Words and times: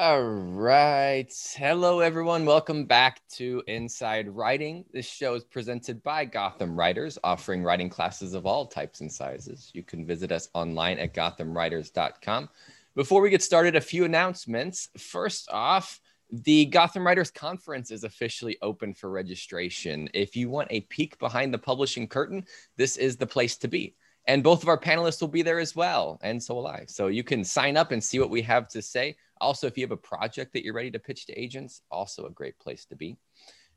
All 0.00 0.22
right. 0.22 1.30
Hello, 1.58 2.00
everyone. 2.00 2.46
Welcome 2.46 2.86
back 2.86 3.20
to 3.32 3.62
Inside 3.66 4.30
Writing. 4.30 4.82
This 4.94 5.04
show 5.04 5.34
is 5.34 5.44
presented 5.44 6.02
by 6.02 6.24
Gotham 6.24 6.74
Writers, 6.74 7.18
offering 7.22 7.62
writing 7.62 7.90
classes 7.90 8.32
of 8.32 8.46
all 8.46 8.64
types 8.64 9.02
and 9.02 9.12
sizes. 9.12 9.70
You 9.74 9.82
can 9.82 10.06
visit 10.06 10.32
us 10.32 10.48
online 10.54 10.98
at 10.98 11.12
gothamwriters.com. 11.12 12.48
Before 12.94 13.20
we 13.20 13.28
get 13.28 13.42
started, 13.42 13.76
a 13.76 13.80
few 13.82 14.06
announcements. 14.06 14.88
First 14.96 15.50
off, 15.50 16.00
the 16.32 16.64
Gotham 16.64 17.06
Writers 17.06 17.30
Conference 17.30 17.90
is 17.90 18.02
officially 18.02 18.56
open 18.62 18.94
for 18.94 19.10
registration. 19.10 20.08
If 20.14 20.34
you 20.34 20.48
want 20.48 20.68
a 20.70 20.80
peek 20.80 21.18
behind 21.18 21.52
the 21.52 21.58
publishing 21.58 22.08
curtain, 22.08 22.46
this 22.78 22.96
is 22.96 23.18
the 23.18 23.26
place 23.26 23.58
to 23.58 23.68
be. 23.68 23.94
And 24.26 24.42
both 24.42 24.62
of 24.62 24.68
our 24.70 24.80
panelists 24.80 25.20
will 25.20 25.28
be 25.28 25.42
there 25.42 25.58
as 25.58 25.76
well, 25.76 26.18
and 26.22 26.42
so 26.42 26.54
will 26.54 26.68
I. 26.68 26.84
So 26.86 27.08
you 27.08 27.22
can 27.22 27.44
sign 27.44 27.76
up 27.76 27.92
and 27.92 28.02
see 28.02 28.18
what 28.18 28.30
we 28.30 28.40
have 28.42 28.66
to 28.68 28.80
say. 28.80 29.16
Also, 29.40 29.66
if 29.66 29.76
you 29.76 29.84
have 29.84 29.90
a 29.90 29.96
project 29.96 30.52
that 30.52 30.64
you're 30.64 30.74
ready 30.74 30.90
to 30.90 30.98
pitch 30.98 31.26
to 31.26 31.32
agents, 31.40 31.82
also 31.90 32.26
a 32.26 32.30
great 32.30 32.58
place 32.58 32.84
to 32.86 32.96
be. 32.96 33.16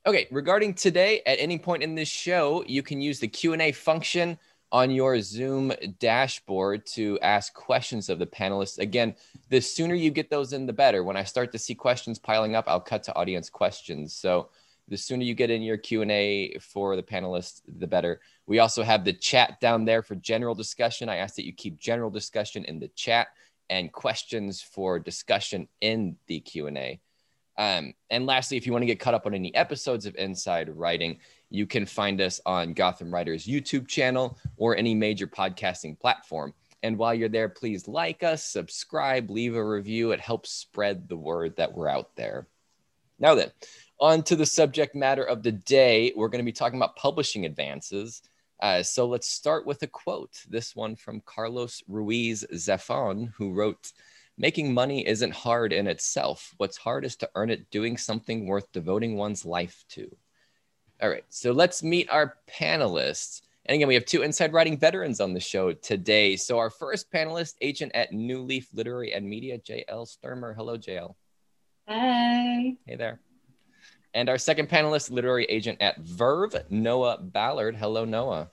Okay, 0.06 0.28
regarding 0.32 0.74
today, 0.74 1.22
at 1.26 1.40
any 1.40 1.58
point 1.58 1.82
in 1.82 1.96
this 1.96 2.10
show, 2.10 2.64
you 2.68 2.84
can 2.84 3.02
use 3.02 3.20
the 3.20 3.28
Q&A 3.28 3.72
function 3.72 4.38
on 4.74 4.90
your 4.90 5.22
Zoom 5.22 5.72
dashboard 6.00 6.86
to 6.88 7.20
ask 7.22 7.54
questions 7.54 8.10
of 8.10 8.18
the 8.20 8.26
panelists. 8.26 8.80
Again, 8.80 9.16
the 9.50 9.62
sooner 9.62 9.94
you 9.94 10.10
get 10.10 10.32
those 10.32 10.52
in, 10.52 10.66
the 10.66 10.74
better. 10.74 11.04
When 11.04 11.16
I 11.16 11.24
start 11.24 11.52
to 11.52 11.60
see 11.60 11.76
questions 11.76 12.18
piling 12.18 12.56
up, 12.56 12.66
I'll 12.68 12.82
cut 12.82 13.04
to 13.04 13.16
audience 13.16 13.50
questions. 13.50 14.16
So 14.16 14.50
the 14.88 14.98
sooner 14.98 15.24
you 15.24 15.36
get 15.36 15.52
in 15.52 15.62
your 15.62 15.78
Q&A 15.78 16.58
for 16.60 16.96
the 16.96 17.04
panelists, 17.04 17.62
the 17.78 17.88
better. 17.88 18.20
We 18.48 18.60
also 18.60 18.84
have 18.84 19.06
the 19.06 19.14
chat 19.14 19.60
down 19.62 19.86
there 19.86 20.02
for 20.02 20.16
general 20.16 20.56
discussion. 20.56 21.08
I 21.08 21.18
ask 21.18 21.36
that 21.36 21.46
you 21.46 21.54
keep 21.54 21.80
general 21.80 22.10
discussion 22.10 22.66
in 22.66 22.80
the 22.80 22.90
chat 22.90 23.28
and 23.70 23.92
questions 23.92 24.62
for 24.62 25.00
discussion 25.00 25.68
in 25.82 26.18
the 26.28 26.40
Q&A. 26.40 27.00
Um, 27.58 27.94
and 28.10 28.26
lastly, 28.26 28.58
if 28.58 28.66
you 28.66 28.72
want 28.72 28.82
to 28.82 28.88
get 28.88 29.00
caught 29.00 29.14
up 29.14 29.26
on 29.26 29.34
any 29.34 29.54
episodes 29.54 30.06
of 30.06 30.16
Inside 30.16 30.70
Writing, 30.70 31.20
you 31.50 31.68
can 31.68 31.86
find 31.86 32.20
us 32.20 32.42
on 32.46 32.74
Gotham 32.74 33.14
Writers 33.14 33.46
YouTube 33.46 33.88
channel 33.88 34.38
or 34.58 34.76
any 34.76 34.96
major 34.96 35.28
podcasting 35.28 36.00
platform. 36.00 36.54
And 36.82 36.98
while 36.98 37.14
you're 37.14 37.30
there, 37.30 37.50
please 37.50 37.88
like 37.88 38.24
us, 38.24 38.44
subscribe, 38.44 39.30
leave 39.30 39.56
a 39.56 39.66
review. 39.66 40.12
It 40.12 40.20
helps 40.20 40.52
spread 40.52 41.08
the 41.08 41.16
word 41.16 41.56
that 41.58 41.74
we're 41.74 41.88
out 41.88 42.16
there. 42.16 42.48
Now 43.20 43.36
then, 43.36 43.52
on 44.00 44.24
to 44.24 44.36
the 44.36 44.46
subject 44.46 44.96
matter 44.96 45.24
of 45.24 45.44
the 45.44 45.52
day. 45.52 46.12
We're 46.16 46.28
going 46.28 46.44
to 46.44 46.46
be 46.46 46.52
talking 46.52 46.78
about 46.78 46.98
publishing 46.98 47.46
advances. 47.46 48.22
Uh, 48.64 48.82
so 48.82 49.06
let's 49.06 49.28
start 49.28 49.66
with 49.66 49.84
a 49.84 49.88
quote. 49.88 50.42
This 50.48 50.74
one 50.74 50.96
from 50.96 51.22
Carlos 51.26 51.84
Ruiz 51.90 52.46
Zafon, 52.54 53.34
who 53.36 53.52
wrote, 53.52 53.92
Making 54.38 54.74
money 54.74 55.06
isn't 55.06 55.34
hard 55.34 55.74
in 55.74 55.86
itself. 55.86 56.54
What's 56.56 56.78
hard 56.78 57.04
is 57.04 57.18
to 57.18 57.30
earn 57.36 57.50
it 57.50 57.70
doing 57.72 57.98
something 57.98 58.48
worth 58.48 58.72
devoting 58.72 59.18
one's 59.18 59.44
life 59.44 59.84
to. 59.90 60.10
All 61.02 61.10
right, 61.10 61.26
so 61.28 61.52
let's 61.52 61.84
meet 61.84 62.10
our 62.10 62.38
panelists. 62.50 63.42
And 63.66 63.76
again, 63.76 63.90
we 63.90 63.96
have 63.96 64.06
two 64.06 64.22
inside 64.22 64.54
writing 64.54 64.78
veterans 64.78 65.20
on 65.20 65.34
the 65.34 65.42
show 65.42 65.74
today. 65.74 66.38
So 66.38 66.58
our 66.58 66.70
first 66.70 67.12
panelist, 67.12 67.56
agent 67.60 67.92
at 67.94 68.14
New 68.14 68.44
Leaf 68.44 68.70
Literary 68.74 69.12
and 69.12 69.28
Media, 69.28 69.60
JL 69.60 70.08
Stermer. 70.08 70.56
Hello, 70.56 70.78
JL. 70.78 71.16
Hey. 71.86 72.78
Hey 72.86 72.96
there. 72.96 73.20
And 74.16 74.30
our 74.30 74.38
second 74.38 74.70
panelist, 74.70 75.10
literary 75.10 75.46
agent 75.46 75.80
at 75.82 76.00
Verve, 76.00 76.56
Noah 76.70 77.18
Ballard. 77.20 77.76
Hello, 77.76 78.06
Noah. 78.06 78.52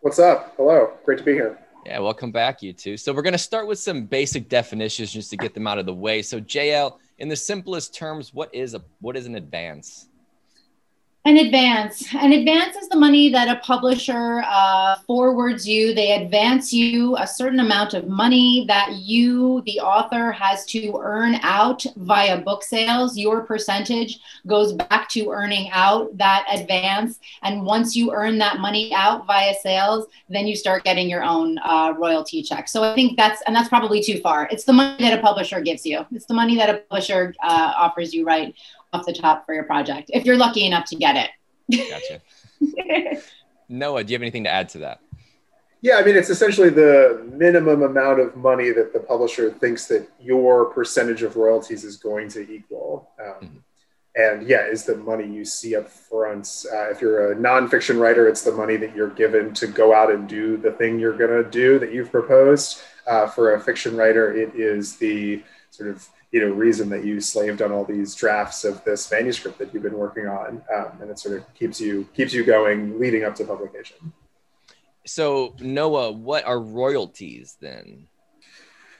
What's 0.00 0.18
up? 0.18 0.54
Hello. 0.56 0.92
Great 1.04 1.18
to 1.18 1.24
be 1.24 1.32
here. 1.32 1.58
Yeah, 1.86 2.00
welcome 2.00 2.30
back, 2.30 2.62
you 2.62 2.74
two. 2.74 2.98
So 2.98 3.14
we're 3.14 3.22
going 3.22 3.32
to 3.32 3.38
start 3.38 3.66
with 3.66 3.78
some 3.78 4.04
basic 4.04 4.50
definitions 4.50 5.12
just 5.12 5.30
to 5.30 5.38
get 5.38 5.54
them 5.54 5.66
out 5.66 5.78
of 5.78 5.86
the 5.86 5.94
way. 5.94 6.20
So 6.20 6.40
JL, 6.40 6.98
in 7.18 7.28
the 7.28 7.36
simplest 7.36 7.94
terms, 7.94 8.34
what 8.34 8.54
is 8.54 8.74
a 8.74 8.82
what 9.00 9.16
is 9.16 9.24
an 9.24 9.36
advance? 9.36 10.07
An 11.24 11.36
advance. 11.36 12.14
An 12.14 12.32
advance 12.32 12.74
is 12.76 12.88
the 12.88 12.96
money 12.96 13.28
that 13.30 13.54
a 13.54 13.60
publisher 13.60 14.42
uh, 14.46 14.96
forwards 15.06 15.68
you. 15.68 15.92
They 15.92 16.12
advance 16.12 16.72
you 16.72 17.18
a 17.18 17.26
certain 17.26 17.60
amount 17.60 17.92
of 17.92 18.08
money 18.08 18.64
that 18.68 18.94
you, 18.94 19.62
the 19.66 19.78
author, 19.80 20.32
has 20.32 20.64
to 20.66 20.98
earn 21.02 21.34
out 21.42 21.84
via 21.96 22.40
book 22.40 22.62
sales. 22.62 23.18
Your 23.18 23.42
percentage 23.42 24.20
goes 24.46 24.72
back 24.72 25.10
to 25.10 25.28
earning 25.28 25.68
out 25.72 26.16
that 26.16 26.46
advance. 26.50 27.18
And 27.42 27.62
once 27.62 27.94
you 27.94 28.12
earn 28.14 28.38
that 28.38 28.58
money 28.58 28.94
out 28.94 29.26
via 29.26 29.52
sales, 29.60 30.06
then 30.30 30.46
you 30.46 30.56
start 30.56 30.84
getting 30.84 31.10
your 31.10 31.24
own 31.24 31.58
uh, 31.58 31.92
royalty 31.98 32.42
check. 32.42 32.68
So 32.68 32.82
I 32.82 32.94
think 32.94 33.18
that's, 33.18 33.42
and 33.42 33.54
that's 33.54 33.68
probably 33.68 34.02
too 34.02 34.18
far. 34.20 34.48
It's 34.50 34.64
the 34.64 34.72
money 34.72 34.96
that 35.00 35.18
a 35.18 35.20
publisher 35.20 35.60
gives 35.60 35.84
you, 35.84 36.06
it's 36.10 36.26
the 36.26 36.34
money 36.34 36.56
that 36.56 36.70
a 36.70 36.78
publisher 36.78 37.34
uh, 37.42 37.74
offers 37.76 38.14
you, 38.14 38.24
right? 38.24 38.54
Off 38.92 39.06
the 39.06 39.12
top 39.12 39.44
for 39.46 39.54
your 39.54 39.64
project 39.64 40.10
if 40.14 40.24
you're 40.24 40.36
lucky 40.36 40.66
enough 40.66 40.86
to 40.86 40.96
get 40.96 41.30
it. 41.70 41.90
gotcha. 41.90 43.22
Noah, 43.68 44.04
do 44.04 44.12
you 44.12 44.14
have 44.14 44.22
anything 44.22 44.44
to 44.44 44.50
add 44.50 44.68
to 44.70 44.78
that? 44.78 45.00
Yeah, 45.80 45.96
I 45.96 46.04
mean, 46.04 46.16
it's 46.16 46.30
essentially 46.30 46.70
the 46.70 47.24
minimum 47.32 47.82
amount 47.82 48.18
of 48.18 48.36
money 48.36 48.70
that 48.70 48.92
the 48.92 48.98
publisher 48.98 49.52
thinks 49.52 49.86
that 49.86 50.08
your 50.20 50.66
percentage 50.66 51.22
of 51.22 51.36
royalties 51.36 51.84
is 51.84 51.96
going 51.96 52.28
to 52.30 52.50
equal. 52.50 53.10
Um, 53.20 53.34
mm-hmm. 53.34 53.56
And 54.16 54.48
yeah, 54.48 54.66
is 54.66 54.84
the 54.84 54.96
money 54.96 55.32
you 55.32 55.44
see 55.44 55.76
up 55.76 55.88
front. 55.88 56.66
Uh, 56.72 56.90
if 56.90 57.00
you're 57.00 57.30
a 57.30 57.36
nonfiction 57.36 58.00
writer, 58.00 58.26
it's 58.26 58.42
the 58.42 58.50
money 58.50 58.76
that 58.76 58.96
you're 58.96 59.10
given 59.10 59.54
to 59.54 59.68
go 59.68 59.94
out 59.94 60.10
and 60.10 60.28
do 60.28 60.56
the 60.56 60.72
thing 60.72 60.98
you're 60.98 61.16
going 61.16 61.44
to 61.44 61.48
do 61.48 61.78
that 61.78 61.92
you've 61.92 62.10
proposed. 62.10 62.80
Uh, 63.06 63.28
for 63.28 63.54
a 63.54 63.60
fiction 63.60 63.96
writer, 63.96 64.36
it 64.36 64.54
is 64.56 64.96
the 64.96 65.42
sort 65.70 65.88
of 65.88 66.06
you 66.30 66.40
know 66.40 66.52
reason 66.52 66.88
that 66.90 67.04
you 67.04 67.20
slaved 67.20 67.62
on 67.62 67.72
all 67.72 67.84
these 67.84 68.14
drafts 68.14 68.64
of 68.64 68.82
this 68.84 69.10
manuscript 69.10 69.58
that 69.58 69.72
you've 69.72 69.82
been 69.82 69.96
working 69.96 70.26
on 70.26 70.62
um, 70.74 70.92
and 71.00 71.10
it 71.10 71.18
sort 71.18 71.38
of 71.38 71.54
keeps 71.54 71.80
you 71.80 72.06
keeps 72.14 72.32
you 72.32 72.44
going 72.44 72.98
leading 72.98 73.24
up 73.24 73.34
to 73.36 73.44
publication. 73.44 74.12
So 75.06 75.54
noah 75.60 76.12
what 76.12 76.44
are 76.44 76.60
royalties 76.60 77.56
then? 77.60 78.08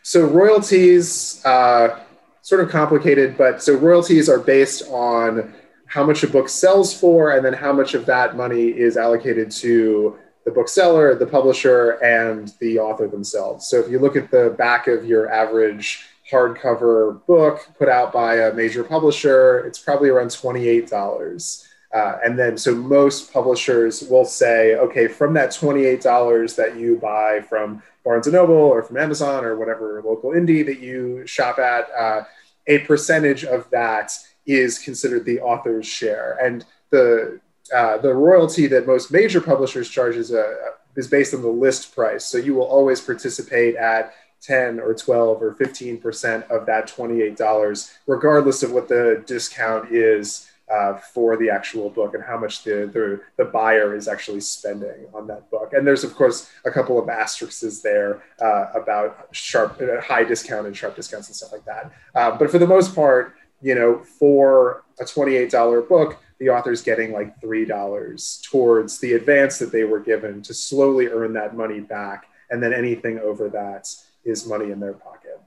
So 0.02 0.24
royalties 0.24 1.44
uh, 1.44 2.00
sort 2.40 2.62
of 2.62 2.70
complicated 2.70 3.36
but 3.36 3.62
so 3.62 3.74
royalties 3.74 4.28
are 4.28 4.40
based 4.40 4.88
on 4.88 5.54
how 5.86 6.04
much 6.04 6.22
a 6.22 6.28
book 6.28 6.48
sells 6.48 6.98
for 6.98 7.32
and 7.32 7.44
then 7.44 7.52
how 7.52 7.72
much 7.72 7.94
of 7.94 8.06
that 8.06 8.36
money 8.36 8.68
is 8.68 8.96
allocated 8.96 9.50
to 9.50 10.18
the 10.46 10.50
bookseller 10.50 11.14
the 11.14 11.26
publisher 11.26 12.02
and 12.02 12.54
the 12.58 12.78
author 12.78 13.06
themselves. 13.06 13.66
So 13.66 13.78
if 13.78 13.90
you 13.90 13.98
look 13.98 14.16
at 14.16 14.30
the 14.30 14.54
back 14.56 14.86
of 14.86 15.04
your 15.04 15.30
average 15.30 16.06
hardcover 16.30 17.24
book 17.26 17.66
put 17.78 17.88
out 17.88 18.12
by 18.12 18.36
a 18.36 18.52
major 18.52 18.84
publisher, 18.84 19.60
it's 19.60 19.78
probably 19.78 20.08
around 20.08 20.28
$28. 20.28 21.64
Uh, 21.94 22.18
and 22.22 22.38
then, 22.38 22.58
so 22.58 22.74
most 22.74 23.32
publishers 23.32 24.02
will 24.10 24.24
say, 24.24 24.74
okay, 24.76 25.08
from 25.08 25.32
that 25.34 25.50
$28 25.50 26.56
that 26.56 26.76
you 26.76 26.96
buy 26.96 27.40
from 27.48 27.82
Barnes 28.04 28.26
and 28.26 28.34
Noble 28.34 28.54
or 28.54 28.82
from 28.82 28.98
Amazon 28.98 29.44
or 29.44 29.56
whatever 29.56 30.02
local 30.04 30.30
indie 30.30 30.64
that 30.66 30.80
you 30.80 31.26
shop 31.26 31.58
at, 31.58 31.88
uh, 31.98 32.24
a 32.66 32.80
percentage 32.80 33.44
of 33.44 33.68
that 33.70 34.12
is 34.46 34.78
considered 34.78 35.24
the 35.24 35.40
author's 35.40 35.86
share. 35.86 36.38
And 36.42 36.64
the 36.90 37.40
uh, 37.74 37.98
the 37.98 38.14
royalty 38.14 38.66
that 38.66 38.86
most 38.86 39.12
major 39.12 39.40
publishers 39.40 39.90
charge 39.90 40.16
is, 40.16 40.32
a, 40.32 40.56
is 40.96 41.06
based 41.06 41.34
on 41.34 41.42
the 41.42 41.48
list 41.48 41.94
price. 41.94 42.24
So 42.24 42.38
you 42.38 42.54
will 42.54 42.64
always 42.64 42.98
participate 43.00 43.76
at 43.76 44.14
10 44.40 44.80
or 44.80 44.94
12 44.94 45.42
or 45.42 45.54
15% 45.54 46.48
of 46.50 46.66
that 46.66 46.88
$28, 46.88 47.98
regardless 48.06 48.62
of 48.62 48.72
what 48.72 48.88
the 48.88 49.22
discount 49.26 49.92
is 49.92 50.50
uh, 50.70 50.98
for 50.98 51.36
the 51.36 51.48
actual 51.48 51.88
book 51.88 52.14
and 52.14 52.22
how 52.22 52.38
much 52.38 52.62
the, 52.62 52.90
the, 52.92 53.20
the, 53.36 53.44
buyer 53.44 53.96
is 53.96 54.06
actually 54.06 54.40
spending 54.40 55.06
on 55.14 55.26
that 55.26 55.50
book. 55.50 55.72
And 55.72 55.86
there's, 55.86 56.04
of 56.04 56.14
course, 56.14 56.50
a 56.66 56.70
couple 56.70 56.98
of 56.98 57.08
asterisks 57.08 57.78
there 57.80 58.22
uh, 58.40 58.66
about 58.74 59.28
sharp, 59.32 59.80
uh, 59.80 60.00
high 60.02 60.24
discount 60.24 60.66
and 60.66 60.76
sharp 60.76 60.94
discounts 60.94 61.28
and 61.28 61.36
stuff 61.36 61.52
like 61.52 61.64
that. 61.64 61.92
Uh, 62.14 62.36
but 62.36 62.50
for 62.50 62.58
the 62.58 62.66
most 62.66 62.94
part, 62.94 63.34
you 63.62 63.74
know, 63.74 63.98
for 63.98 64.84
a 65.00 65.04
$28 65.04 65.88
book, 65.88 66.18
the 66.38 66.50
author's 66.50 66.82
getting 66.82 67.12
like 67.12 67.40
$3 67.40 68.42
towards 68.42 69.00
the 69.00 69.14
advance 69.14 69.58
that 69.58 69.72
they 69.72 69.84
were 69.84 70.00
given 70.00 70.42
to 70.42 70.54
slowly 70.54 71.08
earn 71.08 71.32
that 71.32 71.56
money 71.56 71.80
back. 71.80 72.26
And 72.50 72.62
then 72.62 72.72
anything 72.72 73.18
over 73.18 73.48
that 73.50 73.88
is 74.28 74.46
money 74.46 74.70
in 74.70 74.78
their 74.78 74.92
pocket. 74.92 75.40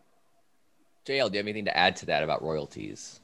JL, 1.06 1.30
do 1.30 1.34
you 1.34 1.40
have 1.40 1.46
anything 1.46 1.66
to 1.66 1.78
add 1.78 1.96
to 1.98 2.06
that 2.08 2.24
about 2.24 2.44
royalties? 2.44 3.20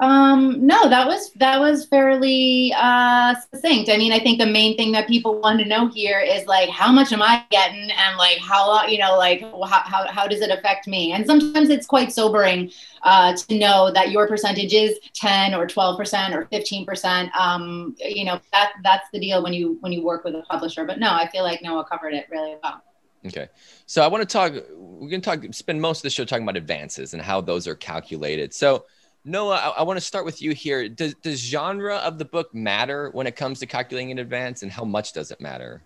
Um, 0.00 0.66
no, 0.66 0.88
that 0.88 1.06
was 1.06 1.30
that 1.34 1.60
was 1.60 1.86
fairly 1.86 2.74
uh, 2.76 3.36
succinct. 3.36 3.88
I 3.88 3.96
mean, 3.96 4.12
I 4.12 4.18
think 4.18 4.40
the 4.40 4.46
main 4.46 4.76
thing 4.76 4.90
that 4.90 5.06
people 5.06 5.40
want 5.40 5.60
to 5.60 5.64
know 5.64 5.86
here 5.86 6.18
is 6.18 6.46
like, 6.46 6.68
how 6.68 6.90
much 6.90 7.12
am 7.12 7.22
I 7.22 7.44
getting, 7.50 7.92
and 7.92 8.16
like, 8.18 8.38
how 8.38 8.66
long, 8.66 8.88
you 8.88 8.98
know, 8.98 9.16
like, 9.16 9.42
how 9.42 9.82
how, 9.84 10.08
how 10.10 10.26
does 10.26 10.40
it 10.40 10.50
affect 10.50 10.88
me? 10.88 11.12
And 11.12 11.24
sometimes 11.24 11.68
it's 11.68 11.86
quite 11.86 12.12
sobering 12.12 12.72
uh, 13.04 13.36
to 13.36 13.56
know 13.56 13.92
that 13.92 14.10
your 14.10 14.26
percentage 14.26 14.74
is 14.74 14.98
ten 15.14 15.54
or 15.54 15.64
twelve 15.64 15.96
percent 15.96 16.34
or 16.34 16.46
fifteen 16.46 16.84
percent. 16.84 17.30
Um, 17.36 17.94
you 18.00 18.24
know, 18.24 18.40
that 18.50 18.72
that's 18.82 19.08
the 19.12 19.20
deal 19.20 19.44
when 19.44 19.52
you 19.52 19.76
when 19.78 19.92
you 19.92 20.02
work 20.02 20.24
with 20.24 20.34
a 20.34 20.42
publisher. 20.42 20.84
But 20.84 20.98
no, 20.98 21.12
I 21.12 21.28
feel 21.28 21.44
like 21.44 21.62
Noah 21.62 21.84
covered 21.84 22.14
it 22.14 22.26
really 22.32 22.56
well. 22.64 22.82
Okay. 23.26 23.48
So 23.86 24.02
I 24.02 24.06
want 24.06 24.28
to 24.28 24.30
talk, 24.30 24.52
we're 24.76 25.08
going 25.08 25.20
to 25.20 25.36
talk, 25.36 25.42
spend 25.54 25.80
most 25.80 25.98
of 25.98 26.02
the 26.02 26.10
show 26.10 26.24
talking 26.24 26.44
about 26.44 26.56
advances 26.56 27.14
and 27.14 27.22
how 27.22 27.40
those 27.40 27.66
are 27.66 27.74
calculated. 27.74 28.52
So, 28.52 28.84
Noah, 29.24 29.56
I, 29.56 29.68
I 29.68 29.82
want 29.82 29.96
to 29.96 30.04
start 30.04 30.26
with 30.26 30.42
you 30.42 30.52
here. 30.52 30.88
Does, 30.88 31.14
does 31.14 31.40
genre 31.40 31.96
of 31.96 32.18
the 32.18 32.26
book 32.26 32.54
matter 32.54 33.08
when 33.12 33.26
it 33.26 33.36
comes 33.36 33.58
to 33.60 33.66
calculating 33.66 34.10
an 34.10 34.18
advance, 34.18 34.62
and 34.62 34.70
how 34.70 34.84
much 34.84 35.14
does 35.14 35.30
it 35.30 35.40
matter? 35.40 35.80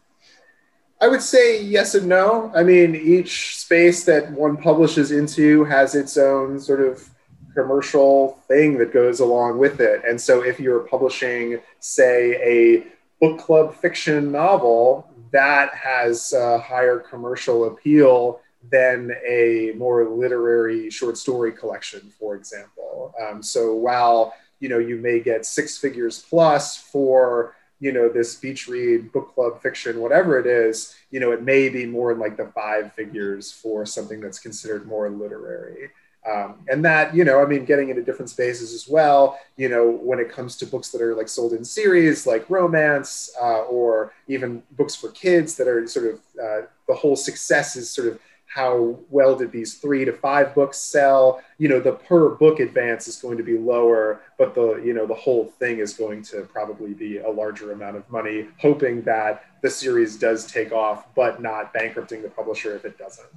I 1.01 1.07
would 1.07 1.23
say 1.23 1.63
yes 1.63 1.95
and 1.95 2.09
no. 2.09 2.51
I 2.57 2.65
mean, 2.65 2.97
each 2.97 3.57
space 3.57 4.05
that 4.07 4.33
one 4.33 4.57
publishes 4.57 5.13
into 5.13 5.65
has 5.67 5.95
its 5.95 6.17
own 6.17 6.59
sort 6.59 6.81
of 6.81 7.09
commercial 7.55 8.41
thing 8.49 8.79
that 8.79 8.93
goes 8.93 9.21
along 9.21 9.59
with 9.59 9.81
it. 9.81 10.03
And 10.05 10.21
so 10.21 10.43
if 10.43 10.59
you're 10.59 10.81
publishing, 10.81 11.61
say, 11.79 12.35
a 12.43 12.87
book 13.21 13.39
club 13.39 13.77
fiction 13.77 14.33
novel, 14.33 15.08
that 15.33 15.75
has 15.75 16.33
a 16.33 16.59
higher 16.59 16.99
commercial 16.99 17.67
appeal 17.67 18.41
than 18.71 19.13
a 19.27 19.73
more 19.77 20.09
literary 20.09 20.91
short 20.91 21.17
story 21.17 21.53
collection, 21.53 22.13
for 22.19 22.35
example. 22.35 23.15
Um, 23.21 23.43
so 23.43 23.75
while 23.75 24.35
you 24.61 24.69
know 24.69 24.79
you 24.79 24.97
may 24.97 25.21
get 25.21 25.47
six 25.47 25.79
figures 25.79 26.25
plus 26.29 26.77
for 26.77 27.55
you 27.81 27.93
know 27.93 28.09
this 28.09 28.35
beach 28.35 28.67
read 28.69 29.13
book 29.13 29.33
club 29.35 29.63
fiction 29.63 30.01
whatever 30.01 30.39
it 30.39 30.47
is 30.47 30.97
you 31.11 31.21
know 31.21 31.31
it 31.31 31.43
may 31.43 31.69
be 31.69 31.87
more 31.87 32.11
in 32.13 32.19
like 32.19 32.37
the 32.37 32.47
five 32.55 32.93
figures 32.95 33.53
for 33.53 33.87
something 33.87 34.21
that's 34.21 34.39
considered 34.39 34.87
more 34.87 35.09
literary 35.09 35.91
um, 36.29 36.57
and 36.69 36.85
that 36.85 37.15
you 37.15 37.25
know 37.25 37.43
i 37.43 37.47
mean 37.47 37.65
getting 37.65 37.89
into 37.89 38.03
different 38.03 38.31
spaces 38.31 38.73
as 38.73 38.89
well 38.89 39.39
you 39.57 39.69
know 39.69 39.89
when 39.89 40.19
it 40.19 40.31
comes 40.31 40.57
to 40.57 40.67
books 40.67 40.89
that 40.91 41.01
are 41.01 41.15
like 41.15 41.29
sold 41.29 41.53
in 41.53 41.65
series 41.65 42.27
like 42.27 42.49
romance 42.51 43.31
uh, 43.41 43.63
or 43.63 44.13
even 44.27 44.63
books 44.73 44.95
for 44.95 45.11
kids 45.11 45.57
that 45.57 45.69
are 45.69 45.87
sort 45.87 46.07
of 46.07 46.21
uh, 46.43 46.67
the 46.87 46.95
whole 46.95 47.17
success 47.17 47.77
is 47.77 47.89
sort 47.89 48.09
of 48.09 48.19
how 48.47 48.99
well 49.11 49.37
did 49.37 49.53
these 49.53 49.75
three 49.75 50.05
to 50.05 50.13
five 50.13 50.55
books 50.55 50.79
sell 50.79 51.41
you 51.59 51.69
know 51.69 51.81
the 51.81 51.93
per 51.93 52.31
book 52.31 52.61
advance 52.61 53.07
is 53.07 53.17
going 53.17 53.37
to 53.37 53.45
be 53.45 53.59
lower 53.59 54.23
but 54.39 54.55
the 54.55 54.81
you 54.85 54.95
know 54.95 55.07
the 55.07 55.15
whole 55.15 55.45
thing 55.59 55.79
is 55.79 55.93
going 55.93 56.23
to 56.23 56.43
probably 56.43 56.95
be 56.95 57.19
a 57.19 57.29
larger 57.29 57.73
amount 57.73 57.97
of 57.97 58.09
money 58.11 58.49
hoping 58.59 59.03
that 59.03 59.45
the 59.63 59.71
series 59.71 60.17
does 60.17 60.51
take 60.51 60.73
off 60.73 61.15
but 61.15 61.43
not 61.43 61.73
bankrupting 61.75 62.23
the 62.23 62.31
publisher 62.31 62.75
if 62.75 62.85
it 62.85 62.97
doesn't. 62.97 63.29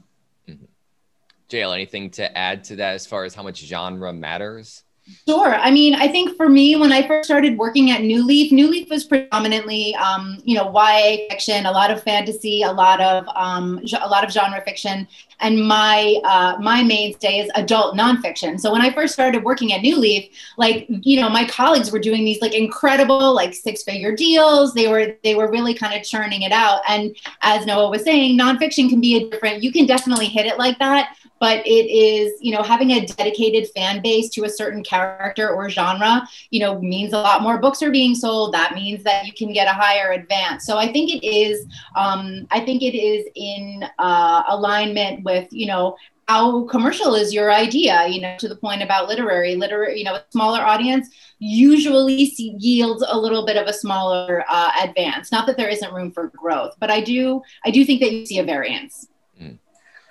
JL, 1.52 1.74
anything 1.74 2.10
to 2.12 2.38
add 2.38 2.64
to 2.66 2.78
that 2.78 2.96
as 2.96 3.06
far 3.06 3.26
as 3.26 3.36
how 3.36 3.44
much 3.44 3.60
genre 3.60 4.14
matters? 4.14 4.84
Sure. 5.28 5.56
I 5.56 5.72
mean, 5.72 5.96
I 5.96 6.08
think 6.08 6.38
for 6.38 6.48
me, 6.48 6.76
when 6.76 6.92
I 6.92 7.06
first 7.06 7.28
started 7.28 7.58
working 7.58 7.92
at 7.92 8.02
New 8.02 8.26
Leaf, 8.26 8.52
New 8.52 8.70
Leaf 8.70 8.90
was 8.90 9.04
predominantly, 9.04 9.96
um, 9.96 10.38
you 10.44 10.56
know, 10.56 10.72
YA 10.72 11.28
fiction, 11.30 11.66
a 11.66 11.72
lot 11.72 11.90
of 11.92 12.04
fantasy, 12.04 12.62
a 12.62 12.72
lot 12.72 13.02
of 13.02 13.28
um, 13.36 13.82
a 14.00 14.08
lot 14.08 14.24
of 14.24 14.32
genre 14.32 14.62
fiction, 14.62 15.08
and 15.40 15.68
my 15.68 16.20
uh, 16.24 16.58
my 16.62 16.84
mainstay 16.84 17.40
is 17.40 17.52
adult 17.56 17.96
nonfiction. 17.96 18.60
So 18.60 18.72
when 18.72 18.82
I 18.82 18.94
first 18.94 19.14
started 19.14 19.44
working 19.44 19.74
at 19.74 19.82
New 19.82 19.98
Leaf, 19.98 20.30
like 20.58 20.86
you 20.88 21.20
know, 21.20 21.30
my 21.30 21.46
colleagues 21.46 21.92
were 21.92 22.00
doing 22.00 22.24
these 22.24 22.42
like 22.42 22.54
incredible 22.54 23.34
like 23.34 23.54
six 23.54 23.84
figure 23.84 24.16
deals. 24.16 24.74
They 24.74 24.88
were 24.88 25.16
they 25.24 25.36
were 25.36 25.50
really 25.50 25.74
kind 25.74 26.00
of 26.00 26.06
churning 26.06 26.44
it 26.44 26.52
out. 26.52 26.82
And 26.88 27.16
as 27.42 27.66
Noah 27.66 27.90
was 27.90 28.04
saying, 28.04 28.38
nonfiction 28.38 28.88
can 28.88 29.02
be 29.02 29.16
a 29.16 29.30
different. 29.30 29.64
You 29.64 29.72
can 29.72 29.88
definitely 29.88 30.28
hit 30.28 30.46
it 30.46 30.58
like 30.58 30.78
that 30.80 31.16
but 31.42 31.66
it 31.68 31.88
is 31.92 32.32
you 32.40 32.54
know 32.54 32.62
having 32.62 32.92
a 32.92 33.06
dedicated 33.06 33.68
fan 33.76 34.02
base 34.02 34.30
to 34.30 34.46
a 34.46 34.50
certain 34.50 34.84
character 34.84 35.50
or 35.50 35.70
genre 35.70 36.22
you 36.52 36.62
know 36.62 36.80
means 36.80 37.12
a 37.12 37.18
lot 37.18 37.42
more. 37.42 37.58
Books 37.58 37.82
are 37.82 37.92
being 37.92 38.16
sold. 38.16 38.54
That 38.54 38.76
means 38.76 39.04
that 39.04 39.26
you 39.26 39.34
can 39.34 39.52
get 39.52 39.68
a 39.68 39.74
higher 39.74 40.12
advance. 40.14 40.66
So 40.66 40.78
i 40.78 40.92
think 40.92 41.10
it 41.12 41.26
is 41.26 41.66
um, 41.96 42.48
i 42.52 42.60
think 42.60 42.82
it 42.82 42.96
is 42.96 43.26
in 43.36 43.84
uh, 44.00 44.44
alignment 44.48 45.24
with 45.24 45.48
you 45.52 45.66
know 45.66 45.98
how 46.28 46.64
commercial 46.66 47.16
is 47.16 47.34
your 47.34 47.52
idea 47.52 48.08
you 48.08 48.22
know 48.22 48.38
to 48.38 48.48
the 48.48 48.56
point 48.56 48.82
about 48.82 49.10
literary 49.10 49.56
literary 49.56 49.98
you 49.98 50.06
know 50.06 50.16
a 50.16 50.24
smaller 50.30 50.62
audience 50.62 51.10
usually 51.40 52.32
yields 52.38 53.04
a 53.08 53.18
little 53.18 53.46
bit 53.46 53.58
of 53.58 53.68
a 53.68 53.74
smaller 53.74 54.46
uh, 54.48 54.72
advance. 54.84 55.32
Not 55.32 55.48
that 55.48 55.58
there 55.58 55.70
isn't 55.70 55.94
room 55.94 56.12
for 56.12 56.28
growth 56.28 56.76
but 56.80 56.92
i 56.92 57.02
do 57.02 57.42
i 57.66 57.72
do 57.72 57.84
think 57.84 58.00
that 58.02 58.12
you 58.12 58.26
see 58.26 58.40
a 58.40 58.44
variance 58.44 59.08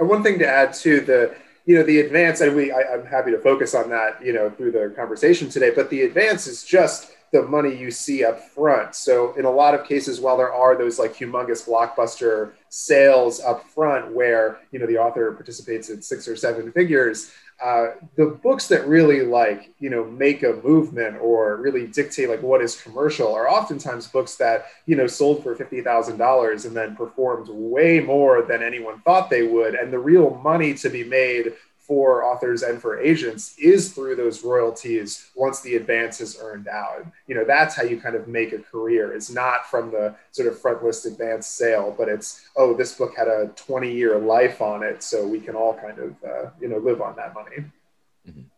and 0.01 0.09
one 0.09 0.25
thing 0.25 0.39
to 0.41 0.47
add 0.49 0.73
to 0.75 1.01
the, 1.01 1.37
you 1.67 1.77
know, 1.77 1.85
the 1.85 2.01
advance, 2.01 2.41
and 2.41 2.57
we, 2.57 2.73
I, 2.73 2.81
I'm 2.95 3.07
happy 3.07 3.31
to 3.31 3.39
focus 3.39 3.75
on 3.75 3.91
that, 3.91 4.25
you 4.25 4.33
know, 4.33 4.51
through 4.51 4.73
the 4.73 4.93
conversation 4.97 5.49
today, 5.49 5.71
but 5.71 5.91
the 5.91 6.03
advance 6.03 6.49
is 6.49 6.65
just 6.65 7.13
the 7.33 7.43
money 7.43 7.77
you 7.77 7.93
see 7.93 8.25
up 8.25 8.41
front. 8.41 8.97
So 8.97 9.35
in 9.35 9.45
a 9.45 9.51
lot 9.51 9.75
of 9.75 9.87
cases, 9.87 10.21
while 10.21 10.37
there 10.37 10.53
are 10.53 10.77
those 10.77 10.99
like 10.99 11.15
humongous 11.15 11.69
blockbuster 11.69 12.53
sales 12.71 13.41
up 13.41 13.65
front 13.69 14.13
where, 14.13 14.59
you 14.73 14.81
know, 14.81 14.87
the 14.87 14.99
author 14.99 15.31
participates 15.33 15.91
in 15.91 16.03
six 16.03 16.27
or 16.27 16.35
seven 16.35 16.73
figures, 16.73 17.31
uh, 17.63 17.89
the 18.17 18.27
books 18.27 18.69
that 18.69 18.87
really 18.87 19.21
like 19.23 19.75
you 19.79 19.91
know 19.91 20.05
make 20.05 20.43
a 20.43 20.61
movement 20.65 21.17
or 21.21 21.57
really 21.57 21.87
dictate 21.87 22.29
like 22.29 22.43
what 22.43 22.63
is 22.63 22.81
commercial 22.81 23.35
are 23.35 23.51
oftentimes 23.51 24.07
books 24.07 24.37
that 24.37 24.67
you 24.87 24.97
know 24.97 25.07
sold 25.07 25.43
for 25.43 25.55
$50000 25.55 26.65
and 26.65 26.77
then 26.77 26.97
performed 26.97 27.49
way 27.51 28.01
more 28.01 28.43
than 28.43 28.63
anyone 28.63 29.01
thought 29.01 29.29
they 29.29 29.47
would. 29.47 29.75
And 29.75 29.93
the 29.93 29.99
real 29.99 30.41
money 30.43 30.75
to 30.75 30.89
be 30.89 31.05
made 31.05 31.53
for 31.91 32.23
authors 32.23 32.63
and 32.63 32.81
for 32.81 33.01
agents 33.01 33.57
is 33.59 33.93
through 33.93 34.15
those 34.15 34.45
royalties 34.45 35.29
once 35.35 35.61
the 35.63 35.75
advance 35.75 36.21
is 36.21 36.39
earned 36.41 36.69
out. 36.69 37.05
You 37.27 37.35
know, 37.35 37.45
that's 37.45 37.75
how 37.75 37.83
you 37.83 38.01
kind 38.01 38.15
of 38.15 38.29
make 38.29 38.53
a 38.53 38.59
career. 38.59 39.13
It's 39.13 39.29
not 39.29 39.69
from 39.69 39.91
the 39.91 40.15
sort 40.31 40.47
of 40.47 40.57
front 40.57 40.85
list 40.85 41.05
advance 41.05 41.49
sale, 41.49 41.93
but 41.99 42.09
it's, 42.09 42.49
oh, 42.55 42.75
this 42.75 42.93
book 42.93 43.17
had 43.17 43.27
a 43.27 43.51
20 43.57 43.93
year 43.93 44.17
life 44.19 44.63
on 44.63 44.85
it. 44.85 45.03
So 45.03 45.27
we 45.27 45.41
can 45.41 45.57
all 45.57 45.75
kind 45.75 45.99
of, 45.99 46.15
uh, 46.25 46.51
you 46.61 46.69
know, 46.69 46.79
live 46.79 47.03
on 47.03 47.17
that 47.17 47.35
money. 47.35 47.57
Mm-hmm. 47.57 48.39
And 48.39 48.49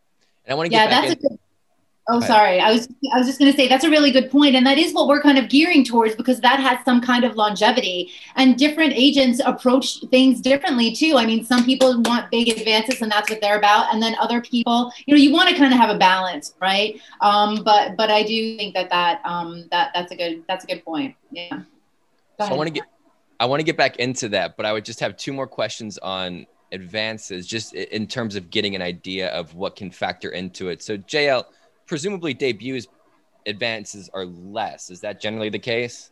I 0.50 0.52
want 0.52 0.67
to 0.67 0.70
get 0.70 0.82
yeah, 0.82 0.90
back 0.90 1.08
that's 1.08 1.14
in- 1.14 1.26
a 1.26 1.31
good 1.31 1.38
Oh, 2.12 2.20
sorry. 2.20 2.61
I 2.61 2.70
was 2.70 2.88
I 3.14 3.19
was 3.19 3.26
just 3.26 3.38
going 3.38 3.50
to 3.50 3.56
say 3.56 3.69
that's 3.69 3.85
a 3.85 3.91
really 3.91 4.11
good 4.11 4.31
point, 4.31 4.55
and 4.55 4.67
that 4.67 4.76
is 4.76 4.93
what 4.93 5.09
we're 5.09 5.23
kind 5.23 5.38
of 5.38 5.49
gearing 5.49 5.82
towards 5.82 6.14
because 6.14 6.41
that 6.43 6.61
has 6.61 6.85
some 6.85 7.00
kind 7.00 7.25
of 7.25 7.37
longevity. 7.37 8.12
And 8.37 8.59
different 8.59 8.93
agents 8.94 9.41
approach 9.43 10.00
things 10.11 10.43
differently 10.43 10.93
too. 10.93 11.14
I 11.17 11.25
mean, 11.25 11.43
some 11.43 11.64
people 11.64 12.03
want 12.03 12.31
big 12.31 12.49
advances, 12.50 13.00
and 13.00 13.11
that's 13.11 13.31
what 13.31 13.41
they're 13.41 13.56
about, 13.56 13.94
and 13.94 14.03
then 14.03 14.14
other 14.20 14.43
people, 14.43 14.93
you 15.06 15.14
know, 15.14 15.23
you 15.23 15.32
want 15.32 15.49
to 15.49 15.56
kind 15.56 15.73
of 15.73 15.81
have 15.81 15.88
a 15.88 15.99
balance, 15.99 16.53
right? 16.61 17.00
Um, 17.23 17.62
but 17.64 17.97
but 17.97 18.11
I 18.11 18.23
do 18.25 18.58
think 18.58 18.75
that 18.75 18.91
that 18.91 19.23
um, 19.25 19.67
that 19.70 19.93
that's 19.94 20.12
a 20.12 20.17
good 20.17 20.44
that's 20.47 20.65
a 20.65 20.67
good 20.67 20.85
point. 20.85 21.17
Yeah. 21.31 21.62
So 22.38 22.44
I 22.44 22.53
want 22.53 22.67
to 22.67 22.75
get 22.75 22.85
I 23.41 23.47
want 23.47 23.61
to 23.61 23.65
get 23.65 23.79
back 23.79 23.97
into 23.97 24.29
that, 24.31 24.58
but 24.58 24.67
I 24.67 24.73
would 24.75 24.85
just 24.85 25.00
have 25.00 25.17
two 25.17 25.32
more 25.32 25.47
questions 25.47 25.97
on 25.97 26.47
advances, 26.73 27.46
just 27.46 27.72
in 27.72 28.06
terms 28.06 28.36
of 28.36 28.51
getting 28.51 28.75
an 28.75 28.82
idea 28.82 29.29
of 29.29 29.55
what 29.55 29.77
can 29.77 29.91
factor 29.91 30.31
into 30.31 30.69
it. 30.69 30.82
So 30.82 30.98
JL 30.98 31.44
presumably 31.86 32.34
debuts 32.34 32.86
advances 33.46 34.08
are 34.15 34.24
less. 34.24 34.91
Is 34.91 35.01
that 35.01 35.20
generally 35.20 35.51
the 35.51 35.58
case? 35.58 36.10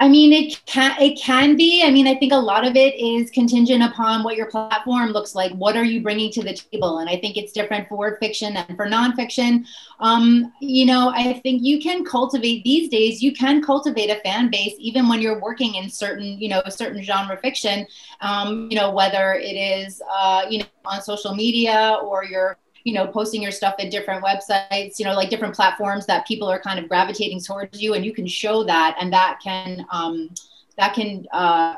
I 0.00 0.08
mean, 0.08 0.32
it 0.32 0.60
can 0.66 1.00
it 1.00 1.16
can 1.16 1.56
be. 1.56 1.84
I 1.84 1.90
mean, 1.92 2.08
I 2.08 2.16
think 2.16 2.32
a 2.32 2.36
lot 2.36 2.66
of 2.66 2.74
it 2.74 2.96
is 2.96 3.30
contingent 3.30 3.80
upon 3.80 4.24
what 4.24 4.34
your 4.34 4.46
platform 4.46 5.10
looks 5.10 5.36
like. 5.36 5.52
What 5.52 5.76
are 5.76 5.84
you 5.84 6.02
bringing 6.02 6.32
to 6.32 6.42
the 6.42 6.52
table? 6.52 6.98
And 6.98 7.08
I 7.08 7.16
think 7.16 7.36
it's 7.36 7.52
different 7.52 7.88
for 7.88 8.16
fiction 8.16 8.56
and 8.56 8.76
for 8.76 8.88
nonfiction. 8.88 9.64
Um, 10.00 10.52
you 10.60 10.84
know, 10.84 11.10
I 11.14 11.34
think 11.44 11.62
you 11.62 11.80
can 11.80 12.04
cultivate 12.04 12.64
these 12.64 12.88
days. 12.88 13.22
You 13.22 13.32
can 13.32 13.62
cultivate 13.62 14.10
a 14.10 14.16
fan 14.22 14.50
base 14.50 14.74
even 14.80 15.08
when 15.08 15.22
you're 15.22 15.40
working 15.40 15.76
in 15.76 15.88
certain, 15.88 16.40
you 16.40 16.48
know, 16.48 16.60
certain 16.68 17.00
genre 17.00 17.36
fiction. 17.36 17.86
Um, 18.20 18.68
you 18.72 18.76
know, 18.76 18.90
whether 18.90 19.34
it 19.34 19.54
is, 19.54 20.02
uh, 20.12 20.44
you 20.50 20.58
know, 20.58 20.66
on 20.86 21.02
social 21.02 21.36
media 21.36 21.98
or 22.02 22.24
you're 22.24 22.58
you 22.84 22.92
know 22.92 23.06
posting 23.06 23.42
your 23.42 23.50
stuff 23.50 23.74
at 23.78 23.90
different 23.90 24.22
websites 24.22 24.98
you 24.98 25.04
know 25.04 25.14
like 25.14 25.30
different 25.30 25.54
platforms 25.54 26.06
that 26.06 26.26
people 26.26 26.48
are 26.48 26.60
kind 26.60 26.78
of 26.78 26.88
gravitating 26.88 27.40
towards 27.40 27.80
you 27.80 27.94
and 27.94 28.04
you 28.04 28.12
can 28.12 28.26
show 28.26 28.62
that 28.62 28.96
and 29.00 29.12
that 29.12 29.40
can 29.42 29.84
um, 29.90 30.30
that 30.76 30.94
can 30.94 31.26
uh, 31.32 31.74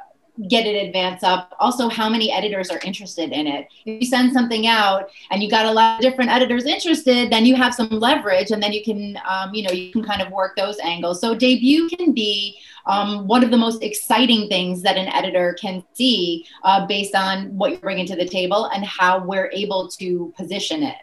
get 0.48 0.66
it 0.66 0.86
advance 0.86 1.22
up. 1.22 1.54
Also 1.58 1.88
how 1.88 2.08
many 2.08 2.30
editors 2.30 2.70
are 2.70 2.78
interested 2.84 3.32
in 3.32 3.46
it. 3.46 3.68
If 3.84 4.02
you 4.02 4.06
send 4.06 4.32
something 4.32 4.66
out 4.66 5.08
and 5.30 5.42
you 5.42 5.50
got 5.50 5.66
a 5.66 5.72
lot 5.72 5.98
of 5.98 6.02
different 6.02 6.30
editors 6.30 6.66
interested 6.66 7.30
then 7.30 7.46
you 7.46 7.56
have 7.56 7.74
some 7.74 7.88
leverage 7.88 8.50
and 8.50 8.62
then 8.62 8.72
you 8.72 8.84
can 8.84 9.18
um, 9.28 9.54
you 9.54 9.62
know 9.62 9.72
you 9.72 9.92
can 9.92 10.04
kind 10.04 10.20
of 10.20 10.30
work 10.30 10.56
those 10.56 10.78
angles. 10.80 11.20
So 11.20 11.34
debut 11.34 11.88
can 11.88 12.12
be 12.12 12.58
um, 12.86 13.26
one 13.26 13.42
of 13.42 13.50
the 13.50 13.56
most 13.56 13.82
exciting 13.82 14.48
things 14.48 14.82
that 14.82 14.96
an 14.96 15.08
editor 15.08 15.56
can 15.60 15.82
see 15.92 16.46
uh, 16.62 16.86
based 16.86 17.14
on 17.14 17.56
what 17.56 17.70
you're 17.70 17.80
bringing 17.80 18.06
to 18.06 18.16
the 18.16 18.26
table 18.26 18.66
and 18.66 18.84
how 18.84 19.18
we're 19.18 19.50
able 19.52 19.88
to 19.88 20.32
position 20.36 20.82
it 20.82 20.96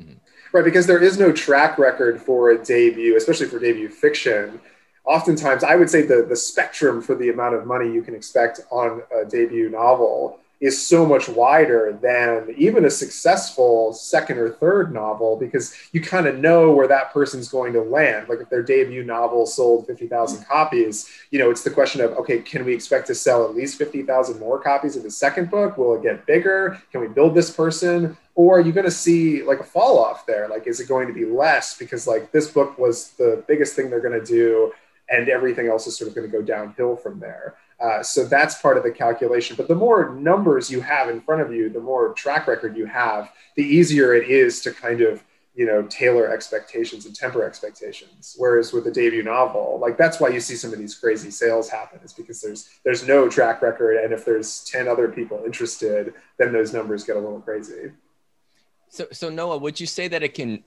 mm-hmm. 0.00 0.14
right 0.52 0.64
because 0.64 0.86
there 0.86 1.02
is 1.02 1.18
no 1.18 1.32
track 1.32 1.78
record 1.78 2.20
for 2.20 2.50
a 2.50 2.64
debut 2.64 3.16
especially 3.16 3.46
for 3.46 3.58
debut 3.58 3.88
fiction 3.88 4.60
oftentimes 5.04 5.64
I 5.64 5.76
would 5.76 5.90
say 5.90 6.02
the, 6.02 6.24
the 6.28 6.36
spectrum 6.36 7.02
for 7.02 7.14
the 7.14 7.30
amount 7.30 7.54
of 7.54 7.66
money 7.66 7.92
you 7.92 8.02
can 8.02 8.14
expect 8.14 8.60
on 8.70 9.02
a 9.14 9.24
debut 9.24 9.68
novel 9.68 10.40
is 10.60 10.86
so 10.86 11.06
much 11.06 11.26
wider 11.26 11.98
than 12.02 12.54
even 12.56 12.84
a 12.84 12.90
successful 12.90 13.94
second 13.94 14.36
or 14.36 14.50
third 14.50 14.92
novel 14.92 15.36
because 15.36 15.74
you 15.92 16.02
kind 16.02 16.26
of 16.26 16.38
know 16.38 16.70
where 16.70 16.86
that 16.86 17.12
person's 17.14 17.48
going 17.48 17.72
to 17.72 17.80
land. 17.80 18.28
Like 18.28 18.40
if 18.40 18.50
their 18.50 18.62
debut 18.62 19.02
novel 19.02 19.46
sold 19.46 19.86
50,000 19.86 20.44
copies, 20.44 21.10
you 21.30 21.38
know, 21.38 21.50
it's 21.50 21.64
the 21.64 21.70
question 21.70 22.02
of, 22.02 22.12
okay, 22.12 22.40
can 22.40 22.66
we 22.66 22.74
expect 22.74 23.06
to 23.06 23.14
sell 23.14 23.44
at 23.44 23.54
least 23.54 23.78
50,000 23.78 24.38
more 24.38 24.60
copies 24.60 24.96
of 24.96 25.02
the 25.02 25.10
second 25.10 25.50
book? 25.50 25.78
Will 25.78 25.94
it 25.94 26.02
get 26.02 26.26
bigger? 26.26 26.80
Can 26.92 27.00
we 27.00 27.08
build 27.08 27.34
this 27.34 27.50
person? 27.50 28.16
Or 28.34 28.58
are 28.58 28.60
you 28.60 28.72
going 28.72 28.84
to 28.84 28.90
see 28.90 29.42
like 29.42 29.60
a 29.60 29.64
fall 29.64 29.98
off 29.98 30.26
there? 30.26 30.46
Like, 30.46 30.66
is 30.66 30.78
it 30.78 30.88
going 30.88 31.08
to 31.08 31.14
be 31.14 31.24
less 31.24 31.78
because 31.78 32.06
like 32.06 32.32
this 32.32 32.50
book 32.50 32.78
was 32.78 33.12
the 33.12 33.42
biggest 33.48 33.74
thing 33.74 33.88
they're 33.88 34.00
going 34.00 34.18
to 34.18 34.26
do 34.26 34.72
and 35.08 35.28
everything 35.28 35.68
else 35.68 35.86
is 35.86 35.96
sort 35.96 36.08
of 36.08 36.14
going 36.14 36.30
to 36.30 36.36
go 36.36 36.42
downhill 36.42 36.96
from 36.96 37.18
there? 37.18 37.56
Uh, 37.80 38.02
so 38.02 38.24
that's 38.24 38.60
part 38.60 38.76
of 38.76 38.82
the 38.82 38.90
calculation. 38.90 39.56
But 39.56 39.68
the 39.68 39.74
more 39.74 40.14
numbers 40.14 40.70
you 40.70 40.80
have 40.82 41.08
in 41.08 41.20
front 41.20 41.40
of 41.40 41.52
you, 41.52 41.70
the 41.70 41.80
more 41.80 42.12
track 42.12 42.46
record 42.46 42.76
you 42.76 42.86
have, 42.86 43.32
the 43.56 43.62
easier 43.62 44.14
it 44.14 44.28
is 44.28 44.60
to 44.62 44.72
kind 44.72 45.00
of 45.00 45.24
you 45.54 45.66
know 45.66 45.82
tailor 45.84 46.30
expectations 46.30 47.06
and 47.06 47.14
temper 47.14 47.42
expectations. 47.42 48.34
Whereas 48.38 48.72
with 48.72 48.86
a 48.86 48.90
debut 48.90 49.22
novel, 49.22 49.78
like 49.80 49.96
that's 49.96 50.20
why 50.20 50.28
you 50.28 50.40
see 50.40 50.56
some 50.56 50.72
of 50.72 50.78
these 50.78 50.94
crazy 50.94 51.30
sales 51.30 51.68
happen, 51.68 52.00
is 52.04 52.12
because 52.12 52.40
there's 52.40 52.68
there's 52.84 53.06
no 53.06 53.28
track 53.28 53.62
record, 53.62 53.96
and 53.96 54.12
if 54.12 54.24
there's 54.24 54.64
ten 54.64 54.86
other 54.86 55.08
people 55.08 55.42
interested, 55.44 56.14
then 56.38 56.52
those 56.52 56.72
numbers 56.72 57.04
get 57.04 57.16
a 57.16 57.20
little 57.20 57.40
crazy. 57.40 57.92
So 58.88 59.06
so 59.10 59.28
Noah, 59.30 59.58
would 59.58 59.80
you 59.80 59.86
say 59.86 60.06
that 60.08 60.22
it 60.22 60.34
can 60.34 60.64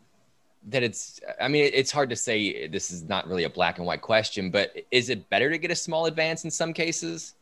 that 0.69 0.83
it's 0.83 1.19
i 1.41 1.47
mean 1.47 1.69
it's 1.73 1.91
hard 1.91 2.09
to 2.09 2.15
say 2.15 2.67
this 2.67 2.91
is 2.91 3.03
not 3.03 3.27
really 3.27 3.43
a 3.43 3.49
black 3.49 3.77
and 3.77 3.87
white 3.87 4.01
question 4.01 4.49
but 4.49 4.71
is 4.91 5.09
it 5.09 5.29
better 5.29 5.49
to 5.49 5.57
get 5.57 5.71
a 5.71 5.75
small 5.75 6.05
advance 6.05 6.43
in 6.43 6.51
some 6.51 6.73
cases? 6.73 7.35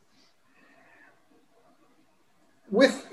With 2.69 3.05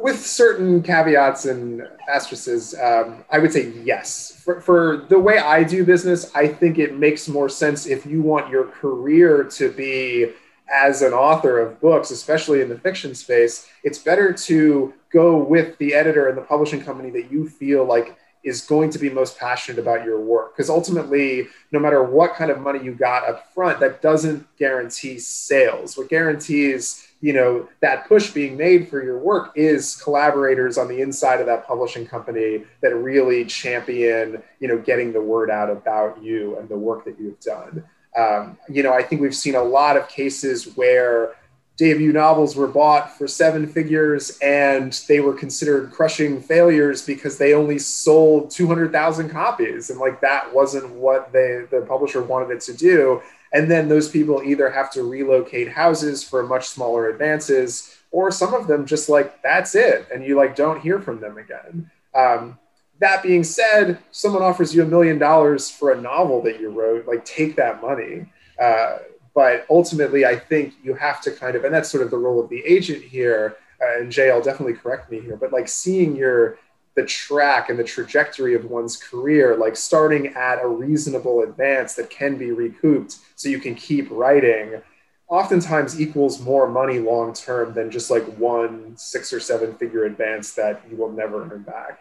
with 0.00 0.24
certain 0.24 0.82
caveats 0.82 1.44
and 1.44 1.86
asterisks 2.08 2.74
um, 2.80 3.24
i 3.30 3.38
would 3.38 3.52
say 3.52 3.72
yes. 3.84 4.40
For, 4.44 4.60
for 4.60 5.06
the 5.08 5.18
way 5.18 5.38
i 5.38 5.62
do 5.62 5.84
business 5.84 6.30
i 6.34 6.46
think 6.46 6.78
it 6.78 6.96
makes 6.96 7.28
more 7.28 7.48
sense 7.48 7.86
if 7.86 8.06
you 8.06 8.22
want 8.22 8.50
your 8.50 8.64
career 8.64 9.44
to 9.44 9.70
be 9.70 10.32
as 10.72 11.02
an 11.02 11.12
author 11.12 11.58
of 11.58 11.80
books 11.80 12.12
especially 12.12 12.62
in 12.62 12.68
the 12.68 12.78
fiction 12.78 13.14
space 13.14 13.68
it's 13.82 13.98
better 13.98 14.32
to 14.32 14.94
go 15.12 15.36
with 15.36 15.76
the 15.78 15.92
editor 15.92 16.28
and 16.28 16.38
the 16.38 16.42
publishing 16.42 16.80
company 16.80 17.10
that 17.10 17.30
you 17.30 17.48
feel 17.48 17.84
like 17.84 18.16
is 18.42 18.62
going 18.62 18.90
to 18.90 18.98
be 18.98 19.10
most 19.10 19.38
passionate 19.38 19.78
about 19.78 20.04
your 20.04 20.20
work. 20.20 20.56
Because 20.56 20.70
ultimately 20.70 21.48
no 21.72 21.78
matter 21.78 22.02
what 22.02 22.34
kind 22.34 22.50
of 22.50 22.60
money 22.60 22.82
you 22.82 22.94
got 22.94 23.28
up 23.28 23.52
front 23.52 23.80
that 23.80 24.02
doesn't 24.02 24.46
guarantee 24.56 25.18
sales. 25.18 25.96
What 25.96 26.08
guarantees 26.08 27.06
you 27.20 27.34
know 27.34 27.68
that 27.80 28.08
push 28.08 28.30
being 28.30 28.56
made 28.56 28.88
for 28.88 29.02
your 29.02 29.18
work 29.18 29.52
is 29.54 29.96
collaborators 29.96 30.78
on 30.78 30.88
the 30.88 31.00
inside 31.00 31.40
of 31.40 31.46
that 31.46 31.66
publishing 31.66 32.06
company 32.06 32.64
that 32.80 32.94
really 32.94 33.44
champion 33.44 34.42
you 34.58 34.68
know 34.68 34.78
getting 34.78 35.12
the 35.12 35.20
word 35.20 35.50
out 35.50 35.70
about 35.70 36.22
you 36.22 36.58
and 36.58 36.68
the 36.68 36.76
work 36.76 37.04
that 37.04 37.18
you've 37.20 37.38
done. 37.40 37.84
Um, 38.16 38.58
you 38.68 38.82
know 38.82 38.92
i 38.92 39.04
think 39.04 39.20
we've 39.20 39.36
seen 39.36 39.54
a 39.54 39.62
lot 39.62 39.96
of 39.96 40.08
cases 40.08 40.76
where 40.76 41.34
debut 41.80 42.12
novels 42.12 42.56
were 42.56 42.66
bought 42.66 43.16
for 43.16 43.26
seven 43.26 43.66
figures 43.66 44.38
and 44.42 45.02
they 45.08 45.18
were 45.18 45.32
considered 45.32 45.90
crushing 45.90 46.38
failures 46.38 47.00
because 47.06 47.38
they 47.38 47.54
only 47.54 47.78
sold 47.78 48.50
200,000 48.50 49.30
copies. 49.30 49.88
And 49.88 49.98
like 49.98 50.20
that 50.20 50.52
wasn't 50.54 50.90
what 50.90 51.32
they 51.32 51.64
the 51.70 51.80
publisher 51.88 52.22
wanted 52.22 52.50
it 52.50 52.60
to 52.62 52.74
do. 52.74 53.22
And 53.54 53.70
then 53.70 53.88
those 53.88 54.10
people 54.10 54.42
either 54.44 54.68
have 54.68 54.90
to 54.92 55.04
relocate 55.04 55.70
houses 55.70 56.22
for 56.22 56.42
much 56.42 56.68
smaller 56.68 57.08
advances 57.08 57.96
or 58.10 58.30
some 58.30 58.52
of 58.52 58.66
them 58.66 58.84
just 58.84 59.08
like 59.08 59.42
that's 59.42 59.74
it. 59.74 60.06
And 60.12 60.22
you 60.22 60.36
like 60.36 60.54
don't 60.54 60.82
hear 60.82 61.00
from 61.00 61.18
them 61.18 61.38
again. 61.38 61.90
Um, 62.14 62.58
that 62.98 63.22
being 63.22 63.42
said 63.42 63.98
someone 64.10 64.42
offers 64.42 64.74
you 64.74 64.82
a 64.82 64.86
million 64.86 65.18
dollars 65.18 65.70
for 65.70 65.92
a 65.92 65.98
novel 65.98 66.42
that 66.42 66.60
you 66.60 66.68
wrote 66.68 67.06
like 67.06 67.24
take 67.24 67.56
that 67.56 67.80
money. 67.80 68.30
Uh, 68.60 68.98
but 69.34 69.66
ultimately, 69.70 70.24
I 70.24 70.36
think 70.36 70.74
you 70.82 70.94
have 70.94 71.20
to 71.22 71.30
kind 71.30 71.56
of, 71.56 71.64
and 71.64 71.72
that's 71.74 71.90
sort 71.90 72.02
of 72.02 72.10
the 72.10 72.18
role 72.18 72.40
of 72.40 72.48
the 72.48 72.60
agent 72.64 73.02
here. 73.02 73.56
Uh, 73.80 74.00
and 74.00 74.12
Jay, 74.12 74.30
I'll 74.30 74.42
definitely 74.42 74.74
correct 74.74 75.10
me 75.10 75.20
here, 75.20 75.36
but 75.36 75.52
like 75.52 75.68
seeing 75.68 76.16
your 76.16 76.58
the 76.96 77.04
track 77.06 77.70
and 77.70 77.78
the 77.78 77.84
trajectory 77.84 78.54
of 78.54 78.64
one's 78.64 78.96
career, 78.96 79.56
like 79.56 79.76
starting 79.76 80.26
at 80.28 80.60
a 80.60 80.66
reasonable 80.66 81.42
advance 81.42 81.94
that 81.94 82.10
can 82.10 82.36
be 82.36 82.50
recouped, 82.50 83.18
so 83.36 83.48
you 83.48 83.60
can 83.60 83.74
keep 83.74 84.08
writing. 84.10 84.82
Oftentimes 85.28 86.00
equals 86.00 86.40
more 86.40 86.68
money 86.68 86.98
long 86.98 87.32
term 87.32 87.72
than 87.72 87.90
just 87.90 88.10
like 88.10 88.24
one 88.36 88.96
six 88.96 89.32
or 89.32 89.38
seven 89.38 89.76
figure 89.76 90.04
advance 90.04 90.52
that 90.54 90.82
you 90.90 90.96
will 90.96 91.12
never 91.12 91.44
earn 91.44 91.62
back. 91.62 92.00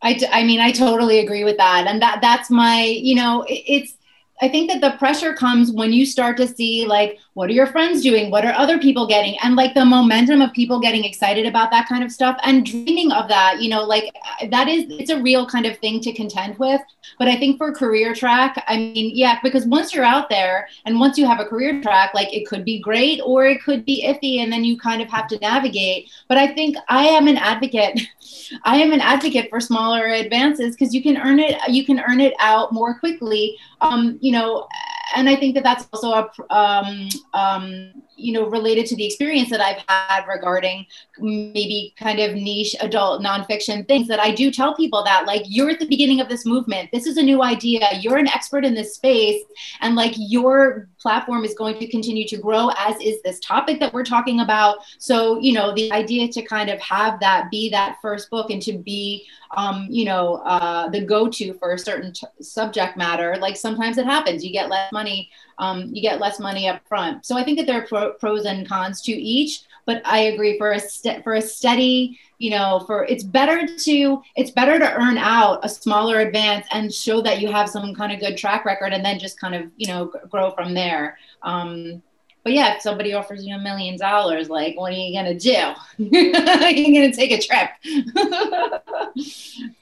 I, 0.00 0.20
I 0.30 0.44
mean, 0.44 0.60
I 0.60 0.70
totally 0.70 1.18
agree 1.18 1.42
with 1.42 1.56
that. 1.56 1.88
And 1.88 2.00
that 2.00 2.20
that's 2.20 2.50
my, 2.50 2.82
you 2.84 3.16
know, 3.16 3.42
it, 3.42 3.64
it's, 3.66 3.95
I 4.42 4.48
think 4.48 4.70
that 4.70 4.80
the 4.80 4.98
pressure 4.98 5.32
comes 5.32 5.72
when 5.72 5.92
you 5.92 6.04
start 6.04 6.36
to 6.36 6.46
see 6.46 6.86
like 6.86 7.18
what 7.32 7.50
are 7.50 7.54
your 7.54 7.66
friends 7.66 8.02
doing? 8.02 8.30
What 8.30 8.46
are 8.46 8.52
other 8.54 8.78
people 8.78 9.06
getting? 9.06 9.36
And 9.42 9.56
like 9.56 9.74
the 9.74 9.84
momentum 9.84 10.40
of 10.40 10.52
people 10.54 10.80
getting 10.80 11.04
excited 11.04 11.44
about 11.44 11.70
that 11.70 11.86
kind 11.86 12.02
of 12.02 12.10
stuff 12.10 12.38
and 12.42 12.64
dreaming 12.64 13.12
of 13.12 13.28
that 13.28 13.60
you 13.60 13.68
know 13.70 13.84
like 13.84 14.04
uh, 14.40 14.46
that 14.50 14.68
is 14.68 14.86
it's 14.88 15.10
a 15.10 15.20
real 15.20 15.46
kind 15.46 15.66
of 15.66 15.78
thing 15.78 16.00
to 16.00 16.12
contend 16.12 16.58
with. 16.58 16.80
But 17.18 17.28
I 17.28 17.36
think 17.36 17.58
for 17.58 17.72
career 17.72 18.14
track 18.14 18.62
I 18.66 18.76
mean 18.76 19.12
yeah 19.14 19.38
because 19.42 19.66
once 19.66 19.94
you're 19.94 20.04
out 20.04 20.28
there 20.28 20.68
and 20.84 21.00
once 21.00 21.16
you 21.16 21.26
have 21.26 21.40
a 21.40 21.44
career 21.44 21.80
track 21.82 22.12
like 22.14 22.32
it 22.34 22.46
could 22.46 22.64
be 22.64 22.78
great 22.78 23.20
or 23.24 23.46
it 23.46 23.62
could 23.62 23.84
be 23.84 24.04
iffy 24.06 24.42
and 24.42 24.52
then 24.52 24.64
you 24.64 24.78
kind 24.78 25.00
of 25.00 25.08
have 25.08 25.28
to 25.28 25.38
navigate. 25.38 26.10
But 26.28 26.38
I 26.38 26.54
think 26.54 26.76
I 26.88 27.04
am 27.06 27.26
an 27.26 27.36
advocate 27.36 28.00
I 28.64 28.76
am 28.76 28.92
an 28.92 29.00
advocate 29.00 29.48
for 29.50 29.60
smaller 29.60 30.06
advances 30.06 30.74
because 30.74 30.94
you 30.94 31.02
can 31.02 31.16
earn 31.16 31.38
it 31.38 31.56
you 31.68 31.84
can 31.84 32.00
earn 32.00 32.20
it 32.20 32.34
out 32.38 32.72
more 32.72 32.98
quickly 32.98 33.56
um, 33.80 34.18
you 34.20 34.32
know, 34.32 34.68
and 35.14 35.28
I 35.28 35.36
think 35.36 35.54
that 35.54 35.64
that's 35.64 35.88
also 35.92 36.12
a, 36.12 36.54
um, 36.54 37.08
um, 37.34 37.92
you 38.16 38.32
know, 38.32 38.46
related 38.48 38.86
to 38.86 38.96
the 38.96 39.04
experience 39.04 39.50
that 39.50 39.60
I've 39.60 39.82
had 39.88 40.26
regarding 40.26 40.86
maybe 41.18 41.94
kind 41.98 42.18
of 42.20 42.34
niche 42.34 42.74
adult 42.80 43.22
nonfiction 43.22 43.86
things 43.88 44.08
that 44.08 44.20
I 44.20 44.34
do 44.34 44.50
tell 44.50 44.74
people 44.74 45.02
that 45.04 45.26
like 45.26 45.42
you're 45.46 45.70
at 45.70 45.78
the 45.78 45.86
beginning 45.86 46.20
of 46.20 46.28
this 46.28 46.44
movement. 46.44 46.90
This 46.92 47.06
is 47.06 47.16
a 47.16 47.22
new 47.22 47.42
idea. 47.42 47.88
You're 48.00 48.16
an 48.18 48.28
expert 48.28 48.64
in 48.64 48.74
this 48.74 48.94
space, 48.94 49.42
and 49.80 49.94
like 49.94 50.14
your 50.16 50.88
platform 51.00 51.44
is 51.44 51.54
going 51.54 51.78
to 51.78 51.86
continue 51.86 52.26
to 52.28 52.36
grow, 52.36 52.70
as 52.78 52.96
is 53.00 53.22
this 53.22 53.40
topic 53.40 53.80
that 53.80 53.92
we're 53.92 54.04
talking 54.04 54.40
about. 54.40 54.78
So, 54.98 55.38
you 55.40 55.52
know, 55.52 55.74
the 55.74 55.92
idea 55.92 56.28
to 56.28 56.42
kind 56.42 56.70
of 56.70 56.80
have 56.80 57.20
that 57.20 57.50
be 57.50 57.70
that 57.70 57.98
first 58.02 58.30
book 58.30 58.50
and 58.50 58.62
to 58.62 58.78
be 58.78 59.26
um, 59.56 59.86
you 59.90 60.04
know, 60.04 60.36
uh, 60.36 60.88
the 60.88 61.00
go-to 61.00 61.54
for 61.54 61.72
a 61.72 61.78
certain 61.78 62.12
t- 62.12 62.26
subject 62.40 62.96
matter. 62.96 63.36
Like 63.40 63.56
sometimes 63.56 63.98
it 63.98 64.06
happens, 64.06 64.44
you 64.44 64.52
get 64.52 64.68
less 64.68 64.92
money, 64.92 65.30
um, 65.58 65.90
you 65.92 66.02
get 66.02 66.20
less 66.20 66.38
money 66.38 66.68
up 66.68 66.86
front. 66.86 67.24
So 67.24 67.36
I 67.36 67.44
think 67.44 67.58
that 67.58 67.66
there 67.66 67.82
are 67.82 67.86
pro- 67.86 68.05
pros 68.18 68.44
and 68.44 68.68
cons 68.68 69.00
to 69.02 69.12
each. 69.12 69.62
But 69.84 70.02
I 70.04 70.18
agree 70.18 70.58
for 70.58 70.72
a 70.72 70.80
st- 70.80 71.22
for 71.22 71.34
a 71.34 71.42
steady, 71.42 72.18
you 72.38 72.50
know, 72.50 72.82
for 72.86 73.04
it's 73.04 73.22
better 73.22 73.66
to 73.66 74.22
it's 74.34 74.50
better 74.50 74.78
to 74.78 74.94
earn 74.94 75.16
out 75.16 75.64
a 75.64 75.68
smaller 75.68 76.20
advance 76.20 76.66
and 76.72 76.92
show 76.92 77.20
that 77.22 77.40
you 77.40 77.52
have 77.52 77.68
some 77.68 77.94
kind 77.94 78.12
of 78.12 78.18
good 78.18 78.36
track 78.36 78.64
record, 78.64 78.92
and 78.92 79.04
then 79.04 79.18
just 79.18 79.38
kind 79.38 79.54
of 79.54 79.70
you 79.76 79.86
know 79.86 80.06
grow 80.28 80.50
from 80.50 80.74
there. 80.74 81.18
Um, 81.42 82.02
but 82.42 82.52
yeah, 82.52 82.76
if 82.76 82.82
somebody 82.82 83.12
offers 83.12 83.44
you 83.44 83.56
a 83.56 83.58
million 83.58 83.96
dollars, 83.96 84.48
like, 84.48 84.76
what 84.76 84.92
are 84.92 84.96
you 84.96 85.12
gonna 85.12 85.38
do? 85.38 85.72
You're 85.98 86.32
gonna 86.32 87.12
take 87.12 87.32
a 87.32 87.40
trip. 87.40 87.70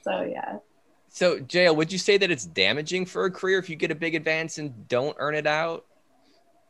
so 0.03 0.23
yeah. 0.23 0.57
So, 1.09 1.39
JL 1.39 1.75
would 1.77 1.93
you 1.93 1.97
say 1.97 2.17
that 2.17 2.29
it's 2.29 2.45
damaging 2.45 3.05
for 3.05 3.25
a 3.25 3.31
career 3.31 3.57
if 3.57 3.69
you 3.69 3.75
get 3.75 3.89
a 3.89 3.95
big 3.95 4.15
advance 4.15 4.57
and 4.57 4.87
don't 4.87 5.15
earn 5.19 5.35
it 5.35 5.47
out? 5.47 5.85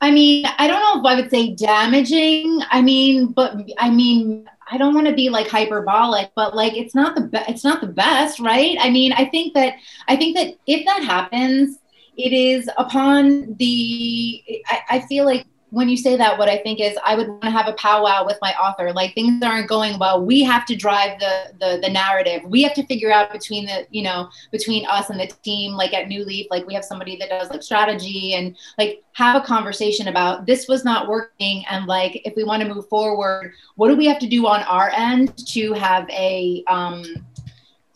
I 0.01 0.11
mean, 0.11 0.45
I 0.57 0.67
don't 0.67 0.81
know 0.81 0.99
if 0.99 1.05
I 1.05 1.19
would 1.19 1.31
say 1.31 1.55
damaging. 1.55 2.61
I 2.69 2.81
mean, 2.81 3.27
but 3.27 3.57
I 3.77 3.89
mean, 3.89 4.47
I 4.69 4.77
don't 4.77 4.93
want 4.93 5.07
to 5.07 5.13
be 5.13 5.29
like 5.29 5.47
hyperbolic, 5.47 6.31
but 6.35 6.55
like 6.55 6.75
it's 6.75 6.93
not 6.93 7.15
the 7.15 7.21
be- 7.21 7.45
it's 7.47 7.63
not 7.63 7.81
the 7.81 7.87
best, 7.87 8.39
right? 8.39 8.77
I 8.79 8.89
mean, 8.89 9.13
I 9.13 9.25
think 9.25 9.53
that 9.53 9.75
I 10.07 10.15
think 10.15 10.35
that 10.37 10.55
if 10.67 10.85
that 10.85 11.03
happens, 11.03 11.79
it 12.17 12.33
is 12.33 12.69
upon 12.77 13.55
the. 13.55 14.43
I, 14.67 14.79
I 14.89 14.99
feel 15.01 15.25
like 15.25 15.45
when 15.72 15.89
you 15.89 15.98
say 15.98 16.15
that, 16.15 16.38
what 16.38 16.48
I 16.48 16.57
think 16.57 16.79
is 16.79 16.98
I 17.03 17.15
would 17.15 17.27
want 17.27 17.43
to 17.43 17.50
have 17.50 17.67
a 17.67 17.74
powwow 17.74 18.25
with 18.25 18.38
my 18.41 18.53
author. 18.53 18.93
Like 18.93 19.13
things 19.13 19.43
aren't 19.43 19.67
going 19.67 20.00
well. 20.00 20.24
We 20.24 20.43
have 20.43 20.65
to 20.67 20.75
drive 20.75 21.19
the, 21.19 21.53
the 21.60 21.79
the 21.81 21.89
narrative. 21.89 22.43
We 22.45 22.62
have 22.63 22.74
to 22.75 22.86
figure 22.86 23.12
out 23.12 23.31
between 23.31 23.65
the 23.65 23.88
you 23.89 24.03
know 24.03 24.29
between 24.51 24.86
us 24.86 25.10
and 25.10 25.19
the 25.19 25.27
team. 25.43 25.74
Like 25.74 25.93
at 25.93 26.07
New 26.07 26.24
Leaf, 26.24 26.48
like 26.50 26.65
we 26.67 26.74
have 26.74 26.86
somebody 26.86 27.17
that 27.17 27.29
does 27.29 27.50
like 27.50 27.63
strategy 27.63 28.36
and 28.36 28.55
like 28.77 29.03
have 29.13 29.41
a 29.41 29.45
conversation 29.45 30.07
about 30.07 30.45
this 30.45 30.67
was 30.67 30.86
not 30.86 31.07
working 31.07 31.65
and 31.69 31.86
like 31.86 32.22
if 32.25 32.36
we 32.36 32.43
want 32.43 32.62
to 32.62 32.74
move 32.74 32.88
forward, 32.88 33.53
what 33.75 33.89
do 33.89 33.95
we 33.95 34.05
have 34.05 34.19
to 34.19 34.27
do 34.27 34.48
on 34.48 34.62
our 34.63 34.91
end 34.91 35.36
to 35.48 35.74
have 35.74 36.10
a 36.10 36.63
um, 36.67 37.03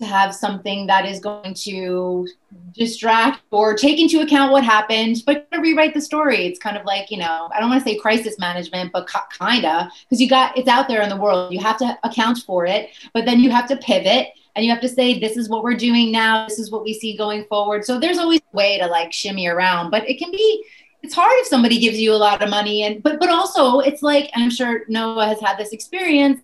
have 0.01 0.33
something 0.33 0.87
that 0.87 1.05
is 1.05 1.19
going 1.19 1.53
to 1.53 2.27
distract 2.73 3.41
or 3.51 3.75
take 3.75 3.99
into 3.99 4.21
account 4.21 4.51
what 4.51 4.63
happened, 4.63 5.17
but 5.25 5.51
to 5.51 5.59
rewrite 5.59 5.93
the 5.93 6.01
story. 6.01 6.45
It's 6.45 6.59
kind 6.59 6.77
of 6.77 6.85
like, 6.85 7.11
you 7.11 7.17
know, 7.17 7.49
I 7.53 7.59
don't 7.59 7.69
want 7.69 7.83
to 7.83 7.89
say 7.89 7.97
crisis 7.97 8.39
management, 8.39 8.91
but 8.93 9.07
kind 9.07 9.65
of, 9.65 9.87
because 10.03 10.21
you 10.21 10.29
got 10.29 10.57
it's 10.57 10.69
out 10.69 10.87
there 10.87 11.01
in 11.01 11.09
the 11.09 11.17
world. 11.17 11.53
You 11.53 11.59
have 11.59 11.77
to 11.77 11.97
account 12.03 12.39
for 12.39 12.65
it, 12.65 12.89
but 13.13 13.25
then 13.25 13.39
you 13.39 13.51
have 13.51 13.67
to 13.67 13.77
pivot 13.77 14.29
and 14.55 14.65
you 14.65 14.71
have 14.71 14.81
to 14.81 14.89
say, 14.89 15.19
this 15.19 15.37
is 15.37 15.49
what 15.49 15.63
we're 15.63 15.75
doing 15.75 16.11
now. 16.11 16.47
This 16.47 16.59
is 16.59 16.71
what 16.71 16.83
we 16.83 16.93
see 16.93 17.15
going 17.15 17.45
forward. 17.45 17.85
So 17.85 17.99
there's 17.99 18.17
always 18.17 18.41
a 18.53 18.55
way 18.57 18.77
to 18.79 18.87
like 18.87 19.13
shimmy 19.13 19.47
around, 19.47 19.91
but 19.91 20.09
it 20.09 20.17
can 20.17 20.31
be 20.31 20.65
it's 21.01 21.13
hard 21.13 21.31
if 21.35 21.47
somebody 21.47 21.79
gives 21.79 21.97
you 21.97 22.13
a 22.13 22.15
lot 22.15 22.41
of 22.41 22.49
money 22.49 22.83
and 22.83 23.01
but 23.01 23.19
but 23.19 23.29
also 23.29 23.79
it's 23.79 24.01
like 24.01 24.29
i'm 24.35 24.49
sure 24.49 24.81
noah 24.89 25.27
has 25.27 25.39
had 25.39 25.57
this 25.57 25.71
experience 25.71 26.41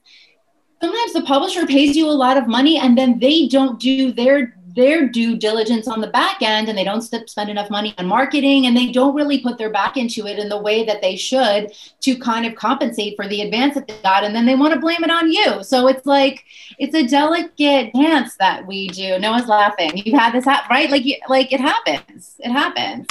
sometimes 0.82 1.14
the 1.14 1.22
publisher 1.22 1.66
pays 1.66 1.96
you 1.96 2.08
a 2.08 2.12
lot 2.12 2.38
of 2.38 2.48
money 2.48 2.78
and 2.78 2.98
then 2.98 3.20
they 3.20 3.48
don't 3.48 3.80
do 3.80 4.12
their 4.12 4.56
their 4.76 5.08
due 5.08 5.38
diligence 5.38 5.88
on 5.88 6.02
the 6.02 6.08
back 6.08 6.42
end 6.42 6.68
and 6.68 6.78
they 6.78 6.84
don't 6.84 7.02
spend 7.02 7.50
enough 7.50 7.70
money 7.70 7.94
on 7.98 8.06
marketing 8.06 8.66
and 8.66 8.76
they 8.76 8.92
don't 8.92 9.16
really 9.16 9.40
put 9.40 9.58
their 9.58 9.70
back 9.70 9.96
into 9.96 10.28
it 10.28 10.38
in 10.38 10.50
the 10.50 10.58
way 10.58 10.84
that 10.84 11.02
they 11.02 11.16
should 11.16 11.72
to 12.02 12.18
kind 12.18 12.46
of 12.46 12.56
compensate 12.56 13.16
for 13.16 13.28
the 13.28 13.42
advance 13.42 13.74
that 13.74 13.88
they 13.88 13.98
got 14.04 14.26
and 14.26 14.36
then 14.36 14.46
they 14.46 14.56
want 14.56 14.74
to 14.74 14.80
blame 14.80 15.02
it 15.04 15.10
on 15.10 15.32
you. 15.32 15.64
So 15.64 15.88
it's 15.88 16.06
like 16.06 16.44
it's 16.78 16.94
a 16.94 17.08
delicate 17.08 17.94
dance 17.94 18.36
that 18.36 18.68
we 18.68 18.90
do. 18.90 19.18
Noah's 19.18 19.48
laughing. 19.48 19.92
You've 19.96 20.20
had 20.20 20.34
this 20.34 20.46
happen 20.46 20.68
right? 20.70 20.90
Like 20.92 21.06
like 21.30 21.54
it 21.54 21.62
happens. 21.62 22.36
It 22.40 22.52
happens. 22.52 23.08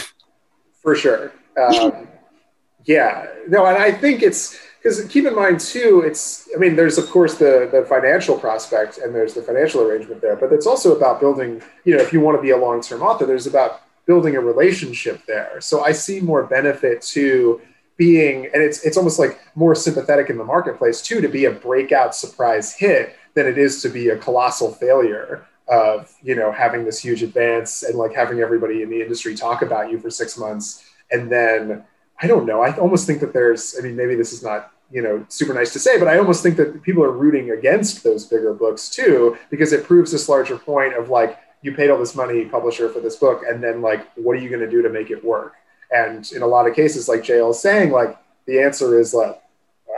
For 0.82 0.94
sure. 0.94 1.32
Um, 1.56 2.06
yeah. 2.84 3.26
No 3.48 3.64
and 3.64 3.78
i 3.78 3.90
think 3.90 4.22
it's 4.22 4.58
because 4.84 5.02
keep 5.06 5.24
in 5.24 5.34
mind 5.34 5.58
too 5.58 6.02
it's 6.04 6.48
i 6.54 6.58
mean 6.58 6.76
there's 6.76 6.98
of 6.98 7.08
course 7.08 7.36
the 7.36 7.68
the 7.72 7.84
financial 7.88 8.38
prospect 8.38 8.98
and 8.98 9.14
there's 9.14 9.34
the 9.34 9.42
financial 9.42 9.80
arrangement 9.80 10.20
there 10.20 10.36
but 10.36 10.52
it's 10.52 10.66
also 10.66 10.94
about 10.94 11.20
building 11.20 11.62
you 11.84 11.96
know 11.96 12.02
if 12.02 12.12
you 12.12 12.20
want 12.20 12.36
to 12.36 12.42
be 12.42 12.50
a 12.50 12.56
long-term 12.56 13.02
author 13.02 13.26
there's 13.26 13.46
about 13.46 13.80
building 14.06 14.36
a 14.36 14.40
relationship 14.40 15.24
there 15.26 15.60
so 15.60 15.82
i 15.82 15.90
see 15.90 16.20
more 16.20 16.44
benefit 16.44 17.00
to 17.00 17.60
being 17.96 18.46
and 18.52 18.62
it's 18.62 18.84
it's 18.84 18.96
almost 18.96 19.18
like 19.18 19.40
more 19.54 19.74
sympathetic 19.74 20.28
in 20.28 20.36
the 20.36 20.44
marketplace 20.44 21.00
too 21.00 21.20
to 21.20 21.28
be 21.28 21.46
a 21.46 21.50
breakout 21.50 22.14
surprise 22.14 22.74
hit 22.74 23.16
than 23.34 23.46
it 23.46 23.56
is 23.56 23.80
to 23.82 23.88
be 23.88 24.10
a 24.10 24.18
colossal 24.18 24.72
failure 24.72 25.46
of 25.68 26.14
you 26.22 26.34
know 26.34 26.52
having 26.52 26.84
this 26.84 27.00
huge 27.00 27.22
advance 27.22 27.82
and 27.84 27.96
like 27.96 28.12
having 28.12 28.40
everybody 28.40 28.82
in 28.82 28.90
the 28.90 29.00
industry 29.00 29.34
talk 29.34 29.62
about 29.62 29.90
you 29.90 29.98
for 29.98 30.10
six 30.10 30.36
months 30.36 30.84
and 31.10 31.32
then 31.32 31.82
I 32.22 32.28
don't 32.28 32.46
know. 32.46 32.62
I 32.62 32.74
almost 32.76 33.08
think 33.08 33.20
that 33.20 33.32
there's, 33.32 33.74
I 33.76 33.82
mean, 33.82 33.96
maybe 33.96 34.14
this 34.14 34.32
is 34.32 34.40
not 34.40 34.70
you 34.94 35.02
know 35.02 35.26
super 35.28 35.52
nice 35.52 35.72
to 35.72 35.80
say 35.80 35.98
but 35.98 36.06
i 36.06 36.16
almost 36.16 36.42
think 36.42 36.56
that 36.56 36.80
people 36.82 37.02
are 37.02 37.10
rooting 37.10 37.50
against 37.50 38.04
those 38.04 38.24
bigger 38.24 38.54
books 38.54 38.88
too 38.88 39.36
because 39.50 39.72
it 39.72 39.84
proves 39.84 40.12
this 40.12 40.28
larger 40.28 40.56
point 40.56 40.94
of 40.94 41.10
like 41.10 41.38
you 41.64 41.72
paid 41.72 41.90
all 41.90 41.98
this 41.98 42.14
money 42.14 42.44
publisher 42.44 42.88
for 42.88 43.00
this 43.00 43.16
book 43.16 43.42
and 43.48 43.62
then 43.62 43.82
like 43.82 44.06
what 44.16 44.36
are 44.36 44.40
you 44.40 44.48
going 44.48 44.60
to 44.60 44.70
do 44.70 44.82
to 44.82 44.90
make 44.90 45.10
it 45.10 45.24
work? 45.24 45.54
And 45.90 46.30
in 46.32 46.42
a 46.42 46.46
lot 46.46 46.68
of 46.68 46.76
cases 46.76 47.08
like 47.08 47.22
jl 47.22 47.52
saying 47.52 47.90
like 47.90 48.16
the 48.46 48.60
answer 48.60 48.98
is 49.00 49.14
like 49.14 49.40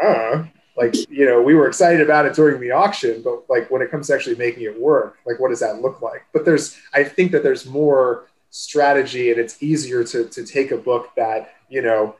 uh, 0.02 0.44
like 0.76 0.94
you 1.10 1.26
know 1.26 1.42
we 1.42 1.54
were 1.54 1.66
excited 1.66 2.00
about 2.00 2.24
it 2.26 2.34
during 2.34 2.60
the 2.60 2.70
auction 2.70 3.22
but 3.22 3.48
like 3.50 3.70
when 3.70 3.82
it 3.82 3.90
comes 3.90 4.06
to 4.06 4.14
actually 4.14 4.36
making 4.36 4.62
it 4.62 4.80
work 4.80 5.18
like 5.26 5.40
what 5.40 5.48
does 5.50 5.60
that 5.60 5.82
look 5.82 6.00
like? 6.00 6.24
But 6.32 6.44
there's 6.44 6.76
i 6.94 7.02
think 7.02 7.32
that 7.32 7.42
there's 7.42 7.66
more 7.66 8.28
strategy 8.50 9.30
and 9.30 9.38
it's 9.40 9.62
easier 9.62 10.04
to, 10.04 10.24
to 10.28 10.46
take 10.46 10.70
a 10.70 10.78
book 10.78 11.10
that 11.16 11.54
you 11.68 11.82
know 11.82 12.14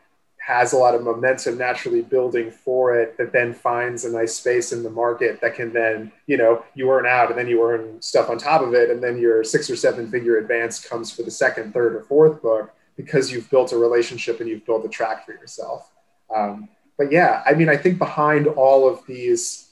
has 0.47 0.73
a 0.73 0.76
lot 0.76 0.95
of 0.95 1.03
momentum 1.03 1.59
naturally 1.59 2.03
building 2.03 2.53
for 2.53 2.97
it 2.97 3.17
that 3.19 3.33
then 3.33 3.53
finds 3.53 4.05
a 4.05 4.12
nice 4.12 4.37
space 4.37 4.73
in 4.73 4.85
the 4.85 4.91
market 4.91 5.41
that 5.41 5.57
can 5.57 5.73
then 5.73 6.12
you 6.26 6.37
know 6.37 6.65
you 6.75 6.88
earn 6.91 7.05
out 7.07 7.31
and 7.31 7.38
then 7.38 7.49
you 7.49 7.61
earn 7.69 8.00
stuff 8.00 8.31
on 8.31 8.38
top 8.38 8.62
of 8.62 8.73
it. 8.73 8.91
And 8.91 9.03
then 9.03 9.19
your 9.19 9.43
six 9.43 9.69
or 9.69 9.76
seven 9.76 10.09
figure 10.09 10.38
advance 10.38 10.79
comes 10.81 11.11
for 11.11 11.23
the 11.23 11.31
second 11.31 11.73
third 11.73 11.97
or 11.97 12.03
fourth 12.03 12.41
book 12.43 12.73
because 12.97 13.33
you've 13.33 13.50
built 13.50 13.73
a 13.73 13.76
relationship 13.76 14.41
and 14.41 14.49
you've 14.49 14.65
built 14.65 14.85
a 14.85 14.88
track 14.88 15.26
for 15.26 15.33
yourself. 15.33 15.93
Um, 16.35 16.69
but 16.97 17.12
yeah 17.12 17.43
i 17.47 17.55
mean 17.55 17.69
i 17.69 17.76
think 17.76 17.99
behind 17.99 18.47
all 18.47 18.88
of 18.88 19.05
these 19.07 19.71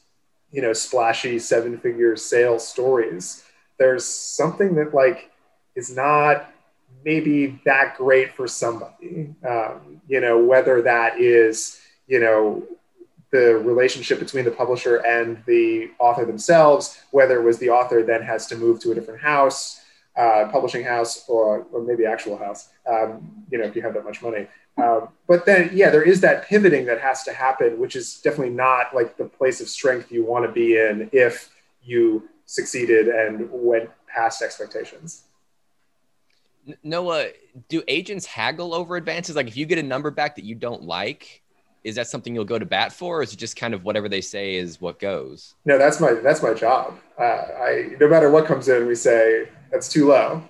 you 0.53 0.63
know 0.63 0.73
splashy 0.73 1.39
seven 1.39 1.79
figure 1.79 2.17
sales 2.17 2.67
stories 2.67 3.45
there's 3.79 4.05
something 4.05 4.75
that 4.75 4.95
like 4.95 5.31
is 5.75 5.95
not 5.95 6.51
maybe 7.05 7.61
that 7.65 7.97
great 7.97 8.33
for 8.33 8.49
somebody. 8.49 9.35
Um, 9.49 10.01
you 10.09 10.21
know, 10.21 10.39
whether 10.43 10.83
that 10.83 11.21
is, 11.21 11.81
you 12.07 12.21
know, 12.21 12.63
the 13.31 13.57
relationship 13.57 14.21
between 14.21 14.45
the 14.45 14.51
publisher 14.51 14.97
and 15.05 15.43
the 15.47 15.91
author 15.99 16.25
themselves, 16.25 17.01
whether 17.11 17.41
it 17.41 17.43
was 17.43 17.59
the 17.59 17.69
author 17.69 18.03
then 18.03 18.23
has 18.23 18.47
to 18.47 18.57
move 18.57 18.81
to 18.81 18.93
a 18.93 18.95
different 18.95 19.21
house, 19.21 19.81
uh, 20.17 20.49
publishing 20.53 20.85
house, 20.85 21.25
or, 21.29 21.67
or 21.73 21.83
maybe 21.83 22.07
actual 22.07 22.37
house, 22.37 22.69
um, 22.89 23.45
you 23.51 23.59
know, 23.59 23.65
if 23.65 23.75
you 23.75 23.83
have 23.83 23.95
that 23.95 24.05
much 24.05 24.23
money. 24.23 24.47
Um, 24.77 25.09
but 25.27 25.47
then, 25.47 25.71
yeah, 25.73 25.91
there 25.91 26.03
is 26.03 26.21
that 26.21 26.47
pivoting 26.47 26.85
that 26.87 27.01
has 27.01 27.25
to 27.25 27.33
happen, 27.33 27.79
which 27.79 27.97
is 27.97 28.21
definitely 28.21 28.55
not 28.55 28.95
like 28.95 29.17
the 29.17 29.25
place 29.25 29.61
of 29.61 29.69
strength 29.69 30.13
you 30.13 30.25
want 30.25 30.45
to 30.47 30.53
be 30.53 30.79
in 30.79 31.11
if 31.13 31.51
you 31.83 32.29
succeeded 32.47 33.09
and 33.09 33.49
went 33.51 33.91
past 34.07 34.43
expectations. 34.43 35.25
Noah, 36.83 37.29
do 37.69 37.83
agents 37.89 38.27
haggle 38.27 38.75
over 38.75 38.97
advances? 38.97 39.37
Like 39.37 39.49
if 39.49 39.57
you 39.57 39.67
get 39.67 39.79
a 39.79 39.83
number 39.83 40.11
back 40.11 40.37
that 40.37 40.45
you 40.45 40.55
don't 40.55 40.83
like, 40.83 41.43
is 41.83 41.97
that 41.97 42.09
something 42.09 42.35
you'll 42.35 42.45
go 42.45 42.59
to 42.59 42.65
bat 42.65 42.93
for, 42.93 43.19
or 43.19 43.23
is 43.23 43.33
it 43.33 43.37
just 43.37 43.57
kind 43.57 43.75
of 43.75 43.85
whatever 43.85 44.09
they 44.09 44.23
say 44.23 44.55
is 44.55 44.81
what 44.81 44.99
goes? 44.99 45.55
No, 45.67 45.79
that's 45.79 46.01
my 46.01 46.15
that's 46.15 46.43
my 46.43 46.55
job. 46.55 46.99
Uh, 47.19 47.23
I 47.23 47.97
no 48.01 48.09
matter 48.09 48.31
what 48.31 48.47
comes 48.47 48.69
in, 48.69 48.87
we 48.87 48.95
say 48.95 49.49
that's 49.71 49.89
too 49.89 50.09
low. 50.09 50.43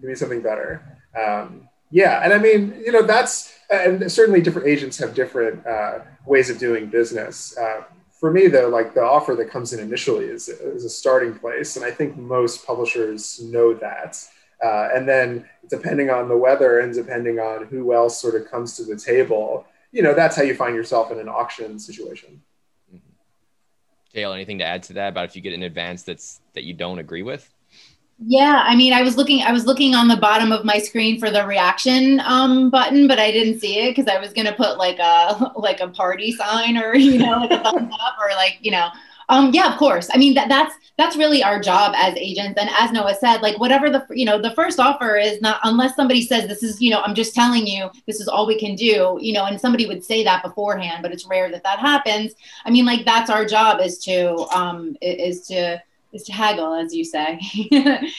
Give 0.00 0.08
me 0.08 0.14
something 0.14 0.40
better. 0.40 0.98
Um, 1.20 1.68
yeah, 1.90 2.20
and 2.22 2.32
I 2.32 2.38
mean, 2.38 2.80
you 2.84 2.92
know, 2.92 3.02
that's 3.02 3.52
and 3.70 4.10
certainly 4.10 4.40
different 4.40 4.68
agents 4.68 4.96
have 4.98 5.14
different 5.14 5.66
uh, 5.66 6.00
ways 6.26 6.48
of 6.48 6.58
doing 6.58 6.86
business. 6.86 7.56
Uh, 7.58 7.82
for 8.10 8.32
me, 8.32 8.48
though, 8.48 8.68
like 8.68 8.94
the 8.94 9.02
offer 9.02 9.34
that 9.36 9.50
comes 9.50 9.72
in 9.72 9.80
initially 9.80 10.24
is, 10.24 10.48
is 10.48 10.84
a 10.84 10.90
starting 10.90 11.34
place, 11.34 11.76
and 11.76 11.84
I 11.84 11.90
think 11.90 12.16
most 12.16 12.66
publishers 12.66 13.40
know 13.42 13.74
that. 13.74 14.22
Uh, 14.64 14.88
and 14.94 15.08
then 15.08 15.48
depending 15.68 16.10
on 16.10 16.28
the 16.28 16.36
weather 16.36 16.80
and 16.80 16.92
depending 16.92 17.38
on 17.38 17.66
who 17.66 17.92
else 17.92 18.20
sort 18.20 18.34
of 18.34 18.50
comes 18.50 18.76
to 18.76 18.84
the 18.84 18.96
table, 18.96 19.66
you 19.92 20.02
know, 20.02 20.14
that's 20.14 20.36
how 20.36 20.42
you 20.42 20.54
find 20.54 20.74
yourself 20.74 21.12
in 21.12 21.18
an 21.18 21.28
auction 21.28 21.78
situation. 21.78 22.42
Mm-hmm. 22.92 24.32
anything 24.32 24.58
to 24.58 24.64
add 24.64 24.82
to 24.84 24.94
that 24.94 25.10
about 25.10 25.26
if 25.26 25.36
you 25.36 25.42
get 25.42 25.52
an 25.52 25.62
advance 25.62 26.02
that's 26.02 26.40
that 26.54 26.64
you 26.64 26.74
don't 26.74 26.98
agree 26.98 27.22
with? 27.22 27.52
Yeah, 28.20 28.64
I 28.66 28.74
mean, 28.74 28.92
I 28.92 29.02
was 29.02 29.16
looking, 29.16 29.42
I 29.42 29.52
was 29.52 29.64
looking 29.64 29.94
on 29.94 30.08
the 30.08 30.16
bottom 30.16 30.50
of 30.50 30.64
my 30.64 30.78
screen 30.78 31.20
for 31.20 31.30
the 31.30 31.46
reaction 31.46 32.20
um, 32.24 32.68
button, 32.68 33.06
but 33.06 33.20
I 33.20 33.30
didn't 33.30 33.60
see 33.60 33.78
it 33.78 33.94
because 33.94 34.12
I 34.12 34.18
was 34.18 34.32
gonna 34.32 34.52
put 34.52 34.76
like 34.76 34.98
a 34.98 35.52
like 35.56 35.80
a 35.80 35.88
party 35.88 36.32
sign 36.32 36.76
or 36.76 36.96
you 36.96 37.18
know 37.18 37.38
like 37.38 37.52
a 37.52 37.62
thumbs 37.62 37.94
up 38.00 38.16
or 38.20 38.30
like 38.34 38.58
you 38.60 38.72
know 38.72 38.88
um, 39.28 39.50
yeah, 39.52 39.70
of 39.70 39.78
course. 39.78 40.08
I 40.12 40.16
mean, 40.16 40.34
that, 40.34 40.48
that's 40.48 40.74
that's 40.96 41.16
really 41.16 41.42
our 41.42 41.60
job 41.60 41.94
as 41.96 42.16
agents. 42.16 42.58
And 42.58 42.70
as 42.78 42.92
Noah 42.92 43.14
said, 43.14 43.42
like 43.42 43.58
whatever 43.58 43.90
the 43.90 44.04
you 44.10 44.24
know 44.24 44.40
the 44.40 44.52
first 44.52 44.80
offer 44.80 45.16
is 45.16 45.40
not 45.40 45.60
unless 45.64 45.94
somebody 45.94 46.22
says 46.22 46.48
this 46.48 46.62
is 46.62 46.80
you 46.80 46.90
know 46.90 47.02
I'm 47.02 47.14
just 47.14 47.34
telling 47.34 47.66
you 47.66 47.90
this 48.06 48.20
is 48.20 48.28
all 48.28 48.46
we 48.46 48.58
can 48.58 48.74
do. 48.74 49.18
You 49.20 49.34
know, 49.34 49.44
and 49.44 49.60
somebody 49.60 49.86
would 49.86 50.04
say 50.04 50.24
that 50.24 50.42
beforehand, 50.42 51.02
but 51.02 51.12
it's 51.12 51.26
rare 51.26 51.50
that 51.50 51.62
that 51.62 51.78
happens. 51.78 52.34
I 52.64 52.70
mean, 52.70 52.86
like 52.86 53.04
that's 53.04 53.30
our 53.30 53.44
job 53.44 53.80
is 53.80 53.98
to 54.04 54.34
um, 54.56 54.96
is 55.02 55.46
to 55.48 55.82
is 56.12 56.22
to 56.22 56.32
haggle 56.32 56.72
as 56.72 56.94
you 56.94 57.04
say 57.04 57.38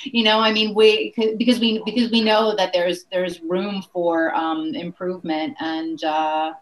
you 0.04 0.24
know 0.24 0.40
i 0.40 0.52
mean 0.52 0.76
we 0.76 1.12
because 1.40 1.60
we 1.60 1.82
because 1.86 2.12
we 2.12 2.22
know 2.22 2.56
that 2.56 2.72
there's 2.72 3.06
there's 3.06 3.42
room 3.42 3.84
for 3.92 4.32
um, 4.36 4.76
improvement 4.76 5.56
and 5.60 6.04
uh, 6.04 6.54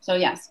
so 0.00 0.16
yes 0.16 0.50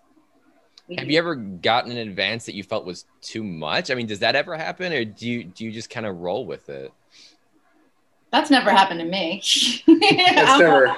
have 0.97 1.09
you 1.09 1.17
ever 1.17 1.35
gotten 1.35 1.91
an 1.91 1.97
advance 1.97 2.45
that 2.45 2.55
you 2.55 2.63
felt 2.63 2.85
was 2.85 3.05
too 3.21 3.43
much? 3.43 3.89
I 3.89 3.95
mean, 3.95 4.07
does 4.07 4.19
that 4.19 4.35
ever 4.35 4.55
happen, 4.55 4.93
or 4.93 5.03
do 5.03 5.27
you 5.27 5.43
do 5.43 5.65
you 5.65 5.71
just 5.71 5.89
kind 5.89 6.05
of 6.05 6.17
roll 6.17 6.45
with 6.45 6.69
it? 6.69 6.91
That's 8.31 8.51
never 8.51 8.69
happened 8.69 8.99
to 8.99 9.05
me. 9.05 9.41
I'm, 9.87 10.59
never... 10.59 10.95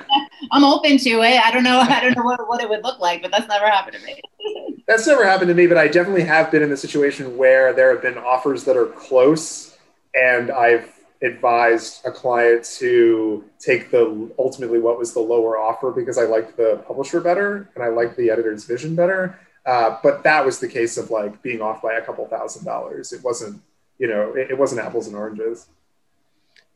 I'm 0.51 0.63
open 0.63 0.97
to 0.97 1.09
it. 1.21 1.39
I 1.39 1.51
don't 1.51 1.63
know. 1.63 1.79
I 1.79 2.01
don't 2.01 2.17
know 2.17 2.23
what, 2.23 2.47
what 2.47 2.61
it 2.61 2.69
would 2.69 2.83
look 2.83 2.99
like, 2.99 3.21
but 3.21 3.31
that's 3.31 3.47
never 3.47 3.65
happened 3.65 3.95
to 3.97 4.05
me. 4.05 4.21
that's 4.87 5.05
never 5.05 5.23
happened 5.23 5.49
to 5.49 5.53
me, 5.53 5.67
but 5.67 5.77
I 5.77 5.87
definitely 5.87 6.23
have 6.23 6.51
been 6.51 6.63
in 6.63 6.69
the 6.69 6.77
situation 6.77 7.37
where 7.37 7.73
there 7.73 7.93
have 7.93 8.01
been 8.01 8.17
offers 8.17 8.63
that 8.63 8.75
are 8.75 8.87
close, 8.87 9.77
and 10.15 10.49
I've 10.49 10.91
advised 11.21 12.05
a 12.05 12.11
client 12.11 12.63
to 12.63 13.43
take 13.59 13.91
the 13.91 14.31
ultimately 14.37 14.79
what 14.79 14.99
was 14.99 15.13
the 15.13 15.19
lower 15.19 15.57
offer 15.57 15.91
because 15.91 16.17
I 16.17 16.23
liked 16.23 16.57
the 16.57 16.83
publisher 16.85 17.19
better 17.19 17.69
and 17.73 17.83
I 17.83 17.87
liked 17.87 18.17
the 18.17 18.29
editor's 18.29 18.65
vision 18.65 18.95
better. 18.95 19.39
Uh, 19.67 19.97
but 20.01 20.23
that 20.23 20.45
was 20.45 20.59
the 20.59 20.67
case 20.67 20.97
of 20.97 21.11
like 21.11 21.41
being 21.41 21.61
off 21.61 21.81
by 21.81 21.95
a 21.95 22.01
couple 22.01 22.25
thousand 22.27 22.63
dollars. 22.63 23.11
It 23.11 23.21
wasn't, 23.21 23.61
you 23.99 24.07
know, 24.07 24.33
it, 24.33 24.51
it 24.51 24.57
wasn't 24.57 24.79
apples 24.79 25.07
and 25.07 25.15
oranges. 25.15 25.67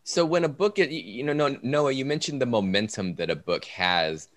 So 0.04 0.26
when 0.26 0.44
a 0.44 0.50
book, 0.50 0.78
you 0.78 1.24
know, 1.24 1.58
Noah, 1.64 1.92
you 1.94 2.04
mentioned 2.04 2.42
the 2.42 2.46
momentum 2.46 3.16
that 3.16 3.30
a 3.30 3.36
book 3.36 3.64
has, 3.66 4.28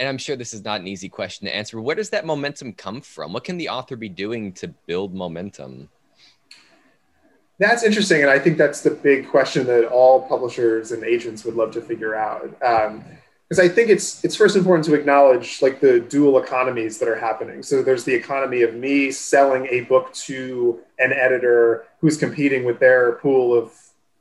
and 0.00 0.08
I'm 0.08 0.18
sure 0.18 0.34
this 0.34 0.52
is 0.52 0.64
not 0.64 0.80
an 0.80 0.88
easy 0.88 1.08
question 1.08 1.46
to 1.46 1.54
answer. 1.54 1.80
Where 1.80 1.94
does 1.94 2.10
that 2.10 2.26
momentum 2.26 2.72
come 2.72 3.02
from? 3.02 3.32
What 3.32 3.44
can 3.44 3.56
the 3.56 3.68
author 3.68 3.94
be 3.94 4.08
doing 4.08 4.52
to 4.54 4.68
build 4.86 5.14
momentum? 5.14 5.88
That's 7.58 7.84
interesting, 7.84 8.22
and 8.22 8.30
I 8.30 8.40
think 8.40 8.58
that's 8.58 8.80
the 8.80 8.90
big 8.90 9.28
question 9.28 9.66
that 9.66 9.86
all 9.86 10.26
publishers 10.26 10.90
and 10.90 11.04
agents 11.04 11.44
would 11.44 11.54
love 11.54 11.70
to 11.74 11.80
figure 11.80 12.16
out. 12.16 12.50
Because 13.52 13.70
I 13.70 13.74
think 13.74 13.90
it's 13.90 14.24
it's 14.24 14.34
first 14.34 14.56
important 14.56 14.86
to 14.86 14.94
acknowledge 14.94 15.60
like 15.60 15.78
the 15.78 16.00
dual 16.00 16.42
economies 16.42 16.96
that 16.96 17.06
are 17.06 17.18
happening. 17.18 17.62
So 17.62 17.82
there's 17.82 18.02
the 18.02 18.14
economy 18.14 18.62
of 18.62 18.74
me 18.74 19.10
selling 19.10 19.66
a 19.66 19.82
book 19.82 20.10
to 20.24 20.80
an 20.98 21.12
editor 21.12 21.84
who's 22.00 22.16
competing 22.16 22.64
with 22.64 22.78
their 22.78 23.16
pool 23.16 23.52
of 23.52 23.74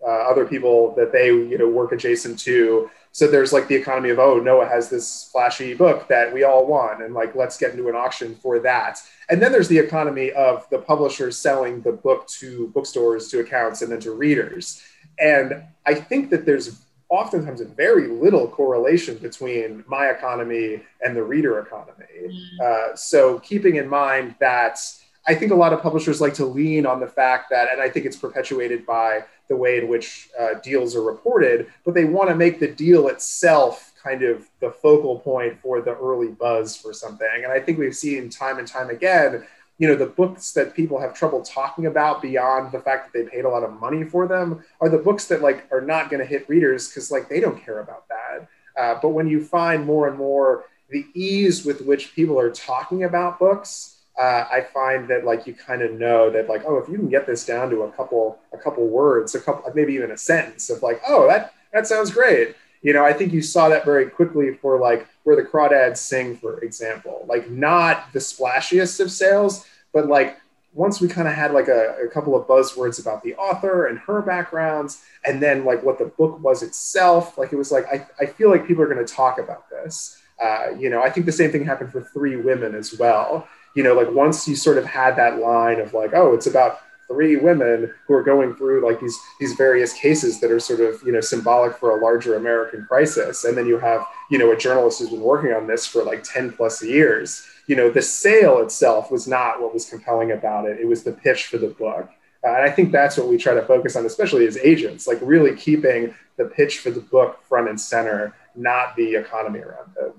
uh, 0.06 0.30
other 0.30 0.44
people 0.44 0.94
that 0.96 1.14
they 1.14 1.28
you 1.28 1.58
know 1.58 1.70
work 1.70 1.94
adjacent 1.94 2.40
to. 2.40 2.92
So 3.14 3.26
there's 3.26 3.54
like 3.54 3.70
the 3.70 3.76
economy 3.76 4.10
of 4.10 4.20
oh 4.20 4.38
noah 4.38 4.68
has 4.68 4.90
this 4.90 5.30
flashy 5.32 5.76
book 5.76 6.10
that 6.10 6.34
we 6.34 6.44
all 6.44 6.66
want 6.68 7.02
and 7.02 7.14
like 7.14 7.34
let's 7.34 7.58
get 7.58 7.72
into 7.72 7.88
an 7.88 7.96
auction 7.96 8.36
for 8.36 8.60
that. 8.60 9.00
And 9.30 9.42
then 9.42 9.54
there's 9.54 9.70
the 9.70 9.80
economy 9.80 10.32
of 10.34 10.70
the 10.70 10.80
publishers 10.80 11.38
selling 11.38 11.80
the 11.84 11.94
book 11.94 12.28
to 12.40 12.68
bookstores 12.74 13.30
to 13.30 13.40
accounts 13.40 13.82
and 13.82 13.94
then 13.94 14.02
to 14.02 14.12
readers. 14.12 14.84
And 15.20 15.64
i 15.86 15.94
think 15.94 16.32
that 16.32 16.46
there's 16.46 16.82
oftentimes 17.12 17.62
a 17.62 17.66
very 17.66 18.08
little 18.08 18.48
correlation 18.48 19.18
between 19.18 19.84
my 19.88 20.08
economy 20.08 20.82
and 21.02 21.16
the 21.16 21.22
reader 21.22 21.60
economy 21.60 22.06
mm. 22.26 22.60
uh, 22.64 22.96
so 22.96 23.38
keeping 23.40 23.76
in 23.76 23.88
mind 23.88 24.34
that 24.40 24.80
I 25.28 25.36
think 25.36 25.52
a 25.52 25.56
lot 25.56 25.72
of 25.72 25.82
publishers 25.82 26.20
like 26.20 26.34
to 26.36 26.46
lean 26.46 26.86
on 26.86 27.00
the 27.00 27.08
fact 27.08 27.52
that, 27.52 27.72
and 27.72 27.80
I 27.80 27.90
think 27.90 28.06
it's 28.06 28.18
perpetuated 28.18 28.86
by 28.86 29.26
the 29.50 29.56
way 29.56 29.78
in 29.78 29.88
which 29.88 30.30
uh, 30.40 30.56
deals 30.64 30.96
are 30.96 31.04
reported, 31.04 31.68
but 31.86 31.94
they 31.94 32.06
want 32.06 32.30
to 32.30 32.36
make 32.36 32.60
the 32.60 32.68
deal 32.68 33.08
itself 33.08 33.94
kind 34.02 34.24
of 34.24 34.50
the 34.62 34.72
focal 34.72 35.20
point 35.20 35.60
for 35.62 35.82
the 35.82 35.96
early 35.98 36.30
buzz 36.30 36.76
for 36.76 36.92
something. 36.94 37.28
And 37.44 37.52
I 37.52 37.60
think 37.60 37.78
we've 37.78 37.96
seen 37.96 38.30
time 38.30 38.58
and 38.58 38.68
time 38.68 38.90
again, 38.90 39.46
you 39.82 39.88
know, 39.88 39.96
the 39.96 40.06
books 40.06 40.52
that 40.52 40.76
people 40.76 41.00
have 41.00 41.16
trouble 41.16 41.42
talking 41.42 41.88
about 41.88 42.22
beyond 42.22 42.72
the 42.72 42.80
fact 42.80 43.12
that 43.12 43.18
they 43.18 43.28
paid 43.28 43.46
a 43.46 43.50
lot 43.50 43.64
of 43.64 43.74
money 43.80 44.04
for 44.04 44.28
them 44.28 44.64
are 44.80 44.90
the 44.90 44.98
books 45.00 45.26
that 45.26 45.42
like 45.42 45.66
are 45.72 45.82
not 45.82 46.12
going 46.12 46.20
to 46.20 46.26
hit 46.26 46.48
readers 46.48 46.88
because 46.88 47.10
like 47.10 47.28
they 47.28 47.40
don't 47.40 47.60
care 47.66 47.80
about 47.80 48.06
that. 48.08 48.48
Uh, 48.80 49.00
but 49.02 49.10
when 49.10 49.28
you 49.28 49.44
find 49.44 49.84
more 49.84 50.08
and 50.08 50.16
more 50.16 50.66
the 50.92 51.08
ease 51.16 51.66
with 51.66 51.82
which 51.82 52.14
people 52.14 52.40
are 52.40 52.52
talking 52.52 53.06
about 53.06 53.40
books 53.40 53.98
uh, 54.20 54.46
I 54.52 54.68
find 54.72 55.08
that 55.08 55.26
like 55.26 55.48
you 55.48 55.56
kind 55.56 55.82
of 55.82 55.94
know 55.94 56.30
that 56.30 56.48
like 56.48 56.62
oh 56.68 56.78
if 56.78 56.88
you 56.88 56.98
can 56.98 57.10
get 57.10 57.26
this 57.26 57.44
down 57.44 57.72
to 57.72 57.82
a 57.82 57.92
couple 57.92 58.38
a 58.54 58.58
couple 58.60 58.88
words 58.88 59.34
a 59.34 59.42
couple 59.42 59.72
maybe 59.74 59.94
even 59.94 60.12
a 60.12 60.18
sentence 60.18 60.70
of 60.70 60.84
like 60.84 61.02
oh 61.08 61.28
that 61.28 61.56
that 61.74 61.88
sounds 61.88 62.12
great 62.12 62.56
you 62.84 62.94
know 62.94 63.04
I 63.04 63.14
think 63.14 63.34
you 63.34 63.42
saw 63.42 63.68
that 63.70 63.84
very 63.84 64.10
quickly 64.10 64.54
for 64.54 64.80
like 64.80 65.08
where 65.24 65.36
the 65.36 65.44
crawdads 65.44 65.98
sing 65.98 66.38
for 66.38 66.60
example 66.60 67.26
like 67.28 67.50
not 67.50 68.12
the 68.14 68.20
splashiest 68.20 69.00
of 69.00 69.10
sales 69.10 69.66
but 69.94 70.08
like 70.08 70.38
once 70.74 71.02
we 71.02 71.08
kind 71.08 71.28
of 71.28 71.34
had 71.34 71.54
like 71.54 71.68
a, 71.68 71.98
a 72.04 72.08
couple 72.08 72.36
of 72.36 72.48
buzzwords 72.48 73.00
about 73.00 73.22
the 73.24 73.36
author 73.36 73.88
and 73.88 74.00
her 74.00 74.22
backgrounds 74.22 75.04
and 75.26 75.42
then 75.42 75.66
like 75.66 75.84
what 75.84 76.00
the 76.00 76.06
book 76.06 76.42
was 76.42 76.64
itself 76.64 77.38
like 77.38 77.52
it 77.52 77.58
was 77.58 77.72
like 77.72 77.86
I, 77.88 78.08
I 78.20 78.26
feel 78.26 78.50
like 78.50 78.66
people 78.68 78.84
are 78.84 78.94
going 78.94 79.06
to 79.06 79.14
talk 79.14 79.38
about 79.38 79.70
this 79.70 80.18
uh, 80.42 80.70
you 80.78 80.90
know 80.90 81.02
i 81.02 81.10
think 81.10 81.26
the 81.26 81.32
same 81.32 81.52
thing 81.52 81.66
happened 81.66 81.92
for 81.92 82.02
three 82.02 82.38
women 82.38 82.74
as 82.74 82.98
well 82.98 83.48
you 83.76 83.84
know, 83.84 83.94
like 83.94 84.12
once 84.12 84.48
you 84.48 84.56
sort 84.56 84.78
of 84.78 84.86
had 84.86 85.16
that 85.16 85.40
line 85.40 85.80
of 85.80 85.94
like, 85.94 86.14
oh, 86.14 86.34
it's 86.34 86.48
about 86.48 86.80
three 87.08 87.36
women 87.36 87.94
who 88.08 88.14
are 88.14 88.24
going 88.24 88.56
through 88.56 88.86
like 88.86 89.00
these 89.00 89.18
these 89.40 89.54
various 89.54 89.94
cases 89.94 90.40
that 90.40 90.50
are 90.52 90.60
sort 90.60 90.80
of 90.80 91.02
you 91.04 91.12
know 91.12 91.20
symbolic 91.20 91.76
for 91.78 91.98
a 91.98 92.02
larger 92.02 92.36
American 92.36 92.86
crisis, 92.86 93.46
and 93.46 93.58
then 93.58 93.66
you 93.66 93.78
have 93.78 94.06
you 94.30 94.38
know 94.38 94.52
a 94.52 94.58
journalist 94.58 95.00
who's 95.00 95.10
been 95.10 95.22
working 95.22 95.54
on 95.54 95.68
this 95.68 95.86
for 95.86 96.04
like 96.04 96.24
ten 96.24 96.52
plus 96.52 96.84
years. 96.84 97.48
You 97.72 97.78
know, 97.78 97.90
the 97.90 98.02
sale 98.02 98.60
itself 98.60 99.12
was 99.12 99.30
not 99.30 99.62
what 99.62 99.74
was 99.74 99.90
compelling 99.90 100.34
about 100.34 100.68
it; 100.68 100.82
it 100.82 100.86
was 100.86 101.04
the 101.04 101.14
pitch 101.14 101.46
for 101.46 101.58
the 101.58 101.70
book. 101.70 102.10
Uh, 102.44 102.50
and 102.50 102.64
I 102.64 102.70
think 102.70 102.92
that's 102.92 103.16
what 103.18 103.30
we 103.30 103.38
try 103.38 103.54
to 103.54 103.62
focus 103.62 103.96
on, 103.96 104.06
especially 104.06 104.46
as 104.46 104.58
agents, 104.58 105.08
like 105.08 105.20
really 105.22 105.56
keeping 105.56 106.14
the 106.36 106.44
pitch 106.44 106.80
for 106.80 106.92
the 106.92 107.00
book 107.00 107.42
front 107.48 107.70
and 107.70 107.80
center, 107.80 108.36
not 108.58 108.98
the 108.98 109.16
economy 109.16 109.60
around 109.60 109.92
it. 110.02 110.14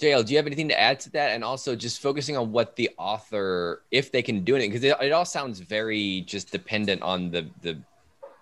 JL, 0.00 0.24
do 0.24 0.32
you 0.32 0.38
have 0.38 0.46
anything 0.46 0.68
to 0.68 0.80
add 0.80 1.00
to 1.00 1.10
that? 1.10 1.32
And 1.32 1.44
also 1.44 1.76
just 1.76 2.00
focusing 2.00 2.34
on 2.38 2.50
what 2.50 2.76
the 2.76 2.88
author, 2.96 3.82
if 3.90 4.10
they 4.10 4.22
can 4.22 4.42
do 4.42 4.56
it, 4.56 4.60
because 4.60 4.84
it, 4.84 4.96
it, 5.02 5.12
all 5.12 5.26
sounds 5.26 5.60
very 5.60 6.22
just 6.22 6.50
dependent 6.50 7.02
on 7.02 7.30
the 7.30 7.46
the 7.60 7.78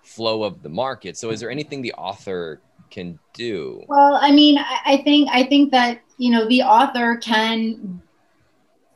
flow 0.01 0.43
of 0.43 0.63
the 0.63 0.69
market. 0.69 1.17
So 1.17 1.29
is 1.29 1.41
there 1.41 1.51
anything 1.51 1.81
the 1.81 1.93
author 1.93 2.61
can 2.89 3.19
do? 3.33 3.83
Well, 3.87 4.19
I 4.21 4.31
mean, 4.31 4.57
I 4.59 5.01
think 5.03 5.29
I 5.31 5.43
think 5.43 5.71
that 5.71 5.99
you 6.23 6.31
know 6.31 6.47
the 6.47 6.61
author 6.61 7.17
can 7.17 8.01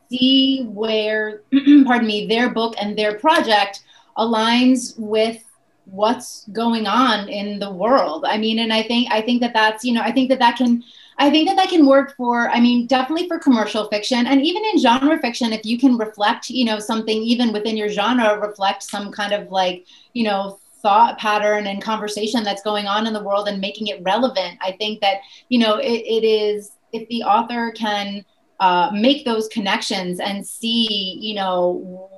see 0.09 0.63
where, 0.63 1.41
pardon 1.85 2.07
me, 2.07 2.27
their 2.27 2.49
book 2.49 2.75
and 2.79 2.97
their 2.97 3.19
project 3.19 3.83
aligns 4.17 4.97
with 4.97 5.43
what's 5.83 6.47
going 6.53 6.87
on 6.87 7.27
in 7.27 7.59
the 7.59 7.71
world. 7.71 8.23
I 8.25 8.37
mean, 8.37 8.59
and 8.59 8.71
I 8.71 8.83
think 8.83 9.11
I 9.11 9.21
think 9.21 9.41
that 9.41 9.53
that's 9.53 9.83
you 9.83 9.93
know 9.93 10.01
I 10.01 10.11
think 10.11 10.29
that 10.29 10.39
that 10.39 10.57
can 10.57 10.83
I 11.19 11.29
think 11.29 11.49
that 11.49 11.57
that 11.57 11.69
can 11.69 11.85
work 11.87 12.15
for, 12.15 12.47
I 12.49 12.59
mean, 12.59 12.85
definitely 12.85 13.27
for 13.27 13.39
commercial 13.39 13.89
fiction 13.89 14.27
and 14.27 14.39
even 14.39 14.63
in 14.65 14.79
genre 14.79 15.17
fiction, 15.19 15.51
if 15.51 15.65
you 15.65 15.79
can 15.79 15.97
reflect, 15.97 16.49
you 16.49 16.63
know, 16.63 16.77
something 16.77 17.17
even 17.23 17.51
within 17.51 17.75
your 17.75 17.89
genre, 17.89 18.39
reflect 18.39 18.83
some 18.83 19.11
kind 19.11 19.33
of 19.33 19.51
like, 19.51 19.87
you 20.13 20.23
know, 20.23 20.59
thought 20.83 21.17
pattern 21.17 21.65
and 21.65 21.81
conversation 21.81 22.43
that's 22.43 22.61
going 22.61 22.85
on 22.85 23.07
in 23.07 23.13
the 23.13 23.23
world 23.23 23.47
and 23.47 23.59
making 23.59 23.87
it 23.87 24.01
relevant. 24.03 24.59
I 24.61 24.73
think 24.73 25.01
that, 25.01 25.17
you 25.49 25.57
know, 25.57 25.77
it, 25.77 25.87
it 25.87 26.23
is, 26.23 26.76
if 26.93 27.07
the 27.09 27.23
author 27.23 27.71
can 27.71 28.23
uh, 28.59 28.89
make 28.93 29.25
those 29.25 29.47
connections 29.49 30.19
and 30.19 30.45
see, 30.45 31.17
you 31.19 31.35
know, 31.35 32.09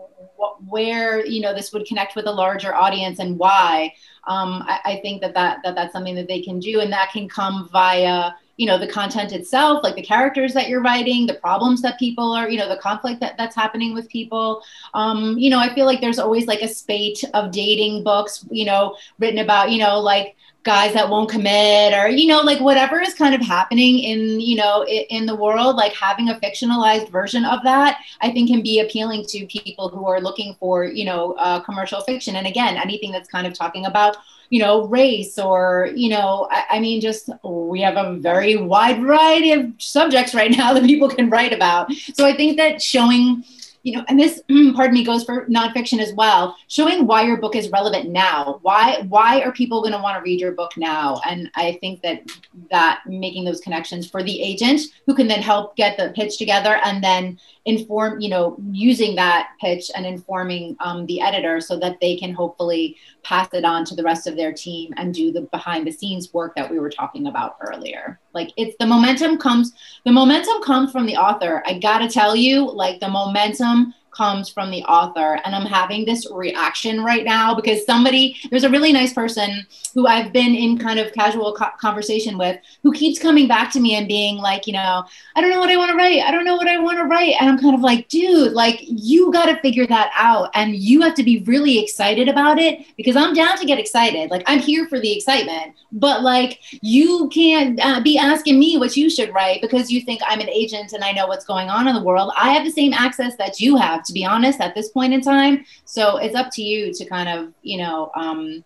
where 0.68 1.26
you 1.26 1.42
know 1.42 1.54
this 1.54 1.74
would 1.74 1.86
connect 1.86 2.16
with 2.16 2.26
a 2.26 2.32
larger 2.32 2.74
audience 2.74 3.20
and 3.20 3.38
why 3.38 3.94
um, 4.28 4.64
I, 4.68 4.80
I, 4.86 5.00
think 5.02 5.22
that, 5.22 5.34
that 5.34 5.60
that 5.64 5.76
that's 5.76 5.94
something 5.94 6.16
that 6.16 6.28
they 6.28 6.42
can 6.42 6.60
do. 6.60 6.80
And 6.80 6.92
that 6.92 7.12
can 7.12 7.28
come 7.28 7.70
via 7.72 8.32
you 8.60 8.66
know 8.66 8.78
the 8.78 8.88
content 8.88 9.32
itself 9.32 9.82
like 9.84 9.96
the 9.96 10.02
characters 10.02 10.54
that 10.54 10.68
you're 10.68 10.82
writing 10.82 11.26
the 11.26 11.34
problems 11.36 11.82
that 11.82 11.98
people 11.98 12.34
are 12.34 12.50
you 12.50 12.58
know 12.58 12.68
the 12.68 12.78
conflict 12.78 13.22
that, 13.22 13.38
that's 13.38 13.56
happening 13.56 13.94
with 13.94 14.10
people. 14.10 14.62
Um, 14.94 15.38
you 15.38 15.50
know 15.50 15.60
i 15.60 15.74
feel 15.74 15.86
like 15.86 16.02
there's 16.02 16.20
always 16.20 16.46
like 16.46 16.62
a 16.62 16.68
spate 16.68 17.24
of 17.34 17.52
dating 17.52 18.04
books 18.04 18.46
you 18.52 18.66
know 18.66 18.98
written 19.18 19.40
about 19.40 19.72
you 19.72 19.80
know 19.80 20.00
like 20.00 20.36
guys 20.64 20.94
that 20.94 21.10
won't 21.10 21.30
commit 21.30 21.94
or 21.94 22.10
you 22.10 22.28
know 22.28 22.42
like 22.42 22.60
whatever 22.60 23.00
is 23.00 23.14
kind 23.14 23.34
of 23.34 23.42
happening 23.42 24.00
in 24.00 24.40
you 24.42 24.56
know 24.56 24.86
in, 24.86 25.26
the 25.26 25.36
world 25.36 25.76
like 25.76 25.94
having 25.94 26.30
a 26.30 26.36
fictionalized 26.36 27.10
version 27.10 27.46
of 27.46 27.64
that 27.64 28.00
i 28.22 28.30
think 28.30 28.50
can 28.50 28.62
be 28.62 28.80
appealing 28.80 29.24
to 29.26 29.46
people 29.46 29.88
who 29.88 30.06
are 30.06 30.20
looking 30.20 30.56
for 30.60 30.84
you 30.84 31.06
know 31.06 31.34
uh, 31.34 31.60
commercial 31.62 32.02
fiction 32.02 32.36
and 32.36 32.46
again 32.46 32.76
anything 32.76 33.12
that's 33.12 33.30
kind 33.30 33.48
of 33.48 33.54
talking 33.54 33.86
about 33.86 34.18
you 34.50 34.60
know, 34.60 34.88
race 34.88 35.38
or, 35.38 35.92
you 35.96 36.10
know, 36.10 36.48
I, 36.50 36.64
I, 36.72 36.80
mean, 36.80 37.02
just 37.02 37.30
we 37.44 37.82
have 37.82 37.98
a 37.98 38.16
very 38.16 38.56
wide 38.58 39.00
variety 39.00 39.52
of 39.52 39.72
subjects 39.78 40.34
right 40.34 40.50
now 40.50 40.74
that 40.76 40.86
people 40.86 41.08
can 41.08 41.30
write 41.30 41.54
about. 41.54 41.94
So 42.16 42.26
I 42.26 42.36
think 42.36 42.58
that 42.58 42.82
showing 42.82 43.44
you 43.84 43.96
know, 43.96 44.04
and 44.08 44.20
this, 44.20 44.42
pardon 44.76 44.94
me, 44.94 45.04
goes 45.04 45.24
for 45.24 45.46
nonfiction 45.48 46.00
as 46.00 46.14
well, 46.14 46.56
showing 46.68 47.08
why 47.08 47.24
your 47.24 47.38
book 47.38 47.56
is 47.56 47.70
relevant 47.70 48.10
now. 48.10 48.60
Why 48.62 49.06
why 49.08 49.42
are 49.42 49.52
people 49.52 49.82
going 49.82 49.94
to 49.94 50.02
want 50.02 50.18
to 50.18 50.24
read 50.24 50.40
your 50.40 50.52
book 50.52 50.72
now? 50.78 51.22
And 51.28 51.50
I 51.56 51.78
think 51.82 52.02
that 52.02 52.24
that 52.72 53.02
making 53.06 53.46
those 53.46 53.62
connections 53.62 54.10
for 54.10 54.24
the 54.24 54.42
agent 54.42 54.82
who 55.06 55.16
can 55.16 55.28
then 55.28 55.42
help 55.42 55.76
get 55.76 55.98
the 55.98 56.12
pitch 56.16 56.38
together 56.38 56.80
and 56.84 57.04
then 57.04 57.40
inform, 57.70 58.20
you 58.20 58.30
know, 58.30 58.58
using 58.72 59.16
that 59.16 59.52
pitch 59.62 59.92
and 59.96 60.06
informing 60.06 60.76
um, 60.80 61.06
the 61.06 61.22
editor 61.22 61.62
so 61.62 61.80
that 61.80 62.00
they 62.02 62.18
can 62.18 62.34
hopefully 62.34 62.98
pass 63.24 63.48
it 63.54 63.64
on 63.64 63.86
to 63.86 63.96
the 63.96 64.04
rest 64.04 64.28
of 64.28 64.36
their 64.36 64.52
team 64.52 64.94
and 64.98 65.14
do 65.14 65.32
the 65.32 65.42
behind 65.42 65.86
the 65.86 65.92
scenes 65.92 66.34
work 66.34 66.56
that 66.56 66.70
we 66.70 66.80
were 66.80 66.90
talking 66.90 67.28
about 67.28 67.58
earlier. 67.62 68.20
Like 68.34 68.52
it's 68.58 68.76
the 68.80 68.86
momentum 68.86 69.38
comes, 69.38 69.74
the 70.06 70.12
momentum 70.12 70.62
comes 70.64 70.92
from 70.92 71.06
the 71.06 71.16
author. 71.16 71.64
I 71.66 71.78
gotta 71.80 72.10
tell 72.10 72.36
you, 72.36 72.70
like 72.70 73.00
the 73.00 73.10
momentum 73.10 73.94
comes 74.20 74.50
from 74.50 74.70
the 74.70 74.84
author. 74.84 75.40
And 75.46 75.56
I'm 75.56 75.66
having 75.66 76.04
this 76.04 76.30
reaction 76.30 77.02
right 77.02 77.24
now 77.24 77.56
because 77.56 77.86
somebody, 77.86 78.36
there's 78.52 78.66
a 78.66 78.70
really 78.70 78.92
nice 78.92 79.14
person 79.14 79.66
who 79.94 80.08
I've 80.08 80.34
been 80.34 80.54
in 80.54 80.78
kind 80.78 81.00
of 81.00 81.14
casual 81.14 81.54
co- 81.54 81.72
conversation 81.80 82.38
with 82.38 82.60
who 82.84 82.92
keeps 82.92 83.18
coming 83.18 83.48
back 83.48 83.72
to 83.72 83.80
me 83.80 83.96
and 83.96 84.10
being 84.10 84.36
like, 84.38 84.68
you 84.68 84.74
know, 84.74 85.06
I 85.36 85.42
don't 85.42 85.50
know 85.50 85.60
what 85.60 85.70
I 85.70 85.78
want 85.78 85.92
to 85.92 85.96
write. 85.96 86.22
I 86.22 86.32
don't 86.32 86.44
know 86.44 86.58
what 86.58 86.68
I 86.68 86.78
want 86.80 86.98
to 86.98 87.06
write. 87.06 87.36
And 87.40 87.50
I'm 87.50 87.58
kind 87.58 87.74
of 87.74 87.82
like, 87.82 88.10
dude, 88.10 88.52
like 88.52 88.82
you 88.82 89.32
got 89.32 89.46
to 89.46 89.62
figure 89.62 89.88
that 89.88 90.12
out. 90.16 90.50
And 90.54 90.76
you 90.76 91.02
have 91.02 91.16
to 91.16 91.24
be 91.24 91.40
really 91.44 91.82
excited 91.82 92.28
about 92.28 92.60
it 92.60 92.86
because 92.98 93.16
I'm 93.16 93.34
down 93.34 93.58
to 93.58 93.66
get 93.66 93.80
excited. 93.80 94.30
Like 94.30 94.44
I'm 94.48 94.60
here 94.60 94.86
for 94.90 95.00
the 95.00 95.16
excitement, 95.16 95.76
but 95.94 96.24
like 96.24 96.60
you 96.82 97.30
can't 97.34 97.80
uh, 97.82 98.02
be 98.02 98.18
asking 98.18 98.60
me 98.60 98.78
what 98.78 98.98
you 98.98 99.10
should 99.10 99.34
write 99.34 99.62
because 99.62 99.90
you 99.90 100.02
think 100.02 100.20
I'm 100.28 100.42
an 100.42 100.50
agent 100.50 100.92
and 100.92 101.06
I 101.06 101.14
know 101.14 101.28
what's 101.28 101.46
going 101.46 101.70
on 101.70 101.88
in 101.88 101.96
the 101.96 102.04
world. 102.04 102.34
I 102.38 102.52
have 102.52 102.66
the 102.66 102.72
same 102.72 102.94
access 102.94 103.38
that 103.38 103.62
you 103.62 103.78
have 103.78 104.04
to 104.10 104.14
be 104.14 104.26
honest, 104.26 104.60
at 104.60 104.76
this 104.76 104.90
point 104.90 105.14
in 105.14 105.22
time. 105.22 105.64
So 105.86 106.18
it's 106.18 106.36
up 106.36 106.50
to 106.54 106.62
you 106.62 106.94
to 106.94 107.06
kind 107.06 107.30
of, 107.30 107.54
you 107.62 107.78
know, 107.78 108.12
um, 108.16 108.66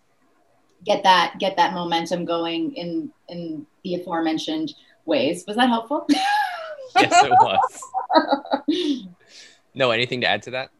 get 0.84 1.02
that 1.04 1.36
get 1.38 1.56
that 1.56 1.72
momentum 1.72 2.24
going 2.24 2.74
in 2.74 3.12
in 3.28 3.66
the 3.84 3.94
aforementioned 3.94 4.74
ways. 5.04 5.44
Was 5.46 5.56
that 5.56 5.68
helpful? 5.68 6.06
yes, 6.96 7.24
it 7.24 7.30
was. 8.68 9.08
no, 9.74 9.90
anything 9.90 10.20
to 10.22 10.26
add 10.26 10.42
to 10.42 10.50
that? 10.50 10.70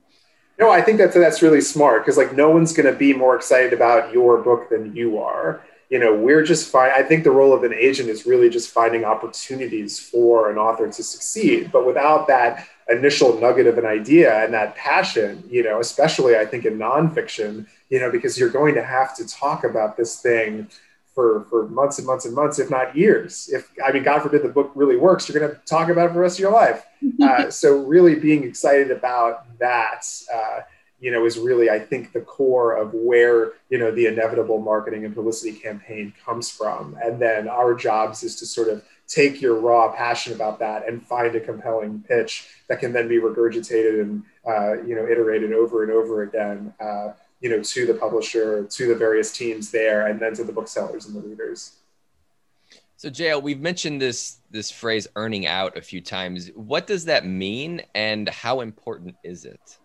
No, 0.59 0.71
I 0.71 0.83
think 0.83 0.99
that's 0.99 1.15
that's 1.15 1.43
really 1.43 1.61
smart 1.61 2.03
because 2.03 2.17
like 2.17 2.35
no 2.35 2.51
one's 2.51 2.73
going 2.73 2.93
to 2.93 2.99
be 2.99 3.13
more 3.13 3.37
excited 3.37 3.73
about 3.73 4.13
your 4.13 4.39
book 4.43 4.71
than 4.71 4.95
you 4.95 5.19
are. 5.19 5.63
You 5.91 5.99
know, 5.99 6.15
we're 6.15 6.43
just 6.43 6.71
fine. 6.71 6.91
I 6.95 7.03
think 7.03 7.25
the 7.25 7.31
role 7.31 7.53
of 7.53 7.63
an 7.63 7.75
agent 7.75 8.09
is 8.09 8.27
really 8.27 8.49
just 8.49 8.71
finding 8.71 9.05
opportunities 9.05 9.99
for 9.99 10.51
an 10.51 10.59
author 10.59 10.87
to 10.87 11.03
succeed. 11.03 11.71
But 11.73 11.87
without 11.87 12.27
that 12.29 12.67
initial 12.89 13.39
nugget 13.39 13.67
of 13.67 13.79
an 13.79 13.87
idea 13.87 14.45
and 14.45 14.53
that 14.55 14.77
passion, 14.77 15.43
you 15.49 15.63
know, 15.63 15.81
especially 15.81 16.37
I 16.37 16.45
think 16.45 16.65
in 16.65 16.79
nonfiction, 16.79 17.67
you 17.91 18.01
know, 18.01 18.11
because 18.11 18.39
you're 18.39 18.51
going 18.51 18.75
to 18.75 18.85
have 18.85 19.17
to 19.17 19.27
talk 19.27 19.65
about 19.65 19.97
this 19.97 20.21
thing 20.21 20.69
for 21.15 21.47
for 21.49 21.69
months 21.69 21.99
and 21.99 22.07
months 22.07 22.25
and 22.25 22.35
months, 22.35 22.59
if 22.59 22.71
not 22.71 22.97
years. 22.97 23.49
If 23.53 23.71
I 23.85 23.93
mean, 23.93 24.03
God 24.03 24.21
forbid 24.23 24.43
the 24.43 24.49
book 24.49 24.73
really 24.75 24.97
works, 24.97 25.29
you're 25.29 25.39
going 25.39 25.53
to 25.53 25.61
talk 25.65 25.89
about 25.89 26.07
it 26.07 26.09
for 26.09 26.15
the 26.15 26.21
rest 26.21 26.39
of 26.39 26.41
your 26.41 26.53
life. 26.53 26.85
Uh, 27.23 27.51
so 27.51 27.85
really 27.85 28.15
being 28.15 28.45
excited 28.45 28.91
about 28.91 29.47
that, 29.59 30.07
uh, 30.35 30.61
you 31.05 31.11
know, 31.11 31.27
is 31.27 31.39
really 31.39 31.69
I 31.69 31.79
think 31.79 32.13
the 32.13 32.23
core 32.23 32.75
of 32.75 32.95
where 32.95 33.53
you 33.69 33.79
know 33.79 33.91
the 33.91 34.07
inevitable 34.07 34.59
marketing 34.59 35.05
and 35.05 35.15
publicity 35.15 35.53
campaign 35.53 36.15
comes 36.25 36.51
from. 36.51 36.97
And 37.05 37.21
then 37.21 37.47
our 37.49 37.75
jobs 37.75 38.23
is 38.23 38.37
to 38.37 38.47
sort 38.47 38.69
of 38.69 38.83
take 39.07 39.43
your 39.43 39.61
raw 39.61 39.93
passion 39.93 40.33
about 40.33 40.59
that 40.61 40.89
and 40.89 41.07
find 41.07 41.37
a 41.37 41.41
compelling 41.41 42.03
pitch 42.09 42.49
that 42.69 42.81
can 42.81 42.95
then 42.95 43.07
be 43.07 43.19
regurgitated 43.19 44.01
and 44.01 44.23
uh, 44.47 44.83
you 44.83 44.95
know 44.97 45.07
iterated 45.07 45.53
over 45.53 45.83
and 45.83 45.93
over 45.93 46.23
again 46.23 46.73
uh, 46.81 47.09
you 47.45 47.51
know, 47.51 47.63
to 47.63 47.87
the 47.87 47.93
publisher, 47.93 48.65
to 48.65 48.89
the 48.89 48.95
various 48.95 49.37
teams 49.37 49.71
there, 49.71 50.07
and 50.07 50.19
then 50.19 50.33
to 50.33 50.45
the 50.45 50.53
booksellers 50.53 51.05
and 51.05 51.15
the 51.15 51.21
readers. 51.21 51.77
So, 52.97 53.11
JL, 53.11 53.43
we've 53.43 53.61
mentioned 53.61 54.01
this 54.01 54.39
this 54.51 54.71
phrase 54.71 55.07
"earning 55.15 55.47
out" 55.47 55.77
a 55.77 55.83
few 55.83 56.01
times. 56.01 56.49
What 56.55 56.87
does 56.87 57.05
that 57.05 57.27
mean, 57.27 57.83
and 57.95 58.31
how 58.31 58.63
important 58.63 59.17
is 59.23 59.45
it? 59.45 59.77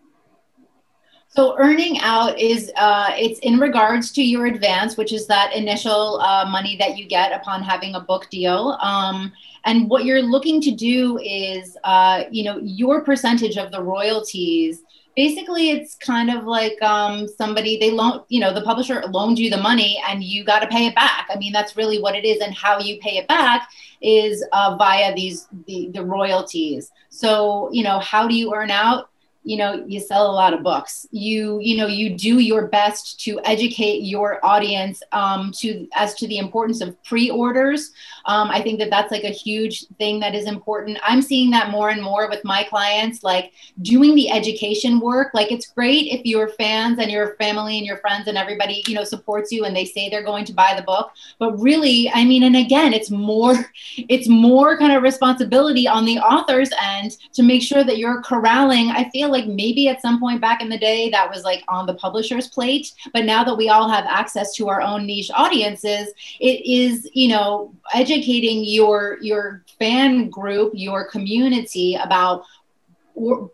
So 1.32 1.56
earning 1.58 2.00
out 2.00 2.40
is 2.40 2.72
uh, 2.76 3.10
it's 3.12 3.38
in 3.40 3.60
regards 3.60 4.10
to 4.12 4.22
your 4.22 4.46
advance, 4.46 4.96
which 4.96 5.12
is 5.12 5.28
that 5.28 5.54
initial 5.54 6.20
uh, 6.20 6.44
money 6.50 6.74
that 6.78 6.98
you 6.98 7.06
get 7.06 7.30
upon 7.30 7.62
having 7.62 7.94
a 7.94 8.00
book 8.00 8.28
deal. 8.30 8.76
Um, 8.82 9.32
and 9.64 9.88
what 9.88 10.04
you're 10.04 10.22
looking 10.22 10.60
to 10.62 10.72
do 10.72 11.18
is, 11.18 11.78
uh, 11.84 12.24
you 12.32 12.42
know, 12.42 12.58
your 12.58 13.04
percentage 13.04 13.56
of 13.58 13.70
the 13.70 13.80
royalties. 13.80 14.82
Basically 15.14 15.70
it's 15.70 15.94
kind 15.94 16.30
of 16.30 16.46
like 16.46 16.80
um, 16.82 17.28
somebody 17.28 17.78
they 17.78 17.90
loan 17.90 18.22
you 18.28 18.40
know 18.40 18.54
the 18.54 18.62
publisher 18.62 19.02
loaned 19.10 19.38
you 19.38 19.50
the 19.50 19.60
money 19.60 20.02
and 20.08 20.24
you 20.24 20.44
got 20.44 20.60
to 20.60 20.66
pay 20.66 20.86
it 20.86 20.94
back. 20.94 21.28
I 21.30 21.36
mean 21.36 21.52
that's 21.52 21.76
really 21.76 22.00
what 22.00 22.16
it 22.16 22.24
is. 22.24 22.40
And 22.40 22.54
how 22.54 22.78
you 22.80 22.98
pay 23.00 23.18
it 23.18 23.28
back 23.28 23.70
is 24.00 24.44
uh, 24.52 24.76
via 24.78 25.14
these 25.14 25.46
the, 25.66 25.90
the 25.92 26.04
royalties. 26.04 26.90
So 27.10 27.70
you 27.72 27.84
know 27.84 27.98
how 28.00 28.26
do 28.26 28.34
you 28.34 28.54
earn 28.54 28.70
out 28.70 29.09
you 29.42 29.56
know 29.56 29.84
you 29.86 30.00
sell 30.00 30.30
a 30.30 30.32
lot 30.32 30.52
of 30.52 30.62
books. 30.62 31.06
You 31.10 31.60
you 31.60 31.76
know 31.76 31.86
you 31.86 32.16
do 32.16 32.38
your 32.38 32.66
best 32.66 33.20
to 33.20 33.40
educate 33.44 34.02
your 34.02 34.44
audience 34.44 35.02
um, 35.12 35.52
to 35.58 35.88
as 35.94 36.14
to 36.16 36.26
the 36.28 36.38
importance 36.38 36.80
of 36.80 37.02
pre-orders. 37.04 37.92
Um, 38.26 38.50
i 38.50 38.60
think 38.60 38.78
that 38.78 38.90
that's 38.90 39.10
like 39.10 39.24
a 39.24 39.30
huge 39.30 39.86
thing 39.98 40.20
that 40.20 40.34
is 40.34 40.46
important. 40.46 40.98
I'm 41.02 41.22
seeing 41.22 41.50
that 41.50 41.70
more 41.70 41.88
and 41.88 42.02
more 42.02 42.28
with 42.28 42.44
my 42.44 42.64
clients 42.64 43.22
like 43.22 43.52
doing 43.82 44.14
the 44.14 44.30
education 44.30 45.00
work. 45.00 45.32
Like 45.32 45.50
it's 45.50 45.66
great 45.66 46.06
if 46.12 46.26
your 46.26 46.48
fans 46.48 46.98
and 46.98 47.10
your 47.10 47.34
family 47.36 47.78
and 47.78 47.86
your 47.86 47.96
friends 47.98 48.28
and 48.28 48.36
everybody 48.36 48.84
you 48.86 48.94
know 48.94 49.04
supports 49.04 49.50
you 49.50 49.64
and 49.64 49.74
they 49.74 49.86
say 49.86 50.08
they're 50.08 50.22
going 50.22 50.44
to 50.46 50.52
buy 50.52 50.74
the 50.76 50.82
book. 50.82 51.12
But 51.38 51.58
really 51.58 52.10
i 52.14 52.24
mean 52.24 52.42
and 52.42 52.56
again 52.56 52.92
it's 52.92 53.10
more 53.10 53.54
it's 53.96 54.28
more 54.28 54.78
kind 54.78 54.92
of 54.92 55.02
responsibility 55.02 55.88
on 55.88 56.04
the 56.04 56.18
author's 56.18 56.70
end 56.82 57.16
to 57.32 57.42
make 57.42 57.62
sure 57.62 57.84
that 57.84 57.98
you're 57.98 58.22
corralling. 58.22 58.90
I 58.90 59.08
feel 59.10 59.29
like 59.30 59.46
maybe 59.46 59.88
at 59.88 60.02
some 60.02 60.20
point 60.20 60.40
back 60.40 60.62
in 60.62 60.68
the 60.68 60.78
day 60.78 61.10
that 61.10 61.28
was 61.28 61.44
like 61.44 61.64
on 61.68 61.86
the 61.86 61.94
publisher's 61.94 62.48
plate. 62.48 62.92
But 63.12 63.24
now 63.24 63.44
that 63.44 63.56
we 63.56 63.68
all 63.68 63.88
have 63.88 64.04
access 64.06 64.54
to 64.56 64.68
our 64.68 64.80
own 64.80 65.06
niche 65.06 65.30
audiences, 65.34 66.08
it 66.40 66.64
is, 66.66 67.08
you 67.12 67.28
know, 67.28 67.74
educating 67.94 68.64
your 68.64 69.18
your 69.20 69.64
fan 69.78 70.28
group, 70.28 70.72
your 70.74 71.08
community 71.10 71.96
about 71.96 72.44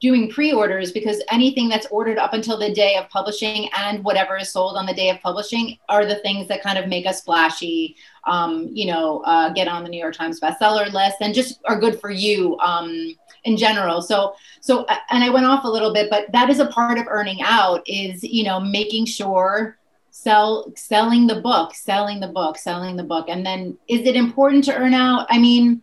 doing 0.01 0.31
pre-orders 0.31 0.93
because 0.93 1.23
anything 1.31 1.69
that's 1.69 1.87
ordered 1.87 2.19
up 2.19 2.33
until 2.33 2.59
the 2.59 2.73
day 2.73 2.97
of 2.97 3.09
publishing 3.09 3.69
and 3.77 4.05
whatever 4.05 4.37
is 4.37 4.51
sold 4.51 4.77
on 4.77 4.87
the 4.87 4.95
day 4.95 5.11
of 5.11 5.21
publishing 5.21 5.77
are 5.89 6.05
the 6.05 6.17
things 6.17 6.47
that 6.49 6.63
kind 6.63 6.79
of 6.79 6.89
make 6.89 7.07
us 7.07 7.23
flashy 7.23 7.97
um, 8.25 8.69
you 8.73 8.87
know 8.87 9.21
uh, 9.21 9.53
get 9.53 9.69
on 9.69 9.83
the 9.83 9.89
new 9.89 10.01
york 10.01 10.15
times 10.15 10.41
bestseller 10.41 10.93
list 10.93 11.17
and 11.21 11.35
just 11.35 11.61
are 11.65 11.79
good 11.79 12.01
for 12.01 12.11
you 12.11 12.57
um, 12.59 13.15
in 13.45 13.57
general. 13.57 14.03
So 14.03 14.35
so 14.61 14.87
and 15.11 15.25
i 15.25 15.31
went 15.31 15.47
off 15.47 15.65
a 15.65 15.69
little 15.69 15.93
bit 15.93 16.11
but 16.11 16.31
that 16.33 16.51
is 16.51 16.59
a 16.59 16.67
part 16.67 16.99
of 16.99 17.07
earning 17.09 17.41
out 17.43 17.83
is 17.87 18.23
you 18.23 18.45
know 18.45 18.61
making 18.61 19.07
sure 19.07 19.79
sell 20.11 20.73
selling 20.77 21.27
the 21.27 21.41
book 21.41 21.75
selling 21.75 22.21
the 22.21 22.29
book 22.29 22.57
selling 22.57 22.97
the 22.97 23.05
book. 23.05 23.27
And 23.29 23.45
then 23.45 23.77
is 23.89 24.07
it 24.07 24.17
important 24.17 24.65
to 24.65 24.75
earn 24.75 24.95
out? 24.95 25.27
I 25.31 25.39
mean 25.39 25.83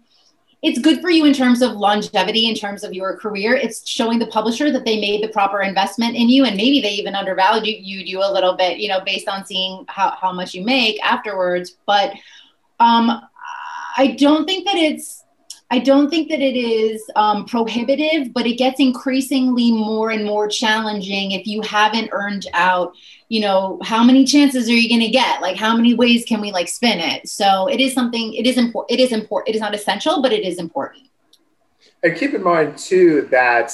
it's 0.64 0.80
good 0.80 1.02
for 1.02 1.10
you 1.10 1.26
in 1.26 1.34
terms 1.34 1.62
of 1.62 1.74
longevity 1.74 2.48
in 2.48 2.56
terms 2.56 2.84
of 2.84 2.94
your 2.94 3.18
career 3.18 3.56
it's 3.56 3.88
showing 3.88 4.18
the 4.18 4.28
publisher 4.28 4.72
that 4.72 4.86
they 4.86 5.00
made 5.00 5.22
the 5.22 5.28
proper 5.28 5.62
investment 5.62 6.16
in 6.16 6.30
you 6.30 6.46
and 6.46 6.56
maybe 6.56 6.82
they 6.82 6.92
even 6.92 7.16
undervalued 7.16 7.86
you, 7.86 8.00
you 8.00 8.20
a 8.20 8.32
little 8.32 8.56
bit 8.56 8.78
you 8.80 8.88
know 8.88 9.02
based 9.06 9.28
on 9.28 9.46
seeing 9.46 9.86
how, 9.88 10.16
how 10.20 10.32
much 10.32 10.54
you 10.54 10.64
make 10.64 11.04
afterwards 11.04 11.76
but 11.86 12.14
um, 12.80 13.22
i 13.98 14.16
don't 14.18 14.46
think 14.46 14.66
that 14.66 14.76
it's 14.76 15.24
I 15.74 15.80
don't 15.80 16.12
think 16.12 16.30
that 16.30 16.40
it 16.40 16.56
is 16.56 17.04
um, 17.16 17.46
prohibitive, 17.46 18.32
but 18.32 18.46
it 18.46 18.60
gets 18.60 18.80
increasingly 18.80 19.72
more 19.72 20.12
and 20.12 20.24
more 20.24 20.48
challenging 20.48 21.32
if 21.32 21.48
you 21.48 21.62
haven't 21.62 22.10
earned 22.12 22.46
out. 22.54 22.94
You 23.30 23.42
know, 23.42 23.80
how 23.84 24.04
many 24.04 24.26
chances 24.26 24.70
are 24.70 24.74
you 24.74 24.90
going 24.90 25.02
to 25.02 25.10
get? 25.10 25.42
Like, 25.42 25.58
how 25.58 25.76
many 25.76 25.94
ways 25.94 26.26
can 26.26 26.42
we 26.42 26.52
like 26.52 26.68
spin 26.68 27.00
it? 27.00 27.28
So 27.28 27.68
it 27.68 27.80
is 27.80 27.94
something. 27.94 28.34
It 28.34 28.46
is 28.46 28.58
important. 28.58 29.00
It 29.00 29.04
is 29.04 29.12
important. 29.12 29.50
It 29.50 29.56
is 29.56 29.62
not 29.62 29.74
essential, 29.74 30.22
but 30.22 30.32
it 30.32 30.44
is 30.44 30.58
important. 30.58 31.10
And 32.04 32.16
keep 32.18 32.34
in 32.34 32.44
mind 32.44 32.78
too 32.78 33.28
that 33.32 33.74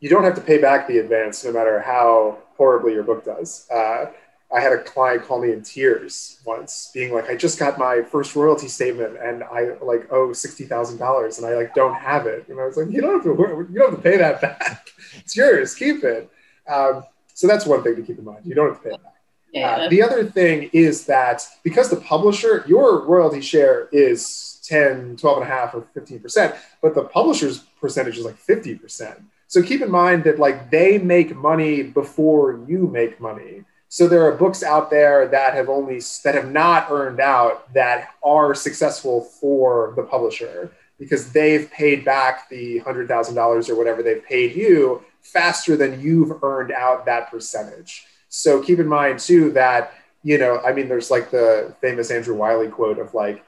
you 0.00 0.08
don't 0.08 0.24
have 0.24 0.34
to 0.34 0.40
pay 0.40 0.58
back 0.58 0.86
the 0.86 0.98
advance, 0.98 1.44
no 1.44 1.52
matter 1.52 1.80
how 1.80 2.38
horribly 2.56 2.92
your 2.92 3.02
book 3.02 3.24
does. 3.24 3.66
Uh, 3.70 4.06
I 4.52 4.60
had 4.60 4.72
a 4.72 4.82
client 4.82 5.22
call 5.22 5.40
me 5.40 5.52
in 5.52 5.62
tears 5.62 6.40
once, 6.44 6.90
being 6.92 7.14
like, 7.14 7.30
"I 7.30 7.36
just 7.36 7.58
got 7.58 7.78
my 7.78 8.02
first 8.02 8.34
royalty 8.34 8.66
statement, 8.66 9.16
and 9.22 9.44
I 9.44 9.76
like 9.80 10.12
owe 10.12 10.32
sixty 10.32 10.64
thousand 10.64 10.98
dollars, 10.98 11.38
and 11.38 11.46
I 11.46 11.54
like 11.54 11.74
don't 11.74 11.94
have 11.94 12.26
it." 12.26 12.48
And 12.48 12.58
I 12.58 12.66
was 12.66 12.76
like, 12.76 12.90
"You 12.90 13.00
don't 13.00 13.14
have 13.14 13.22
to. 13.24 13.66
You 13.70 13.78
don't 13.78 13.90
have 13.92 14.02
to 14.02 14.10
pay 14.10 14.16
that 14.16 14.40
back. 14.40 14.90
it's 15.18 15.36
yours. 15.36 15.74
Keep 15.74 16.02
it." 16.02 16.30
Um, 16.68 17.04
so 17.40 17.46
that's 17.46 17.64
one 17.64 17.82
thing 17.82 17.96
to 17.96 18.02
keep 18.02 18.18
in 18.18 18.24
mind. 18.26 18.44
You 18.44 18.54
don't 18.54 18.68
have 18.68 18.82
to 18.82 18.88
pay 18.90 18.94
it 18.94 19.02
back. 19.02 19.14
Yeah. 19.50 19.70
Uh, 19.70 19.88
the 19.88 20.02
other 20.02 20.24
thing 20.24 20.68
is 20.74 21.06
that 21.06 21.42
because 21.62 21.88
the 21.88 21.96
publisher, 21.96 22.66
your 22.68 23.06
royalty 23.06 23.40
share 23.40 23.88
is 23.92 24.60
10, 24.64 25.16
12 25.16 25.38
and 25.38 25.46
a 25.46 25.50
half 25.50 25.74
or 25.74 25.86
15%, 25.96 26.54
but 26.82 26.94
the 26.94 27.04
publisher's 27.04 27.60
percentage 27.80 28.18
is 28.18 28.26
like 28.26 28.36
50%. 28.36 29.22
So 29.46 29.62
keep 29.62 29.80
in 29.80 29.90
mind 29.90 30.24
that 30.24 30.38
like 30.38 30.70
they 30.70 30.98
make 30.98 31.34
money 31.34 31.82
before 31.82 32.62
you 32.68 32.86
make 32.88 33.18
money. 33.22 33.64
So 33.88 34.06
there 34.06 34.26
are 34.26 34.32
books 34.32 34.62
out 34.62 34.90
there 34.90 35.26
that 35.28 35.54
have 35.54 35.70
only 35.70 36.02
that 36.24 36.34
have 36.34 36.52
not 36.52 36.90
earned 36.90 37.20
out 37.20 37.72
that 37.72 38.10
are 38.22 38.54
successful 38.54 39.22
for 39.22 39.94
the 39.96 40.02
publisher 40.02 40.72
because 40.98 41.32
they've 41.32 41.70
paid 41.70 42.04
back 42.04 42.50
the 42.50 42.80
hundred 42.80 43.08
thousand 43.08 43.34
dollars 43.34 43.70
or 43.70 43.76
whatever 43.76 44.02
they've 44.02 44.24
paid 44.24 44.54
you 44.54 45.02
faster 45.22 45.76
than 45.76 46.00
you've 46.00 46.42
earned 46.42 46.72
out 46.72 47.04
that 47.06 47.30
percentage. 47.30 48.06
So 48.28 48.62
keep 48.62 48.78
in 48.78 48.88
mind 48.88 49.18
too 49.18 49.50
that 49.52 49.94
you 50.22 50.38
know 50.38 50.60
I 50.60 50.72
mean 50.72 50.88
there's 50.88 51.10
like 51.10 51.30
the 51.30 51.74
famous 51.80 52.10
Andrew 52.10 52.34
Wylie 52.34 52.68
quote 52.68 52.98
of 52.98 53.14
like 53.14 53.44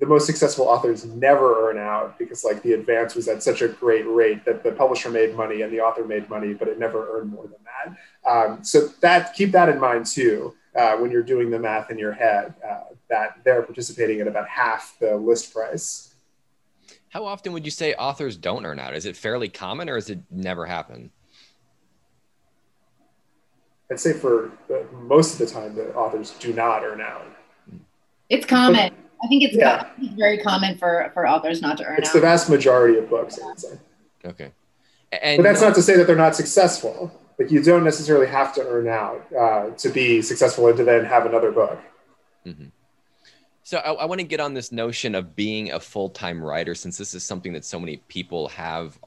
the 0.00 0.06
most 0.06 0.26
successful 0.26 0.66
authors 0.66 1.04
never 1.04 1.70
earn 1.70 1.78
out 1.78 2.18
because 2.18 2.42
like 2.42 2.62
the 2.62 2.72
advance 2.72 3.14
was 3.14 3.28
at 3.28 3.42
such 3.42 3.62
a 3.62 3.68
great 3.68 4.06
rate 4.08 4.44
that 4.44 4.64
the 4.64 4.72
publisher 4.72 5.08
made 5.08 5.36
money 5.36 5.62
and 5.62 5.72
the 5.72 5.80
author 5.80 6.04
made 6.04 6.28
money, 6.28 6.52
but 6.52 6.66
it 6.66 6.78
never 6.78 7.16
earned 7.16 7.30
more 7.30 7.44
than 7.44 7.60
that. 7.64 8.28
Um, 8.28 8.64
so 8.64 8.88
that 9.00 9.34
keep 9.34 9.52
that 9.52 9.68
in 9.68 9.78
mind 9.78 10.06
too 10.06 10.54
uh, 10.74 10.96
when 10.96 11.12
you're 11.12 11.22
doing 11.22 11.48
the 11.50 11.58
math 11.58 11.90
in 11.90 11.98
your 11.98 12.12
head. 12.12 12.54
Uh, 12.68 12.94
that 13.10 13.38
they're 13.44 13.62
participating 13.62 14.20
at 14.20 14.26
about 14.26 14.48
half 14.48 14.96
the 15.00 15.16
list 15.16 15.52
price. 15.52 16.13
How 17.14 17.24
often 17.26 17.52
would 17.52 17.64
you 17.64 17.70
say 17.70 17.94
authors 17.94 18.36
don't 18.36 18.66
earn 18.66 18.80
out? 18.80 18.96
Is 18.96 19.06
it 19.06 19.16
fairly 19.16 19.48
common, 19.48 19.88
or 19.88 19.94
does 19.94 20.10
it 20.10 20.18
never 20.32 20.66
happen? 20.66 21.12
I'd 23.88 24.00
say 24.00 24.14
for 24.14 24.50
the, 24.66 24.84
most 24.92 25.34
of 25.34 25.38
the 25.38 25.54
time, 25.54 25.76
the 25.76 25.94
authors 25.94 26.32
do 26.40 26.52
not 26.52 26.82
earn 26.82 27.00
out. 27.00 27.24
It's 28.30 28.44
common. 28.44 28.90
But, 28.90 29.24
I 29.24 29.28
think 29.28 29.44
it's, 29.44 29.54
yeah. 29.54 29.90
very 30.16 30.38
common 30.38 30.76
for, 30.76 31.12
for 31.14 31.28
authors 31.28 31.62
not 31.62 31.78
to 31.78 31.84
earn 31.84 31.92
out. 31.92 31.98
It's 32.00 32.08
out. 32.08 32.14
the 32.14 32.20
vast 32.20 32.50
majority 32.50 32.98
of 32.98 33.08
books, 33.08 33.38
I 33.40 33.46
would 33.46 33.60
say. 33.60 33.78
Okay. 34.24 34.50
And, 35.12 35.38
but 35.38 35.44
that's 35.44 35.60
not 35.60 35.76
to 35.76 35.82
say 35.82 35.96
that 35.96 36.08
they're 36.08 36.16
not 36.16 36.34
successful. 36.34 37.12
Like 37.38 37.48
you 37.48 37.62
don't 37.62 37.84
necessarily 37.84 38.26
have 38.26 38.52
to 38.54 38.66
earn 38.66 38.88
out 38.88 39.24
uh, 39.32 39.70
to 39.70 39.88
be 39.88 40.20
successful 40.20 40.66
and 40.66 40.76
to 40.78 40.84
then 40.84 41.04
have 41.04 41.26
another 41.26 41.52
book. 41.52 41.78
Mm-hmm. 42.44 42.66
So 43.64 43.78
I, 43.78 43.92
I 43.92 44.04
want 44.04 44.20
to 44.20 44.26
get 44.26 44.40
on 44.40 44.52
this 44.52 44.70
notion 44.70 45.14
of 45.14 45.34
being 45.34 45.72
a 45.72 45.80
full-time 45.80 46.42
writer, 46.42 46.74
since 46.74 46.98
this 46.98 47.14
is 47.14 47.24
something 47.24 47.54
that 47.54 47.64
so 47.64 47.80
many 47.80 47.96
people 48.08 48.48
have 48.48 48.98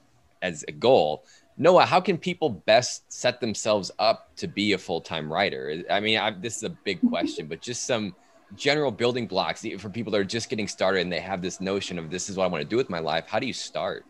as 0.42 0.66
a 0.68 0.72
goal. 0.72 1.24
Noah, 1.58 1.86
how 1.86 2.02
can 2.02 2.18
people 2.18 2.50
best 2.50 3.12
set 3.12 3.40
themselves 3.40 3.92
up 4.00 4.36
to 4.38 4.48
be 4.48 4.74
a 4.74 4.78
full 4.78 5.00
time 5.00 5.32
writer? 5.32 5.84
I 5.92 6.00
mean, 6.00 6.18
I, 6.18 6.32
this 6.32 6.58
is 6.58 6.64
a 6.64 6.70
big 6.70 7.00
question, 7.10 7.48
but 7.48 7.62
just 7.62 7.86
some 7.86 8.16
general 8.56 8.92
building 8.92 9.28
blocks 9.28 9.64
for 9.78 9.90
people 9.90 10.12
that 10.12 10.20
are 10.20 10.24
just 10.24 10.50
getting 10.50 10.68
started 10.68 11.02
and 11.02 11.12
they 11.12 11.20
have 11.20 11.42
this 11.42 11.62
notion 11.62 12.00
of 12.00 12.10
this 12.10 12.30
is 12.30 12.36
what 12.38 12.46
I 12.46 12.48
want 12.48 12.64
to 12.64 12.68
do 12.68 12.78
with 12.78 12.90
my 12.90 13.00
life. 13.00 13.26
How 13.28 13.40
do 13.40 13.46
you 13.46 13.54
start? 13.54 14.06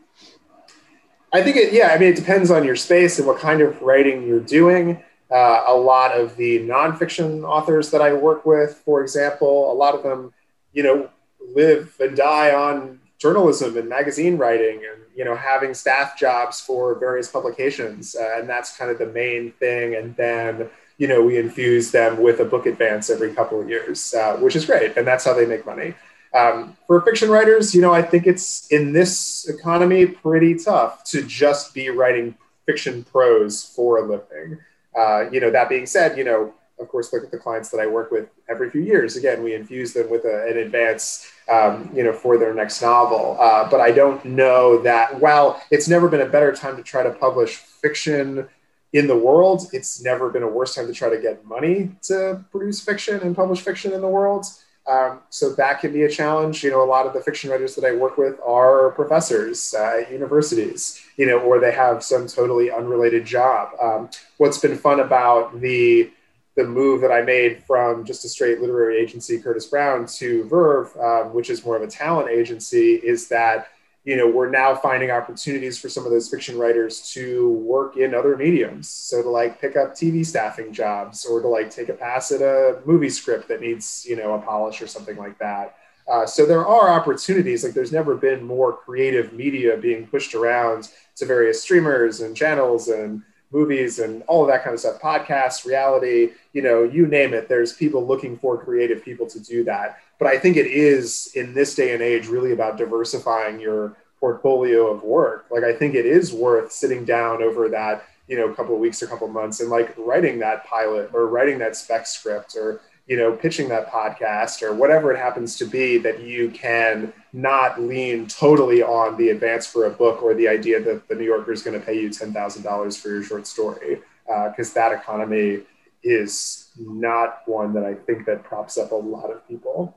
I 1.33 1.43
think 1.43 1.57
it, 1.57 1.73
yeah, 1.73 1.87
I 1.87 1.97
mean, 1.97 2.09
it 2.09 2.15
depends 2.15 2.51
on 2.51 2.63
your 2.63 2.77
space 2.77 3.17
and 3.19 3.27
what 3.27 3.37
kind 3.37 3.61
of 3.61 3.81
writing 3.81 4.25
you're 4.25 4.39
doing. 4.39 5.03
Uh, 5.29 5.63
a 5.67 5.75
lot 5.75 6.17
of 6.17 6.37
the 6.37 6.59
nonfiction 6.59 7.43
authors 7.43 7.91
that 7.91 8.01
I 8.01 8.13
work 8.13 8.45
with, 8.45 8.81
for 8.85 9.01
example, 9.01 9.69
a 9.71 9.75
lot 9.75 9.93
of 9.93 10.03
them, 10.03 10.33
you 10.77 10.83
know, 10.83 11.09
live 11.55 11.95
and 11.99 12.15
die 12.15 12.53
on 12.53 12.99
journalism 13.17 13.75
and 13.77 13.89
magazine 13.89 14.37
writing 14.37 14.75
and 14.75 15.01
you 15.15 15.25
know 15.25 15.35
having 15.35 15.73
staff 15.73 16.15
jobs 16.15 16.61
for 16.61 16.99
various 16.99 17.27
publications 17.27 18.15
uh, 18.15 18.35
and 18.37 18.47
that's 18.47 18.77
kind 18.77 18.91
of 18.91 18.99
the 18.99 19.07
main 19.07 19.51
thing. 19.53 19.95
And 19.95 20.15
then 20.15 20.69
you 20.99 21.07
know 21.07 21.19
we 21.23 21.39
infuse 21.39 21.89
them 21.89 22.21
with 22.21 22.39
a 22.41 22.45
book 22.45 22.67
advance 22.67 23.09
every 23.09 23.33
couple 23.33 23.59
of 23.59 23.67
years 23.67 24.13
uh, 24.13 24.37
which 24.37 24.55
is 24.55 24.65
great 24.65 24.95
and 24.97 25.07
that's 25.07 25.25
how 25.25 25.33
they 25.33 25.47
make 25.47 25.65
money. 25.65 25.95
Um, 26.35 26.77
for 26.85 27.01
fiction 27.01 27.29
writers 27.29 27.73
you 27.73 27.81
know 27.81 27.93
i 27.93 28.01
think 28.01 28.27
it's 28.27 28.67
in 28.67 28.91
this 28.91 29.47
economy 29.47 30.05
pretty 30.05 30.53
tough 30.55 31.03
to 31.05 31.23
just 31.23 31.73
be 31.73 31.89
writing 31.89 32.35
fiction 32.67 33.03
prose 33.05 33.63
for 33.63 33.97
a 33.97 34.03
living. 34.05 34.59
Uh, 34.95 35.21
you 35.31 35.39
know 35.39 35.49
that 35.49 35.69
being 35.69 35.87
said 35.87 36.17
you 36.17 36.23
know 36.23 36.53
of 36.79 36.87
course, 36.87 37.11
look 37.11 37.23
at 37.23 37.31
the 37.31 37.37
clients 37.37 37.69
that 37.69 37.79
I 37.79 37.87
work 37.87 38.11
with 38.11 38.29
every 38.47 38.69
few 38.69 38.81
years. 38.81 39.15
Again, 39.15 39.43
we 39.43 39.55
infuse 39.55 39.93
them 39.93 40.09
with 40.09 40.25
a, 40.25 40.47
an 40.47 40.57
advance, 40.57 41.31
um, 41.49 41.89
you 41.93 42.03
know, 42.03 42.13
for 42.13 42.37
their 42.37 42.53
next 42.53 42.81
novel. 42.81 43.37
Uh, 43.39 43.69
but 43.69 43.79
I 43.79 43.91
don't 43.91 44.23
know 44.25 44.81
that 44.83 45.19
while 45.19 45.61
it's 45.71 45.87
never 45.87 46.07
been 46.07 46.21
a 46.21 46.29
better 46.29 46.51
time 46.53 46.77
to 46.77 46.83
try 46.83 47.03
to 47.03 47.11
publish 47.11 47.55
fiction 47.55 48.47
in 48.93 49.07
the 49.07 49.17
world, 49.17 49.67
it's 49.73 50.01
never 50.01 50.29
been 50.29 50.43
a 50.43 50.47
worse 50.47 50.75
time 50.75 50.87
to 50.87 50.93
try 50.93 51.09
to 51.09 51.19
get 51.19 51.45
money 51.45 51.91
to 52.03 52.43
produce 52.51 52.79
fiction 52.79 53.19
and 53.21 53.35
publish 53.35 53.61
fiction 53.61 53.91
in 53.93 54.01
the 54.01 54.07
world. 54.07 54.45
Um, 54.87 55.19
so 55.29 55.51
that 55.55 55.81
can 55.81 55.91
be 55.91 56.03
a 56.03 56.09
challenge. 56.09 56.63
You 56.63 56.71
know, 56.71 56.81
a 56.81 56.85
lot 56.85 57.05
of 57.05 57.13
the 57.13 57.19
fiction 57.19 57.49
writers 57.49 57.75
that 57.75 57.83
I 57.83 57.93
work 57.93 58.17
with 58.17 58.39
are 58.45 58.91
professors 58.91 59.75
uh, 59.77 60.01
at 60.01 60.11
universities, 60.11 61.03
you 61.17 61.25
know, 61.25 61.39
or 61.39 61.59
they 61.59 61.73
have 61.73 62.03
some 62.03 62.25
totally 62.27 62.71
unrelated 62.71 63.25
job. 63.25 63.71
Um, 63.81 64.09
what's 64.37 64.59
been 64.59 64.77
fun 64.77 65.01
about 65.01 65.59
the 65.59 66.09
the 66.57 66.63
move 66.63 67.01
that 67.01 67.11
I 67.11 67.21
made 67.21 67.63
from 67.63 68.03
just 68.03 68.25
a 68.25 68.29
straight 68.29 68.59
literary 68.59 68.97
agency, 68.97 69.39
Curtis 69.39 69.67
Brown, 69.67 70.07
to 70.17 70.43
Verve, 70.45 70.89
um, 70.97 71.33
which 71.33 71.51
is 71.51 71.63
more 71.63 71.77
of 71.77 71.83
a 71.83 71.87
talent 71.87 72.29
agency, 72.29 72.95
is 72.95 73.27
that 73.29 73.67
you 74.03 74.17
know 74.17 74.27
we're 74.27 74.49
now 74.49 74.73
finding 74.73 75.11
opportunities 75.11 75.77
for 75.77 75.87
some 75.87 76.03
of 76.05 76.11
those 76.11 76.29
fiction 76.29 76.57
writers 76.57 77.11
to 77.11 77.51
work 77.51 77.95
in 77.95 78.15
other 78.15 78.35
mediums. 78.35 78.89
So 78.89 79.21
to 79.21 79.29
like 79.29 79.61
pick 79.61 79.77
up 79.77 79.93
TV 79.93 80.25
staffing 80.25 80.73
jobs, 80.73 81.25
or 81.25 81.41
to 81.41 81.47
like 81.47 81.69
take 81.69 81.89
a 81.89 81.93
pass 81.93 82.31
at 82.31 82.41
a 82.41 82.81
movie 82.85 83.09
script 83.09 83.47
that 83.49 83.61
needs 83.61 84.03
you 84.09 84.15
know 84.15 84.33
a 84.33 84.39
polish 84.39 84.81
or 84.81 84.87
something 84.87 85.15
like 85.15 85.37
that. 85.37 85.75
Uh, 86.11 86.25
so 86.25 86.45
there 86.45 86.65
are 86.65 86.89
opportunities. 86.89 87.63
Like 87.63 87.73
there's 87.73 87.91
never 87.91 88.15
been 88.15 88.43
more 88.43 88.75
creative 88.75 89.31
media 89.31 89.77
being 89.77 90.07
pushed 90.07 90.33
around 90.33 90.89
to 91.17 91.25
various 91.25 91.61
streamers 91.61 92.21
and 92.21 92.35
channels 92.35 92.87
and 92.87 93.21
movies 93.51 93.99
and 93.99 94.23
all 94.23 94.41
of 94.41 94.47
that 94.49 94.63
kind 94.63 94.73
of 94.73 94.79
stuff, 94.79 94.99
podcasts, 95.01 95.65
reality, 95.65 96.31
you 96.53 96.61
know, 96.61 96.83
you 96.83 97.07
name 97.07 97.33
it. 97.33 97.47
There's 97.47 97.73
people 97.73 98.05
looking 98.05 98.37
for 98.37 98.57
creative 98.57 99.03
people 99.03 99.27
to 99.27 99.39
do 99.39 99.63
that. 99.63 99.99
But 100.19 100.27
I 100.27 100.37
think 100.37 100.57
it 100.57 100.67
is 100.67 101.31
in 101.35 101.53
this 101.53 101.75
day 101.75 101.93
and 101.93 102.01
age 102.01 102.27
really 102.27 102.51
about 102.51 102.77
diversifying 102.77 103.59
your 103.59 103.95
portfolio 104.19 104.87
of 104.87 105.03
work. 105.03 105.45
Like 105.49 105.63
I 105.63 105.73
think 105.73 105.95
it 105.95 106.05
is 106.05 106.33
worth 106.33 106.71
sitting 106.71 107.05
down 107.05 107.41
over 107.41 107.69
that, 107.69 108.05
you 108.27 108.35
know, 108.37 108.51
couple 108.53 108.73
of 108.73 108.81
weeks 108.81 109.01
or 109.01 109.07
couple 109.07 109.27
of 109.27 109.33
months 109.33 109.59
and 109.61 109.69
like 109.69 109.93
writing 109.97 110.39
that 110.39 110.65
pilot 110.65 111.11
or 111.13 111.27
writing 111.27 111.59
that 111.59 111.75
spec 111.75 112.07
script 112.07 112.55
or 112.55 112.81
you 113.07 113.15
know, 113.15 113.31
pitching 113.31 113.69
that 113.69 113.89
podcast 113.89 114.61
or 114.61 114.73
whatever 114.73 115.13
it 115.13 115.17
happens 115.17 115.57
to 115.57 115.65
be 115.65 115.97
that 115.97 116.21
you 116.21 116.49
can 116.51 117.13
not 117.31 117.81
lean 117.81 118.27
totally 118.27 118.83
on 118.83 119.15
the 119.17 119.29
advance 119.29 119.65
for 119.65 119.85
a 119.85 119.89
book 119.89 120.21
or 120.21 120.33
the 120.33 120.47
idea 120.47 120.81
that 120.81 121.07
the 121.07 121.15
New 121.15 121.23
Yorker 121.23 121.53
is 121.53 121.63
going 121.63 121.79
to 121.79 121.85
pay 121.85 121.99
you 121.99 122.09
$10,000 122.09 123.01
for 123.01 123.09
your 123.09 123.23
short 123.23 123.47
story. 123.47 123.99
Because 124.25 124.71
uh, 124.71 124.81
that 124.81 124.91
economy 124.91 125.61
is 126.03 126.69
not 126.77 127.43
one 127.45 127.73
that 127.73 127.85
I 127.85 127.93
think 127.93 128.25
that 128.25 128.43
props 128.43 128.77
up 128.77 128.91
a 128.91 128.95
lot 128.95 129.31
of 129.31 129.47
people. 129.47 129.96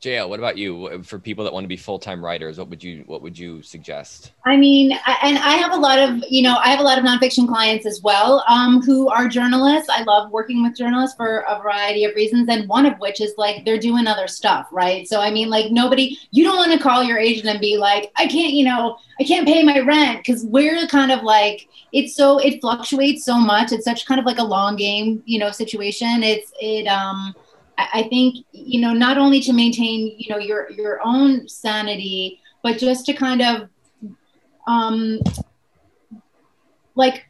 JL, 0.00 0.28
what 0.28 0.38
about 0.38 0.58
you? 0.58 1.02
For 1.02 1.18
people 1.18 1.42
that 1.44 1.52
want 1.52 1.64
to 1.64 1.68
be 1.68 1.76
full-time 1.76 2.22
writers, 2.22 2.58
what 2.58 2.68
would 2.68 2.84
you 2.84 3.02
what 3.06 3.22
would 3.22 3.38
you 3.38 3.62
suggest? 3.62 4.32
I 4.44 4.56
mean, 4.56 4.92
and 4.92 5.38
I 5.38 5.56
have 5.56 5.72
a 5.72 5.76
lot 5.76 5.98
of 5.98 6.22
you 6.28 6.42
know 6.42 6.56
I 6.58 6.68
have 6.68 6.80
a 6.80 6.82
lot 6.82 6.98
of 6.98 7.04
nonfiction 7.04 7.48
clients 7.48 7.86
as 7.86 8.02
well 8.02 8.44
um, 8.46 8.82
who 8.82 9.08
are 9.08 9.26
journalists. 9.26 9.88
I 9.88 10.02
love 10.02 10.30
working 10.30 10.62
with 10.62 10.76
journalists 10.76 11.16
for 11.16 11.38
a 11.48 11.60
variety 11.62 12.04
of 12.04 12.14
reasons, 12.14 12.48
and 12.50 12.68
one 12.68 12.84
of 12.84 12.98
which 12.98 13.20
is 13.22 13.32
like 13.38 13.64
they're 13.64 13.78
doing 13.78 14.06
other 14.06 14.28
stuff, 14.28 14.68
right? 14.70 15.08
So 15.08 15.20
I 15.20 15.30
mean, 15.30 15.48
like 15.48 15.72
nobody, 15.72 16.18
you 16.30 16.44
don't 16.44 16.56
want 16.56 16.72
to 16.72 16.78
call 16.78 17.02
your 17.02 17.18
agent 17.18 17.46
and 17.46 17.60
be 17.60 17.78
like, 17.78 18.12
I 18.16 18.26
can't, 18.26 18.52
you 18.52 18.66
know, 18.66 18.98
I 19.18 19.24
can't 19.24 19.46
pay 19.46 19.62
my 19.62 19.80
rent 19.80 20.18
because 20.18 20.44
we're 20.44 20.86
kind 20.88 21.10
of 21.10 21.22
like 21.22 21.68
it's 21.92 22.14
so 22.14 22.38
it 22.38 22.60
fluctuates 22.60 23.24
so 23.24 23.38
much. 23.38 23.72
It's 23.72 23.84
such 23.84 24.04
kind 24.04 24.20
of 24.20 24.26
like 24.26 24.38
a 24.38 24.44
long 24.44 24.76
game, 24.76 25.22
you 25.24 25.38
know, 25.38 25.50
situation. 25.50 26.22
It's 26.22 26.52
it 26.60 26.86
um 26.86 27.34
I 27.78 28.06
think 28.08 28.44
you 28.52 28.80
know 28.80 28.92
not 28.92 29.18
only 29.18 29.40
to 29.40 29.52
maintain 29.52 30.14
you 30.18 30.30
know 30.30 30.38
your 30.38 30.70
your 30.70 31.00
own 31.04 31.48
sanity, 31.48 32.40
but 32.62 32.78
just 32.78 33.06
to 33.06 33.12
kind 33.12 33.42
of 33.42 33.68
um, 34.66 35.20
like 36.94 37.26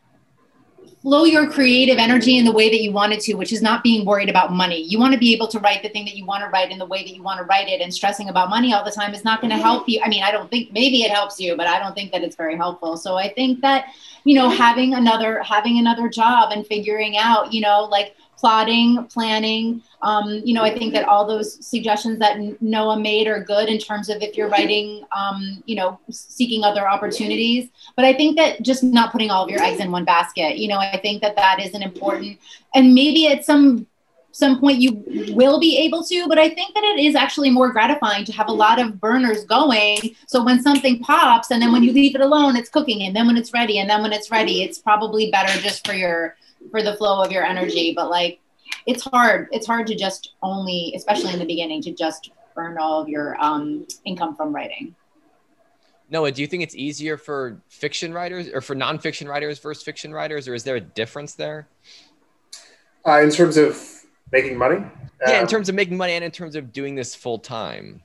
flow 1.06 1.24
your 1.24 1.48
creative 1.48 1.98
energy 1.98 2.36
in 2.36 2.44
the 2.44 2.50
way 2.50 2.68
that 2.68 2.82
you 2.82 2.90
wanted 2.90 3.20
to, 3.20 3.34
which 3.34 3.52
is 3.52 3.62
not 3.62 3.84
being 3.84 4.04
worried 4.04 4.28
about 4.28 4.52
money. 4.52 4.82
You 4.82 4.98
want 4.98 5.12
to 5.12 5.18
be 5.20 5.32
able 5.32 5.46
to 5.48 5.60
write 5.60 5.84
the 5.84 5.88
thing 5.88 6.04
that 6.04 6.16
you 6.16 6.26
want 6.26 6.42
to 6.42 6.50
write 6.50 6.72
in 6.72 6.78
the 6.78 6.86
way 6.86 7.04
that 7.04 7.14
you 7.14 7.22
want 7.22 7.38
to 7.38 7.44
write 7.44 7.68
it, 7.68 7.80
and 7.80 7.94
stressing 7.94 8.28
about 8.28 8.50
money 8.50 8.74
all 8.74 8.84
the 8.84 8.90
time 8.90 9.14
is 9.14 9.24
not 9.24 9.40
going 9.40 9.52
to 9.52 9.56
help 9.56 9.88
you. 9.88 10.00
I 10.04 10.08
mean, 10.08 10.24
I 10.24 10.32
don't 10.32 10.50
think 10.50 10.72
maybe 10.72 11.02
it 11.02 11.12
helps 11.12 11.38
you, 11.38 11.56
but 11.56 11.68
I 11.68 11.78
don't 11.78 11.94
think 11.94 12.10
that 12.10 12.24
it's 12.24 12.34
very 12.34 12.56
helpful. 12.56 12.96
So 12.96 13.16
I 13.16 13.32
think 13.32 13.60
that 13.60 13.86
you 14.24 14.34
know 14.34 14.48
having 14.48 14.94
another 14.94 15.42
having 15.44 15.78
another 15.78 16.08
job 16.08 16.50
and 16.50 16.66
figuring 16.66 17.16
out 17.16 17.52
you 17.52 17.60
know 17.60 17.84
like 17.84 18.16
plotting, 18.36 19.04
planning. 19.06 19.82
Um, 20.02 20.42
you 20.44 20.54
know, 20.54 20.62
I 20.62 20.76
think 20.76 20.92
that 20.92 21.08
all 21.08 21.26
those 21.26 21.64
suggestions 21.66 22.18
that 22.18 22.60
Noah 22.60 22.98
made 22.98 23.26
are 23.26 23.42
good 23.42 23.68
in 23.68 23.78
terms 23.78 24.08
of 24.08 24.22
if 24.22 24.36
you're 24.36 24.48
writing, 24.48 25.04
um, 25.16 25.62
you 25.66 25.74
know, 25.74 25.98
seeking 26.10 26.62
other 26.62 26.88
opportunities. 26.88 27.68
But 27.96 28.04
I 28.04 28.12
think 28.12 28.36
that 28.36 28.62
just 28.62 28.82
not 28.82 29.10
putting 29.10 29.30
all 29.30 29.44
of 29.44 29.50
your 29.50 29.62
eggs 29.62 29.80
in 29.80 29.90
one 29.90 30.04
basket, 30.04 30.58
you 30.58 30.68
know, 30.68 30.78
I 30.78 30.98
think 30.98 31.22
that 31.22 31.36
that 31.36 31.60
is 31.64 31.74
an 31.74 31.82
important, 31.82 32.38
and 32.74 32.94
maybe 32.94 33.26
at 33.26 33.44
some 33.44 33.86
some 34.36 34.60
point 34.60 34.78
you 34.78 35.02
will 35.34 35.58
be 35.58 35.78
able 35.78 36.04
to 36.04 36.28
but 36.28 36.38
i 36.38 36.46
think 36.46 36.74
that 36.74 36.84
it 36.84 37.00
is 37.00 37.14
actually 37.14 37.48
more 37.48 37.72
gratifying 37.72 38.22
to 38.22 38.32
have 38.32 38.48
a 38.48 38.52
lot 38.52 38.78
of 38.78 39.00
burners 39.00 39.44
going 39.44 39.96
so 40.26 40.44
when 40.44 40.60
something 40.60 40.98
pops 40.98 41.50
and 41.50 41.62
then 41.62 41.72
when 41.72 41.82
you 41.82 41.90
leave 41.90 42.14
it 42.14 42.20
alone 42.20 42.54
it's 42.54 42.68
cooking 42.68 43.06
and 43.06 43.16
then 43.16 43.26
when 43.26 43.38
it's 43.38 43.54
ready 43.54 43.78
and 43.78 43.88
then 43.88 44.02
when 44.02 44.12
it's 44.12 44.30
ready 44.30 44.62
it's 44.62 44.78
probably 44.78 45.30
better 45.30 45.58
just 45.62 45.86
for 45.86 45.94
your 45.94 46.36
for 46.70 46.82
the 46.82 46.96
flow 46.96 47.22
of 47.22 47.30
your 47.30 47.44
energy 47.44 47.92
but 47.94 48.10
like 48.10 48.40
it's 48.86 49.02
hard. 49.04 49.48
It's 49.52 49.66
hard 49.66 49.86
to 49.88 49.96
just 49.96 50.34
only 50.42 50.92
especially 50.96 51.32
in 51.32 51.38
the 51.38 51.44
beginning 51.44 51.82
to 51.82 51.92
just 51.92 52.30
earn 52.56 52.78
all 52.78 53.02
of 53.02 53.08
your 53.08 53.36
um, 53.42 53.86
income 54.04 54.34
from 54.34 54.54
writing. 54.54 54.94
Noah 56.08 56.30
do 56.30 56.40
you 56.40 56.46
think 56.46 56.62
it's 56.62 56.76
easier 56.76 57.16
for 57.16 57.60
fiction 57.68 58.14
writers 58.14 58.48
or 58.48 58.60
for 58.60 58.76
nonfiction 58.76 59.28
writers 59.28 59.58
versus 59.58 59.82
fiction 59.82 60.12
writers 60.12 60.46
or 60.46 60.54
is 60.54 60.62
there 60.62 60.76
a 60.76 60.80
difference 60.80 61.34
there? 61.34 61.68
Uh, 63.06 63.20
in 63.20 63.30
terms 63.30 63.56
of 63.56 64.04
making 64.32 64.56
money? 64.56 64.84
Yeah 65.26 65.36
um, 65.36 65.42
in 65.42 65.46
terms 65.46 65.68
of 65.68 65.74
making 65.74 65.96
money 65.96 66.12
and 66.12 66.24
in 66.24 66.30
terms 66.30 66.54
of 66.54 66.72
doing 66.72 66.94
this 66.94 67.14
full 67.14 67.38
time. 67.38 68.02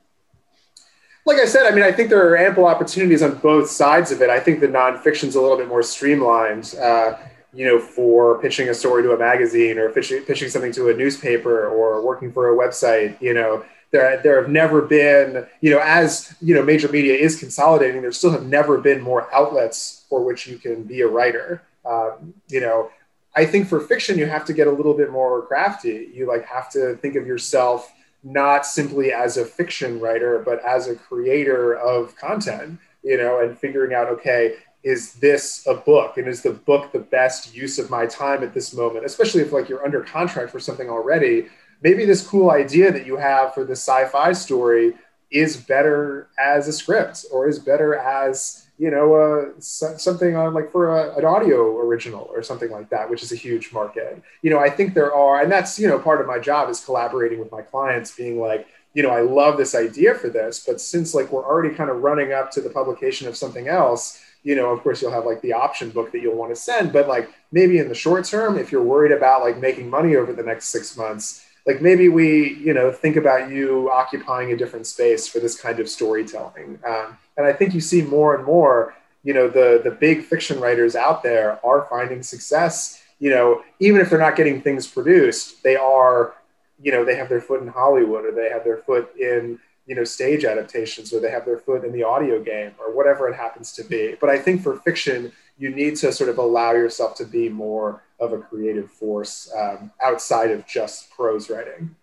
Like 1.23 1.37
I 1.37 1.45
said, 1.45 1.71
I 1.71 1.75
mean, 1.75 1.83
I 1.83 1.91
think 1.91 2.09
there 2.09 2.27
are 2.27 2.35
ample 2.35 2.65
opportunities 2.65 3.21
on 3.21 3.35
both 3.37 3.69
sides 3.69 4.11
of 4.11 4.23
it. 4.23 4.31
I 4.31 4.39
think 4.39 4.59
the 4.59 4.67
nonfiction's 4.67 5.35
a 5.35 5.41
little 5.41 5.55
bit 5.55 5.67
more 5.67 5.83
streamlined. 5.83 6.73
Uh, 6.81 7.15
you 7.53 7.65
know, 7.65 7.79
for 7.79 8.39
pitching 8.41 8.69
a 8.69 8.73
story 8.73 9.03
to 9.03 9.11
a 9.11 9.17
magazine 9.17 9.77
or 9.77 9.89
pitching, 9.89 10.23
pitching 10.23 10.49
something 10.49 10.71
to 10.71 10.89
a 10.89 10.93
newspaper 10.93 11.67
or 11.67 12.01
working 12.05 12.31
for 12.31 12.49
a 12.49 12.57
website, 12.57 13.19
you 13.21 13.33
know, 13.33 13.63
there, 13.91 14.21
there 14.23 14.41
have 14.41 14.49
never 14.49 14.81
been, 14.81 15.45
you 15.59 15.69
know, 15.69 15.81
as, 15.83 16.33
you 16.41 16.55
know, 16.55 16.63
major 16.63 16.87
media 16.87 17.13
is 17.13 17.37
consolidating, 17.37 18.01
there 18.01 18.11
still 18.13 18.31
have 18.31 18.45
never 18.45 18.77
been 18.77 19.01
more 19.01 19.33
outlets 19.33 20.05
for 20.09 20.23
which 20.23 20.47
you 20.47 20.57
can 20.57 20.83
be 20.83 21.01
a 21.01 21.07
writer. 21.07 21.61
Um, 21.85 22.33
you 22.47 22.61
know, 22.61 22.89
I 23.35 23.45
think 23.45 23.67
for 23.67 23.79
fiction, 23.81 24.17
you 24.17 24.25
have 24.27 24.45
to 24.45 24.53
get 24.53 24.67
a 24.67 24.71
little 24.71 24.93
bit 24.93 25.11
more 25.11 25.45
crafty. 25.45 26.09
You 26.13 26.27
like 26.27 26.45
have 26.45 26.69
to 26.71 26.95
think 26.95 27.15
of 27.15 27.27
yourself 27.27 27.91
not 28.23 28.65
simply 28.65 29.11
as 29.11 29.37
a 29.37 29.45
fiction 29.45 29.99
writer, 29.99 30.41
but 30.45 30.63
as 30.63 30.87
a 30.87 30.95
creator 30.95 31.73
of 31.75 32.15
content, 32.15 32.79
you 33.03 33.17
know, 33.17 33.39
and 33.39 33.57
figuring 33.57 33.93
out, 33.93 34.07
okay, 34.07 34.55
is 34.83 35.13
this 35.13 35.65
a 35.67 35.75
book 35.75 36.17
and 36.17 36.27
is 36.27 36.41
the 36.41 36.51
book 36.51 36.91
the 36.91 36.99
best 36.99 37.55
use 37.55 37.77
of 37.77 37.89
my 37.89 38.05
time 38.05 38.43
at 38.43 38.53
this 38.53 38.73
moment 38.73 39.05
especially 39.05 39.41
if 39.41 39.51
like 39.51 39.69
you're 39.69 39.85
under 39.85 40.01
contract 40.01 40.51
for 40.51 40.59
something 40.59 40.89
already 40.89 41.47
maybe 41.81 42.05
this 42.05 42.25
cool 42.25 42.51
idea 42.51 42.91
that 42.91 43.05
you 43.05 43.17
have 43.17 43.53
for 43.53 43.63
this 43.63 43.79
sci-fi 43.79 44.31
story 44.31 44.93
is 45.29 45.55
better 45.57 46.29
as 46.39 46.67
a 46.67 46.73
script 46.73 47.25
or 47.31 47.47
is 47.47 47.59
better 47.59 47.95
as 47.95 48.61
you 48.81 48.89
know, 48.89 49.13
uh, 49.13 49.59
something 49.59 50.35
on 50.35 50.55
like 50.55 50.71
for 50.71 50.97
a, 50.97 51.15
an 51.15 51.23
audio 51.23 51.77
original 51.77 52.27
or 52.33 52.41
something 52.41 52.71
like 52.71 52.89
that, 52.89 53.07
which 53.07 53.21
is 53.21 53.31
a 53.31 53.35
huge 53.35 53.71
market. 53.71 54.19
You 54.41 54.49
know, 54.49 54.57
I 54.57 54.71
think 54.71 54.95
there 54.95 55.13
are, 55.13 55.39
and 55.39 55.51
that's, 55.51 55.77
you 55.77 55.87
know, 55.87 55.99
part 55.99 56.19
of 56.19 56.25
my 56.25 56.39
job 56.39 56.67
is 56.67 56.83
collaborating 56.83 57.37
with 57.37 57.51
my 57.51 57.61
clients, 57.61 58.15
being 58.15 58.39
like, 58.39 58.65
you 58.95 59.03
know, 59.03 59.11
I 59.11 59.21
love 59.21 59.57
this 59.57 59.75
idea 59.75 60.15
for 60.15 60.29
this, 60.29 60.65
but 60.65 60.81
since 60.81 61.13
like 61.13 61.31
we're 61.31 61.45
already 61.45 61.75
kind 61.75 61.91
of 61.91 61.97
running 61.97 62.33
up 62.33 62.49
to 62.53 62.61
the 62.61 62.71
publication 62.71 63.27
of 63.27 63.37
something 63.37 63.67
else, 63.67 64.19
you 64.43 64.55
know, 64.55 64.71
of 64.71 64.81
course 64.81 65.01
you'll 65.01 65.11
have 65.11 65.25
like 65.25 65.41
the 65.41 65.53
option 65.53 65.89
book 65.89 66.11
that 66.11 66.21
you'll 66.21 66.35
want 66.35 66.53
to 66.53 66.59
send, 66.59 66.91
but 66.91 67.07
like 67.07 67.29
maybe 67.51 67.77
in 67.77 67.87
the 67.87 67.95
short 67.95 68.25
term, 68.25 68.57
if 68.57 68.71
you're 68.71 68.83
worried 68.83 69.11
about 69.11 69.41
like 69.41 69.59
making 69.59 69.89
money 69.89 70.15
over 70.15 70.33
the 70.33 70.43
next 70.43 70.69
six 70.69 70.97
months, 70.97 71.45
like 71.67 71.81
maybe 71.81 72.09
we, 72.09 72.55
you 72.55 72.73
know, 72.73 72.91
think 72.91 73.15
about 73.15 73.51
you 73.51 73.89
occupying 73.91 74.51
a 74.51 74.57
different 74.57 74.87
space 74.87 75.27
for 75.27 75.39
this 75.39 75.59
kind 75.59 75.79
of 75.79 75.87
storytelling. 75.87 76.79
Um, 76.87 77.17
and 77.37 77.45
I 77.45 77.53
think 77.53 77.73
you 77.73 77.81
see 77.81 78.01
more 78.01 78.35
and 78.35 78.43
more, 78.43 78.95
you 79.23 79.33
know, 79.33 79.47
the 79.47 79.81
the 79.83 79.91
big 79.91 80.23
fiction 80.23 80.59
writers 80.59 80.95
out 80.95 81.21
there 81.21 81.63
are 81.63 81.85
finding 81.89 82.23
success. 82.23 83.03
You 83.19 83.29
know, 83.29 83.61
even 83.79 84.01
if 84.01 84.09
they're 84.09 84.17
not 84.17 84.35
getting 84.35 84.61
things 84.61 84.87
produced, 84.87 85.61
they 85.61 85.75
are, 85.75 86.33
you 86.81 86.91
know, 86.91 87.05
they 87.05 87.15
have 87.15 87.29
their 87.29 87.41
foot 87.41 87.61
in 87.61 87.67
Hollywood 87.67 88.25
or 88.25 88.31
they 88.31 88.49
have 88.49 88.63
their 88.63 88.77
foot 88.77 89.15
in 89.15 89.59
you 89.87 89.95
know 89.95 90.03
stage 90.03 90.45
adaptations 90.45 91.13
or 91.13 91.19
they 91.19 91.31
have 91.31 91.45
their 91.45 91.57
foot 91.57 91.83
in 91.83 91.91
the 91.91 92.03
audio 92.03 92.41
game 92.41 92.71
or 92.79 92.95
whatever 92.95 93.27
it 93.27 93.35
happens 93.35 93.71
to 93.73 93.83
be. 93.83 94.15
But 94.19 94.29
i 94.29 94.37
think 94.37 94.61
for 94.61 94.77
fiction 94.77 95.31
you 95.57 95.69
need 95.69 95.95
to 95.97 96.11
sort 96.11 96.29
of 96.29 96.37
allow 96.37 96.71
yourself 96.71 97.15
to 97.15 97.25
be 97.25 97.47
more 97.47 98.03
of 98.19 98.33
a 98.33 98.39
creative 98.39 98.89
force 98.89 99.51
um, 99.55 99.91
outside 100.01 100.49
of 100.49 100.65
just 100.65 101.11
prose 101.11 101.51
writing. 101.51 101.95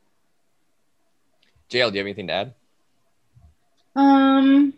JL, 1.69 1.91
do 1.91 1.95
you 1.95 1.99
have 1.99 2.07
anything 2.07 2.29
to 2.29 2.33
add? 2.33 2.55
Um 3.97 4.75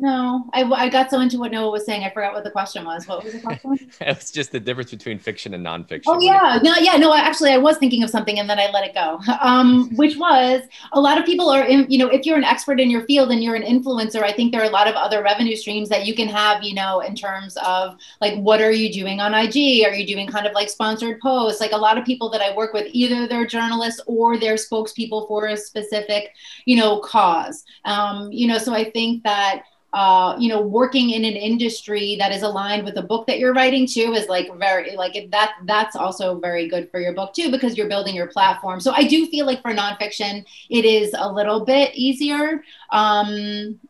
no, 0.00 0.48
I, 0.54 0.64
I 0.64 0.88
got 0.88 1.10
so 1.10 1.20
into 1.20 1.38
what 1.38 1.52
Noah 1.52 1.70
was 1.70 1.84
saying, 1.84 2.04
I 2.04 2.10
forgot 2.10 2.32
what 2.32 2.42
the 2.42 2.50
question 2.50 2.84
was. 2.84 3.06
What 3.06 3.22
was 3.22 3.34
the 3.34 3.40
question? 3.40 3.78
it 4.00 4.16
was 4.16 4.30
just 4.30 4.50
the 4.50 4.60
difference 4.60 4.90
between 4.90 5.18
fiction 5.18 5.52
and 5.52 5.64
nonfiction. 5.64 6.04
Oh 6.06 6.20
yeah, 6.20 6.58
no, 6.62 6.74
yeah, 6.76 6.96
no. 6.96 7.14
Actually, 7.14 7.50
I 7.52 7.58
was 7.58 7.76
thinking 7.76 8.02
of 8.02 8.08
something 8.08 8.38
and 8.38 8.48
then 8.48 8.58
I 8.58 8.70
let 8.70 8.84
it 8.84 8.94
go. 8.94 9.20
Um, 9.50 9.88
which 9.96 10.16
was 10.18 10.62
a 10.92 11.00
lot 11.00 11.16
of 11.18 11.24
people 11.24 11.48
are, 11.48 11.64
in, 11.64 11.86
you 11.90 11.98
know, 11.98 12.08
if 12.08 12.26
you're 12.26 12.36
an 12.36 12.44
expert 12.44 12.78
in 12.78 12.90
your 12.90 13.02
field 13.06 13.30
and 13.30 13.42
you're 13.42 13.54
an 13.54 13.62
influencer, 13.62 14.22
I 14.22 14.32
think 14.32 14.52
there 14.52 14.60
are 14.60 14.66
a 14.66 14.70
lot 14.70 14.86
of 14.86 14.94
other 14.94 15.22
revenue 15.22 15.56
streams 15.56 15.88
that 15.88 16.04
you 16.04 16.14
can 16.14 16.28
have, 16.28 16.62
you 16.62 16.74
know, 16.74 17.00
in 17.00 17.14
terms 17.14 17.56
of 17.64 17.96
like 18.20 18.38
what 18.38 18.60
are 18.60 18.70
you 18.70 18.92
doing 18.92 19.18
on 19.18 19.34
IG? 19.34 19.84
Are 19.86 19.94
you 19.94 20.06
doing 20.06 20.26
kind 20.26 20.46
of 20.46 20.52
like 20.52 20.68
sponsored 20.68 21.20
posts? 21.20 21.60
Like 21.60 21.72
a 21.72 21.76
lot 21.76 21.96
of 21.96 22.04
people 22.04 22.28
that 22.30 22.42
I 22.42 22.54
work 22.54 22.74
with, 22.74 22.88
either 22.92 23.26
they're 23.26 23.46
journalists 23.46 24.00
or 24.06 24.38
they're 24.38 24.54
spokespeople 24.54 25.26
for 25.26 25.46
a 25.46 25.56
specific, 25.56 26.34
you 26.66 26.76
know, 26.76 27.00
cause. 27.00 27.64
Um, 27.86 28.30
you 28.30 28.46
know, 28.46 28.58
so 28.58 28.74
I 28.74 28.90
think 28.90 29.24
that 29.24 29.62
uh, 29.92 30.36
you 30.38 30.48
know, 30.48 30.60
working 30.60 31.10
in 31.10 31.24
an 31.24 31.34
industry 31.34 32.16
that 32.16 32.30
is 32.30 32.42
aligned 32.42 32.84
with 32.84 32.94
the 32.94 33.02
book 33.02 33.26
that 33.26 33.38
you're 33.38 33.52
writing 33.52 33.86
too 33.86 34.12
is 34.12 34.28
like 34.28 34.48
very 34.56 34.94
like 34.96 35.30
that. 35.30 35.54
That's 35.64 35.96
also 35.96 36.38
very 36.38 36.68
good 36.68 36.90
for 36.90 37.00
your 37.00 37.12
book 37.12 37.34
too 37.34 37.50
because 37.50 37.76
you're 37.76 37.88
building 37.88 38.14
your 38.14 38.28
platform. 38.28 38.80
So 38.80 38.92
I 38.92 39.04
do 39.04 39.26
feel 39.26 39.46
like 39.46 39.62
for 39.62 39.72
nonfiction, 39.72 40.44
it 40.68 40.84
is 40.84 41.12
a 41.18 41.30
little 41.30 41.64
bit 41.64 41.94
easier. 41.94 42.62
Um, 42.90 43.80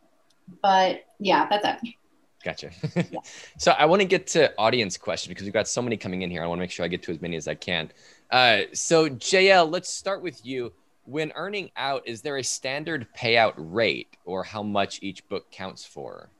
but 0.62 1.04
yeah, 1.18 1.46
that's 1.48 1.66
it. 1.84 1.94
Gotcha. 2.42 2.70
yeah. 3.10 3.20
So 3.58 3.72
I 3.72 3.84
want 3.84 4.00
to 4.00 4.08
get 4.08 4.26
to 4.28 4.54
audience 4.56 4.96
question 4.96 5.30
because 5.30 5.44
we've 5.44 5.52
got 5.52 5.68
so 5.68 5.82
many 5.82 5.98
coming 5.98 6.22
in 6.22 6.30
here. 6.30 6.42
I 6.42 6.46
want 6.46 6.58
to 6.58 6.62
make 6.62 6.70
sure 6.70 6.84
I 6.84 6.88
get 6.88 7.02
to 7.02 7.12
as 7.12 7.20
many 7.20 7.36
as 7.36 7.46
I 7.46 7.54
can. 7.54 7.92
Uh, 8.30 8.62
so 8.72 9.08
JL, 9.10 9.70
let's 9.70 9.92
start 9.92 10.22
with 10.22 10.46
you 10.46 10.72
when 11.10 11.32
earning 11.34 11.70
out, 11.76 12.06
is 12.06 12.22
there 12.22 12.36
a 12.36 12.44
standard 12.44 13.08
payout 13.18 13.54
rate 13.56 14.16
or 14.24 14.44
how 14.44 14.62
much 14.62 15.00
each 15.02 15.28
book 15.28 15.50
counts 15.50 15.84
for? 15.84 16.30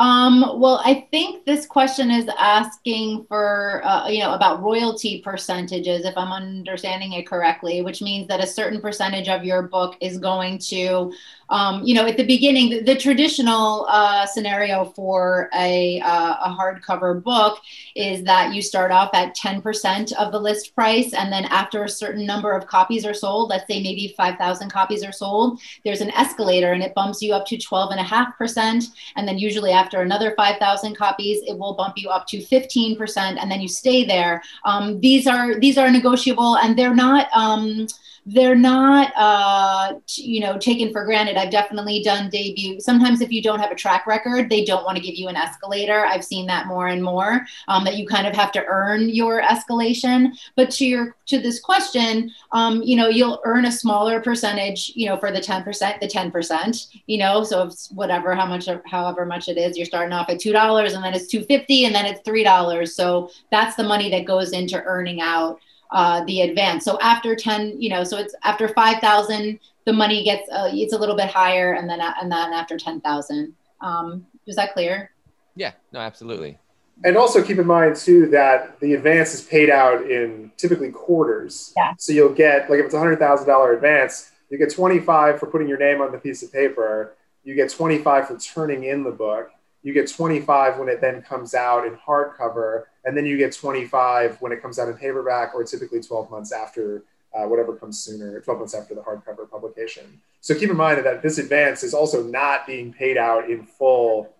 Um, 0.00 0.58
well, 0.58 0.80
I 0.82 1.06
think 1.10 1.44
this 1.44 1.66
question 1.66 2.10
is 2.10 2.26
asking 2.38 3.26
for, 3.28 3.82
uh, 3.84 4.08
you 4.08 4.20
know, 4.20 4.32
about 4.32 4.62
royalty 4.62 5.20
percentages, 5.20 6.06
if 6.06 6.16
I'm 6.16 6.32
understanding 6.32 7.12
it 7.12 7.26
correctly, 7.26 7.82
which 7.82 8.00
means 8.00 8.26
that 8.28 8.42
a 8.42 8.46
certain 8.46 8.80
percentage 8.80 9.28
of 9.28 9.44
your 9.44 9.60
book 9.60 9.98
is 10.00 10.16
going 10.16 10.58
to 10.70 11.12
um, 11.50 11.82
you 11.84 11.94
know, 11.94 12.06
at 12.06 12.16
the 12.16 12.24
beginning, 12.24 12.70
the, 12.70 12.80
the 12.82 12.94
traditional 12.94 13.86
uh, 13.88 14.24
scenario 14.24 14.84
for 14.84 15.50
a, 15.54 16.00
uh, 16.00 16.36
a 16.44 16.56
hardcover 16.56 17.20
book 17.20 17.58
is 17.96 18.22
that 18.22 18.54
you 18.54 18.62
start 18.62 18.92
off 18.92 19.10
at 19.14 19.36
10% 19.36 20.12
of 20.12 20.30
the 20.30 20.38
list 20.38 20.74
price. 20.76 21.12
And 21.12 21.32
then 21.32 21.46
after 21.46 21.84
a 21.84 21.88
certain 21.88 22.24
number 22.24 22.52
of 22.52 22.68
copies 22.68 23.04
are 23.04 23.14
sold, 23.14 23.50
let's 23.50 23.66
say 23.66 23.82
maybe 23.82 24.14
5,000 24.16 24.70
copies 24.70 25.02
are 25.02 25.12
sold, 25.12 25.60
there's 25.84 26.00
an 26.00 26.10
escalator 26.10 26.72
and 26.72 26.84
it 26.84 26.94
bumps 26.94 27.20
you 27.20 27.34
up 27.34 27.46
to 27.46 27.56
12.5%. 27.56 28.88
And 29.16 29.26
then 29.26 29.36
usually 29.36 29.72
after 29.72 29.89
another 29.98 30.34
5,000 30.36 30.96
copies, 30.96 31.42
it 31.46 31.58
will 31.58 31.74
bump 31.74 31.94
you 31.96 32.08
up 32.08 32.26
to 32.28 32.38
15%. 32.38 33.16
And 33.16 33.50
then 33.50 33.60
you 33.60 33.68
stay 33.68 34.04
there. 34.04 34.42
Um, 34.64 35.00
these 35.00 35.26
are, 35.26 35.58
these 35.58 35.76
are 35.76 35.90
negotiable 35.90 36.56
and 36.56 36.78
they're 36.78 36.94
not, 36.94 37.28
um, 37.34 37.86
they're 38.26 38.54
not 38.54 39.12
uh, 39.16 39.94
you 40.16 40.40
know 40.40 40.58
taken 40.58 40.92
for 40.92 41.04
granted. 41.04 41.36
I've 41.36 41.50
definitely 41.50 42.02
done 42.02 42.30
debut. 42.30 42.80
Sometimes 42.80 43.20
if 43.20 43.32
you 43.32 43.42
don't 43.42 43.60
have 43.60 43.70
a 43.70 43.74
track 43.74 44.06
record 44.06 44.50
they 44.50 44.64
don't 44.64 44.84
want 44.84 44.96
to 44.96 45.02
give 45.02 45.14
you 45.14 45.28
an 45.28 45.36
escalator. 45.36 46.04
I've 46.04 46.24
seen 46.24 46.46
that 46.46 46.66
more 46.66 46.88
and 46.88 47.02
more 47.02 47.46
um, 47.68 47.84
that 47.84 47.96
you 47.96 48.06
kind 48.06 48.26
of 48.26 48.34
have 48.34 48.52
to 48.52 48.64
earn 48.66 49.08
your 49.08 49.42
escalation. 49.42 50.36
But 50.56 50.70
to 50.72 50.86
your 50.86 51.16
to 51.26 51.40
this 51.40 51.60
question 51.60 52.30
um, 52.52 52.82
you 52.82 52.96
know 52.96 53.08
you'll 53.08 53.40
earn 53.44 53.64
a 53.64 53.72
smaller 53.72 54.20
percentage 54.20 54.92
you 54.94 55.06
know 55.06 55.16
for 55.16 55.30
the 55.30 55.40
10% 55.40 56.00
the 56.00 56.06
10% 56.08 56.86
you 57.06 57.18
know? 57.18 57.42
So 57.44 57.66
it's 57.66 57.90
whatever 57.90 58.34
how 58.34 58.46
much 58.46 58.68
however 58.86 59.24
much 59.24 59.48
it 59.48 59.56
is 59.56 59.76
you're 59.76 59.86
starting 59.86 60.12
off 60.12 60.28
at 60.28 60.40
two 60.40 60.52
dollars 60.52 60.92
and 60.92 61.02
then 61.02 61.14
it's 61.14 61.26
250 61.26 61.86
and 61.86 61.94
then 61.94 62.06
it's 62.06 62.20
three 62.24 62.44
dollars. 62.44 62.94
So 62.94 63.30
that's 63.50 63.76
the 63.76 63.84
money 63.84 64.10
that 64.10 64.26
goes 64.26 64.52
into 64.52 64.82
earning 64.82 65.20
out 65.20 65.60
uh, 65.92 66.24
the 66.24 66.42
advance. 66.42 66.84
So 66.84 66.98
after 67.00 67.34
10, 67.34 67.80
you 67.80 67.90
know, 67.90 68.04
so 68.04 68.16
it's 68.16 68.34
after 68.42 68.68
5,000, 68.68 69.58
the 69.86 69.92
money 69.92 70.24
gets, 70.24 70.48
uh, 70.50 70.70
it's 70.72 70.92
a 70.92 70.98
little 70.98 71.16
bit 71.16 71.28
higher. 71.28 71.72
And 71.72 71.88
then, 71.88 72.00
and 72.00 72.30
then 72.30 72.52
after 72.52 72.78
10,000, 72.78 73.54
um, 73.80 74.26
is 74.46 74.56
that 74.56 74.72
clear? 74.72 75.10
Yeah, 75.56 75.72
no, 75.92 76.00
absolutely. 76.00 76.58
And 77.02 77.16
also 77.16 77.42
keep 77.42 77.58
in 77.58 77.66
mind 77.66 77.96
too, 77.96 78.28
that 78.28 78.78
the 78.80 78.94
advance 78.94 79.34
is 79.34 79.40
paid 79.40 79.70
out 79.70 80.08
in 80.10 80.52
typically 80.56 80.90
quarters. 80.90 81.72
Yeah. 81.76 81.94
So 81.98 82.12
you'll 82.12 82.34
get, 82.34 82.68
like 82.68 82.78
if 82.78 82.86
it's 82.86 82.94
a 82.94 82.98
hundred 82.98 83.18
thousand 83.18 83.46
dollar 83.48 83.72
advance, 83.72 84.30
you 84.50 84.58
get 84.58 84.72
25 84.72 85.40
for 85.40 85.46
putting 85.46 85.68
your 85.68 85.78
name 85.78 86.00
on 86.00 86.12
the 86.12 86.18
piece 86.18 86.42
of 86.42 86.52
paper. 86.52 87.14
You 87.42 87.54
get 87.54 87.70
25 87.70 88.28
for 88.28 88.38
turning 88.38 88.84
in 88.84 89.02
the 89.02 89.10
book 89.10 89.50
you 89.82 89.92
get 89.92 90.10
25 90.10 90.78
when 90.78 90.88
it 90.88 91.00
then 91.00 91.22
comes 91.22 91.54
out 91.54 91.86
in 91.86 91.96
hardcover, 91.96 92.84
and 93.04 93.16
then 93.16 93.24
you 93.24 93.38
get 93.38 93.52
25 93.52 94.40
when 94.40 94.52
it 94.52 94.60
comes 94.60 94.78
out 94.78 94.88
in 94.88 94.94
paperback, 94.94 95.54
or 95.54 95.64
typically 95.64 96.02
12 96.02 96.30
months 96.30 96.52
after 96.52 97.04
uh, 97.34 97.44
whatever 97.44 97.74
comes 97.74 97.98
sooner, 97.98 98.40
12 98.40 98.58
months 98.58 98.74
after 98.74 98.94
the 98.94 99.00
hardcover 99.00 99.48
publication. 99.48 100.20
So 100.40 100.54
keep 100.54 100.70
in 100.70 100.76
mind 100.76 101.04
that 101.04 101.22
this 101.22 101.38
advance 101.38 101.82
is 101.82 101.94
also 101.94 102.22
not 102.22 102.66
being 102.66 102.92
paid 102.92 103.16
out 103.16 103.48
in 103.48 103.64
full 103.64 104.34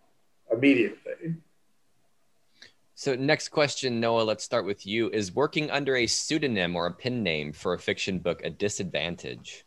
immediately. 0.51 1.37
So 2.95 3.15
next 3.15 3.49
question, 3.49 3.99
Noah, 3.99 4.23
let's 4.23 4.45
start 4.45 4.67
with 4.67 4.87
you. 4.87 5.09
Is 5.11 5.35
working 5.35 5.71
under 5.71 5.97
a 5.97 6.07
pseudonym 6.07 6.77
or 6.77 6.87
a 6.87 6.93
pen 6.93 7.23
name 7.23 7.53
for 7.53 7.73
a 7.73 7.79
fiction 7.79 8.19
book 8.19 8.43
a 8.45 8.51
disadvantage? 8.51 9.65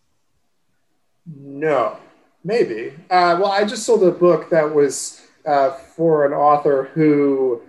No, 1.25 1.97
maybe. 2.43 2.93
Uh, 3.09 3.39
well, 3.41 3.51
I 3.51 3.63
just 3.63 3.87
sold 3.87 4.03
a 4.03 4.11
book 4.11 4.49
that 4.51 4.75
was 4.75 5.22
uh, 5.45 5.71
for 5.71 6.25
an 6.25 6.33
author 6.33 6.89
who 6.93 7.61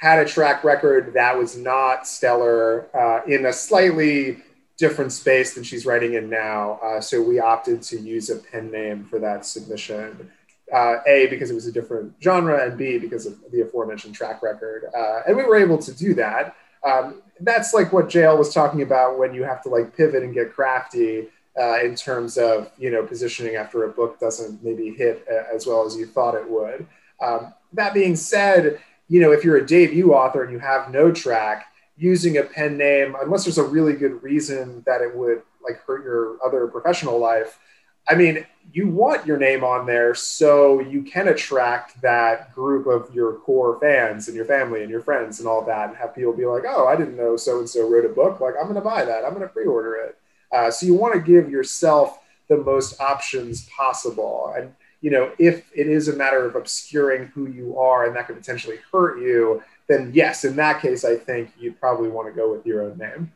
had 0.00 0.18
a 0.18 0.24
track 0.24 0.64
record 0.64 1.12
that 1.12 1.36
was 1.36 1.58
not 1.58 2.06
stellar 2.06 2.88
uh, 2.96 3.20
in 3.30 3.46
a 3.46 3.52
slightly 3.52 4.38
different 4.78 5.12
space 5.12 5.54
than 5.54 5.62
she's 5.62 5.84
writing 5.84 6.14
in 6.14 6.30
now. 6.30 6.80
Uh, 6.82 7.00
so 7.00 7.20
we 7.20 7.38
opted 7.38 7.82
to 7.82 8.00
use 8.00 8.30
a 8.30 8.36
pen 8.36 8.70
name 8.70 9.04
for 9.04 9.18
that 9.18 9.44
submission. 9.44 10.30
Uh, 10.72 10.98
a 11.06 11.26
because 11.26 11.50
it 11.50 11.54
was 11.54 11.66
a 11.66 11.72
different 11.72 12.14
genre, 12.22 12.64
and 12.64 12.78
B 12.78 12.96
because 12.96 13.26
of 13.26 13.34
the 13.50 13.60
aforementioned 13.60 14.14
track 14.14 14.40
record, 14.40 14.84
uh, 14.96 15.22
and 15.26 15.36
we 15.36 15.42
were 15.42 15.56
able 15.56 15.78
to 15.78 15.92
do 15.92 16.14
that. 16.14 16.54
Um, 16.84 17.22
that's 17.40 17.74
like 17.74 17.92
what 17.92 18.08
JL 18.08 18.38
was 18.38 18.54
talking 18.54 18.82
about 18.82 19.18
when 19.18 19.34
you 19.34 19.42
have 19.42 19.62
to 19.64 19.68
like 19.68 19.96
pivot 19.96 20.22
and 20.22 20.32
get 20.32 20.54
crafty 20.54 21.26
uh, 21.60 21.80
in 21.80 21.96
terms 21.96 22.38
of 22.38 22.70
you 22.78 22.88
know 22.88 23.04
positioning 23.04 23.56
after 23.56 23.82
a 23.82 23.88
book 23.88 24.20
doesn't 24.20 24.62
maybe 24.62 24.90
hit 24.90 25.26
as 25.52 25.66
well 25.66 25.84
as 25.84 25.96
you 25.96 26.06
thought 26.06 26.36
it 26.36 26.48
would. 26.48 26.86
Um, 27.20 27.54
that 27.72 27.94
being 27.94 28.16
said, 28.16 28.80
you 29.08 29.20
know, 29.20 29.32
if 29.32 29.44
you're 29.44 29.56
a 29.56 29.66
debut 29.66 30.12
author 30.12 30.42
and 30.42 30.52
you 30.52 30.58
have 30.58 30.90
no 30.90 31.12
track, 31.12 31.66
using 31.96 32.38
a 32.38 32.42
pen 32.42 32.78
name, 32.78 33.14
unless 33.20 33.44
there's 33.44 33.58
a 33.58 33.62
really 33.62 33.92
good 33.92 34.22
reason 34.22 34.82
that 34.86 35.02
it 35.02 35.14
would 35.14 35.42
like 35.62 35.78
hurt 35.84 36.02
your 36.02 36.38
other 36.44 36.66
professional 36.66 37.18
life, 37.18 37.58
I 38.08 38.14
mean, 38.14 38.46
you 38.72 38.88
want 38.88 39.26
your 39.26 39.36
name 39.36 39.62
on 39.62 39.84
there 39.84 40.14
so 40.14 40.80
you 40.80 41.02
can 41.02 41.28
attract 41.28 42.00
that 42.00 42.54
group 42.54 42.86
of 42.86 43.14
your 43.14 43.34
core 43.34 43.78
fans 43.80 44.28
and 44.28 44.36
your 44.36 44.46
family 44.46 44.80
and 44.80 44.90
your 44.90 45.02
friends 45.02 45.38
and 45.40 45.48
all 45.48 45.62
that, 45.66 45.90
and 45.90 45.98
have 45.98 46.14
people 46.14 46.32
be 46.32 46.46
like, 46.46 46.64
"Oh, 46.66 46.86
I 46.86 46.96
didn't 46.96 47.16
know 47.16 47.36
so 47.36 47.58
and 47.58 47.68
so 47.68 47.88
wrote 47.88 48.04
a 48.04 48.08
book. 48.08 48.40
Like, 48.40 48.54
I'm 48.58 48.64
going 48.64 48.76
to 48.76 48.80
buy 48.80 49.04
that. 49.04 49.24
I'm 49.24 49.34
going 49.34 49.46
to 49.46 49.52
pre-order 49.52 49.96
it." 49.96 50.18
Uh, 50.52 50.70
so 50.70 50.86
you 50.86 50.94
want 50.94 51.14
to 51.14 51.20
give 51.20 51.50
yourself 51.50 52.20
the 52.48 52.56
most 52.56 53.00
options 53.00 53.68
possible, 53.68 54.54
and 54.56 54.74
you 55.00 55.10
know, 55.10 55.32
if 55.38 55.70
it 55.74 55.86
is 55.86 56.08
a 56.08 56.16
matter 56.16 56.44
of 56.46 56.56
obscuring 56.56 57.26
who 57.28 57.48
you 57.48 57.78
are 57.78 58.06
and 58.06 58.14
that 58.16 58.26
could 58.26 58.36
potentially 58.36 58.78
hurt 58.92 59.20
you, 59.20 59.62
then 59.88 60.10
yes, 60.14 60.44
in 60.44 60.56
that 60.56 60.80
case, 60.80 61.04
I 61.04 61.16
think 61.16 61.50
you'd 61.58 61.80
probably 61.80 62.08
want 62.08 62.28
to 62.28 62.32
go 62.32 62.50
with 62.50 62.66
your 62.66 62.82
own 62.82 62.98
name. 62.98 63.32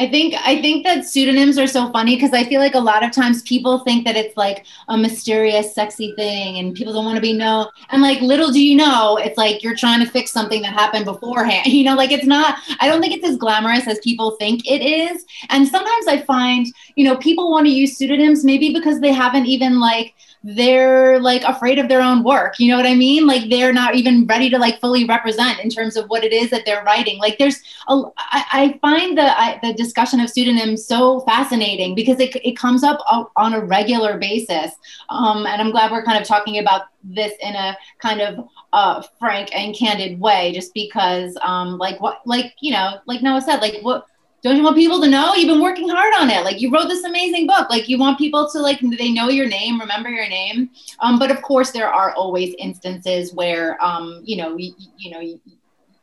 I 0.00 0.08
think 0.08 0.34
I 0.42 0.62
think 0.62 0.86
that 0.86 1.04
pseudonyms 1.04 1.58
are 1.58 1.66
so 1.66 1.92
funny 1.92 2.16
because 2.16 2.32
I 2.32 2.44
feel 2.44 2.58
like 2.58 2.74
a 2.74 2.80
lot 2.80 3.04
of 3.04 3.12
times 3.12 3.42
people 3.42 3.80
think 3.80 4.06
that 4.06 4.16
it's 4.16 4.34
like 4.34 4.64
a 4.88 4.96
mysterious, 4.96 5.74
sexy 5.74 6.14
thing, 6.16 6.58
and 6.58 6.74
people 6.74 6.94
don't 6.94 7.04
want 7.04 7.16
to 7.16 7.20
be 7.20 7.34
known. 7.34 7.66
And 7.90 8.00
like, 8.00 8.22
little 8.22 8.50
do 8.50 8.62
you 8.62 8.76
know, 8.76 9.18
it's 9.18 9.36
like 9.36 9.62
you're 9.62 9.76
trying 9.76 10.02
to 10.02 10.10
fix 10.10 10.30
something 10.30 10.62
that 10.62 10.72
happened 10.72 11.04
beforehand. 11.04 11.66
You 11.80 11.84
know, 11.84 11.94
like 11.94 12.12
it's 12.12 12.26
not. 12.26 12.58
I 12.80 12.88
don't 12.88 13.00
think 13.00 13.14
it's 13.14 13.28
as 13.28 13.36
glamorous 13.36 13.86
as 13.86 13.98
people 14.00 14.32
think 14.32 14.66
it 14.66 14.82
is. 14.82 15.24
And 15.50 15.68
sometimes 15.68 16.06
I 16.06 16.22
find, 16.22 16.66
you 16.94 17.04
know, 17.04 17.16
people 17.16 17.50
want 17.50 17.66
to 17.66 17.72
use 17.72 17.96
pseudonyms 17.96 18.44
maybe 18.44 18.72
because 18.72 19.00
they 19.00 19.12
haven't 19.12 19.46
even 19.46 19.80
like 19.80 20.14
they're 20.42 21.20
like 21.20 21.42
afraid 21.44 21.78
of 21.78 21.88
their 21.88 22.00
own 22.00 22.24
work. 22.24 22.58
You 22.58 22.70
know 22.70 22.76
what 22.76 22.86
I 22.86 22.94
mean? 22.94 23.26
Like 23.26 23.50
they're 23.50 23.72
not 23.72 23.94
even 23.94 24.26
ready 24.26 24.48
to 24.50 24.58
like 24.58 24.80
fully 24.80 25.04
represent 25.04 25.60
in 25.60 25.68
terms 25.68 25.96
of 25.96 26.06
what 26.08 26.24
it 26.24 26.32
is 26.32 26.48
that 26.50 26.64
they're 26.64 26.82
writing. 26.84 27.18
Like 27.18 27.36
there's 27.38 27.60
a, 27.88 28.02
I, 28.16 28.44
I 28.52 28.78
find 28.80 29.18
the 29.18 29.38
I, 29.38 29.58
the 29.62 29.74
discussion 29.74 30.18
of 30.20 30.30
pseudonyms 30.30 30.86
so 30.86 31.20
fascinating 31.20 31.94
because 31.94 32.20
it, 32.20 32.34
it 32.36 32.56
comes 32.56 32.82
up 32.82 33.00
on 33.36 33.52
a 33.52 33.64
regular 33.64 34.16
basis. 34.16 34.72
Um, 35.10 35.46
and 35.46 35.60
I'm 35.60 35.70
glad 35.70 35.92
we're 35.92 36.04
kind 36.04 36.20
of 36.20 36.26
talking 36.26 36.58
about 36.58 36.82
this 37.04 37.32
in 37.40 37.54
a 37.54 37.76
kind 37.98 38.20
of 38.20 38.48
uh, 38.72 39.02
frank 39.18 39.54
and 39.54 39.74
candid 39.74 40.20
way, 40.20 40.52
just 40.54 40.72
because 40.72 41.36
um, 41.42 41.76
like 41.76 42.00
what 42.00 42.20
like 42.24 42.54
you 42.60 42.72
know 42.72 42.98
like 43.06 43.22
Noah 43.22 43.42
said 43.42 43.60
like 43.60 43.76
what 43.82 44.06
don't 44.42 44.56
you 44.56 44.62
want 44.62 44.76
people 44.76 45.00
to 45.00 45.08
know? 45.08 45.34
You've 45.34 45.48
been 45.48 45.60
working 45.60 45.88
hard 45.88 46.14
on 46.18 46.30
it. 46.30 46.44
Like 46.44 46.60
you 46.60 46.70
wrote 46.70 46.88
this 46.88 47.04
amazing 47.04 47.46
book. 47.46 47.68
Like 47.68 47.88
you 47.88 47.98
want 47.98 48.18
people 48.18 48.48
to 48.50 48.58
like 48.60 48.80
they 48.80 49.12
know 49.12 49.28
your 49.28 49.46
name 49.46 49.80
remember 49.80 50.08
your 50.08 50.28
name. 50.28 50.70
Um, 51.00 51.18
but 51.18 51.30
of 51.30 51.42
course 51.42 51.70
there 51.70 51.88
are 51.88 52.14
always 52.14 52.54
instances 52.58 53.34
where 53.34 53.82
um, 53.84 54.22
you 54.24 54.36
know 54.36 54.56
you, 54.56 54.72
you 54.96 55.10
know 55.10 55.20
you, 55.20 55.40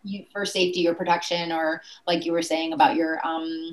you, 0.04 0.26
for 0.32 0.46
safety 0.46 0.88
or 0.88 0.94
protection 0.94 1.52
or 1.52 1.82
like 2.06 2.26
you 2.26 2.32
were 2.32 2.42
saying 2.42 2.74
about 2.74 2.96
your 2.96 3.26
um, 3.26 3.72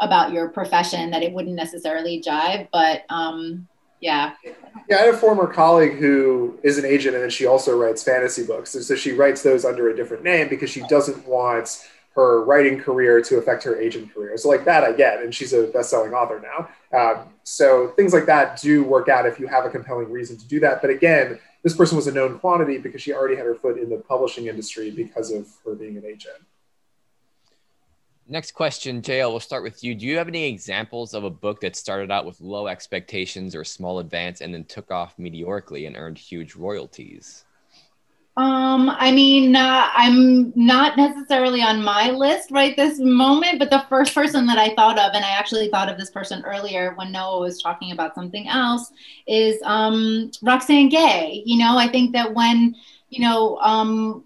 about 0.00 0.32
your 0.32 0.48
profession 0.48 1.10
that 1.10 1.22
it 1.22 1.32
wouldn't 1.32 1.54
necessarily 1.54 2.20
jive 2.20 2.68
but 2.72 3.04
um, 3.10 3.66
yeah. 4.00 4.34
Yeah 4.44 4.52
i 4.90 4.94
had 4.94 5.08
a 5.08 5.16
former 5.16 5.46
colleague 5.46 5.94
who 5.94 6.58
is 6.62 6.78
an 6.78 6.84
agent 6.84 7.14
and 7.14 7.22
then 7.22 7.30
she 7.30 7.46
also 7.46 7.76
writes 7.76 8.02
fantasy 8.02 8.44
books. 8.44 8.74
And 8.74 8.84
so 8.84 8.94
she 8.94 9.12
writes 9.12 9.42
those 9.42 9.64
under 9.64 9.88
a 9.88 9.96
different 9.96 10.22
name 10.22 10.48
because 10.48 10.70
she 10.70 10.82
doesn't 10.88 11.26
want 11.26 11.88
her 12.14 12.44
writing 12.44 12.78
career 12.80 13.20
to 13.20 13.38
affect 13.38 13.64
her 13.64 13.80
agent 13.80 14.14
career. 14.14 14.36
So 14.36 14.48
like 14.48 14.64
that 14.64 14.84
I 14.84 14.92
get, 14.92 15.22
and 15.22 15.34
she's 15.34 15.52
a 15.52 15.64
best-selling 15.64 16.12
author 16.12 16.40
now. 16.40 16.68
Um, 16.96 17.28
so 17.42 17.88
things 17.96 18.12
like 18.12 18.26
that 18.26 18.60
do 18.60 18.84
work 18.84 19.08
out 19.08 19.26
if 19.26 19.40
you 19.40 19.48
have 19.48 19.64
a 19.64 19.70
compelling 19.70 20.10
reason 20.10 20.36
to 20.36 20.46
do 20.46 20.60
that. 20.60 20.80
But 20.80 20.90
again, 20.90 21.40
this 21.64 21.74
person 21.74 21.96
was 21.96 22.06
a 22.06 22.12
known 22.12 22.38
quantity 22.38 22.78
because 22.78 23.02
she 23.02 23.12
already 23.12 23.34
had 23.34 23.46
her 23.46 23.54
foot 23.54 23.78
in 23.78 23.90
the 23.90 23.96
publishing 23.96 24.46
industry 24.46 24.90
because 24.90 25.32
of 25.32 25.48
her 25.64 25.74
being 25.74 25.96
an 25.96 26.04
agent. 26.04 26.36
Next 28.26 28.52
question, 28.52 29.02
JL, 29.02 29.30
we'll 29.30 29.40
start 29.40 29.62
with 29.62 29.84
you. 29.84 29.94
Do 29.94 30.06
you 30.06 30.16
have 30.16 30.28
any 30.28 30.44
examples 30.44 31.12
of 31.12 31.24
a 31.24 31.30
book 31.30 31.60
that 31.60 31.76
started 31.76 32.10
out 32.10 32.24
with 32.24 32.40
low 32.40 32.68
expectations 32.68 33.54
or 33.54 33.64
small 33.64 33.98
advance 33.98 34.40
and 34.40 34.54
then 34.54 34.64
took 34.64 34.90
off 34.90 35.18
meteorically 35.18 35.84
and 35.84 35.94
earned 35.94 36.16
huge 36.16 36.54
royalties? 36.54 37.44
Um, 38.36 38.90
I 38.90 39.12
mean, 39.12 39.54
uh, 39.54 39.88
I'm 39.94 40.52
not 40.56 40.96
necessarily 40.96 41.62
on 41.62 41.84
my 41.84 42.10
list 42.10 42.50
right 42.50 42.74
this 42.74 42.98
moment, 42.98 43.60
but 43.60 43.70
the 43.70 43.86
first 43.88 44.12
person 44.12 44.44
that 44.46 44.58
I 44.58 44.74
thought 44.74 44.98
of, 44.98 45.12
and 45.14 45.24
I 45.24 45.30
actually 45.30 45.68
thought 45.68 45.88
of 45.88 45.96
this 45.96 46.10
person 46.10 46.42
earlier 46.44 46.94
when 46.96 47.12
Noah 47.12 47.38
was 47.38 47.62
talking 47.62 47.92
about 47.92 48.16
something 48.16 48.48
else, 48.48 48.90
is 49.28 49.60
um, 49.62 50.32
Roxane 50.42 50.88
Gay. 50.88 51.44
You 51.46 51.58
know, 51.58 51.78
I 51.78 51.86
think 51.86 52.12
that 52.14 52.34
when, 52.34 52.74
you 53.08 53.20
know, 53.20 53.56
um, 53.58 54.24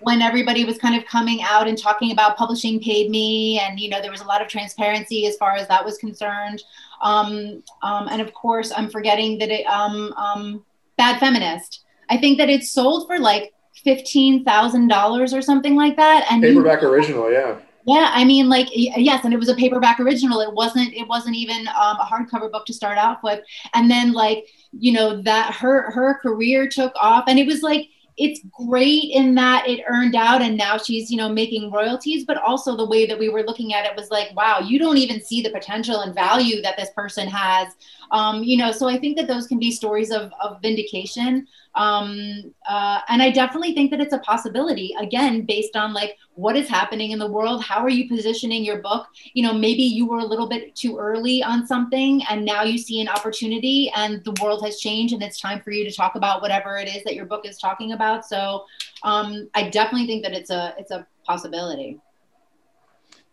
when 0.00 0.22
everybody 0.22 0.64
was 0.64 0.78
kind 0.78 0.96
of 0.96 1.04
coming 1.04 1.42
out 1.42 1.68
and 1.68 1.76
talking 1.76 2.12
about 2.12 2.38
publishing 2.38 2.80
paid 2.80 3.10
me, 3.10 3.58
and 3.58 3.78
you 3.78 3.90
know, 3.90 4.00
there 4.00 4.10
was 4.10 4.22
a 4.22 4.26
lot 4.26 4.40
of 4.40 4.48
transparency 4.48 5.26
as 5.26 5.36
far 5.36 5.54
as 5.56 5.68
that 5.68 5.84
was 5.84 5.98
concerned. 5.98 6.62
Um, 7.02 7.62
um, 7.82 8.08
and 8.10 8.22
of 8.22 8.32
course, 8.32 8.72
I'm 8.74 8.88
forgetting 8.88 9.38
that 9.40 9.50
it, 9.50 9.66
um, 9.66 10.14
um, 10.14 10.64
Bad 10.96 11.20
Feminist 11.20 11.84
I 12.10 12.18
think 12.18 12.38
that 12.38 12.50
it's 12.50 12.70
sold 12.70 13.06
for 13.06 13.18
like 13.18 13.52
fifteen 13.84 14.44
thousand 14.44 14.88
dollars 14.88 15.32
or 15.32 15.40
something 15.40 15.76
like 15.76 15.96
that. 15.96 16.26
And 16.30 16.42
paperback 16.42 16.82
you, 16.82 16.88
original, 16.88 17.32
yeah. 17.32 17.56
Yeah, 17.86 18.10
I 18.12 18.24
mean, 18.24 18.48
like 18.48 18.68
yes, 18.72 19.24
and 19.24 19.32
it 19.32 19.38
was 19.38 19.48
a 19.48 19.54
paperback 19.54 20.00
original. 20.00 20.40
It 20.40 20.52
wasn't. 20.52 20.92
It 20.92 21.08
wasn't 21.08 21.36
even 21.36 21.66
um, 21.68 21.96
a 21.96 22.06
hardcover 22.10 22.52
book 22.52 22.66
to 22.66 22.74
start 22.74 22.98
off 22.98 23.22
with. 23.22 23.40
And 23.72 23.90
then, 23.90 24.12
like 24.12 24.46
you 24.72 24.92
know, 24.92 25.22
that 25.22 25.54
her 25.54 25.90
her 25.90 26.18
career 26.20 26.68
took 26.68 26.92
off, 27.00 27.24
and 27.26 27.38
it 27.38 27.46
was 27.46 27.62
like 27.62 27.88
it's 28.20 28.40
great 28.50 29.10
in 29.12 29.34
that 29.34 29.66
it 29.66 29.80
earned 29.88 30.14
out 30.14 30.42
and 30.42 30.56
now 30.56 30.76
she's 30.76 31.10
you 31.10 31.16
know 31.16 31.28
making 31.28 31.70
royalties 31.70 32.24
but 32.26 32.36
also 32.36 32.76
the 32.76 32.84
way 32.86 33.06
that 33.06 33.18
we 33.18 33.30
were 33.30 33.42
looking 33.42 33.72
at 33.72 33.86
it 33.86 33.96
was 33.96 34.10
like 34.10 34.28
wow 34.36 34.58
you 34.58 34.78
don't 34.78 34.98
even 34.98 35.22
see 35.22 35.40
the 35.40 35.50
potential 35.50 36.00
and 36.00 36.14
value 36.14 36.60
that 36.60 36.76
this 36.76 36.90
person 36.94 37.26
has 37.26 37.72
um, 38.10 38.42
you 38.42 38.56
know 38.56 38.72
so 38.72 38.86
i 38.86 38.98
think 38.98 39.16
that 39.16 39.26
those 39.26 39.46
can 39.46 39.58
be 39.58 39.70
stories 39.70 40.10
of, 40.10 40.32
of 40.42 40.60
vindication 40.60 41.46
um, 41.74 42.52
uh, 42.68 43.00
and 43.08 43.22
i 43.22 43.30
definitely 43.30 43.74
think 43.74 43.90
that 43.90 44.00
it's 44.00 44.12
a 44.12 44.18
possibility 44.18 44.94
again 45.00 45.44
based 45.46 45.76
on 45.76 45.92
like 45.92 46.16
what 46.34 46.56
is 46.56 46.68
happening 46.68 47.10
in 47.10 47.18
the 47.18 47.30
world 47.30 47.62
how 47.62 47.80
are 47.80 47.88
you 47.88 48.08
positioning 48.08 48.64
your 48.64 48.80
book? 48.82 49.06
You 49.34 49.42
know 49.42 49.52
maybe 49.52 49.82
you 49.82 50.06
were 50.06 50.18
a 50.18 50.24
little 50.24 50.48
bit 50.48 50.74
too 50.74 50.98
early 50.98 51.42
on 51.42 51.66
something 51.66 52.22
and 52.28 52.44
now 52.44 52.62
you 52.62 52.78
see 52.78 53.00
an 53.00 53.08
opportunity 53.08 53.90
and 53.94 54.24
the 54.24 54.34
world 54.42 54.64
has 54.64 54.78
changed 54.78 55.14
and 55.14 55.22
it's 55.22 55.40
time 55.40 55.60
for 55.60 55.70
you 55.70 55.84
to 55.88 55.94
talk 55.94 56.14
about 56.14 56.42
whatever 56.42 56.76
it 56.76 56.88
is 56.88 57.04
that 57.04 57.14
your 57.14 57.26
book 57.26 57.46
is 57.46 57.58
talking 57.58 57.92
about. 57.92 58.26
So 58.26 58.64
um, 59.02 59.48
i 59.54 59.68
definitely 59.68 60.06
think 60.06 60.22
that 60.24 60.32
it's 60.32 60.50
a 60.50 60.74
it's 60.78 60.90
a 60.90 61.06
possibility 61.24 61.98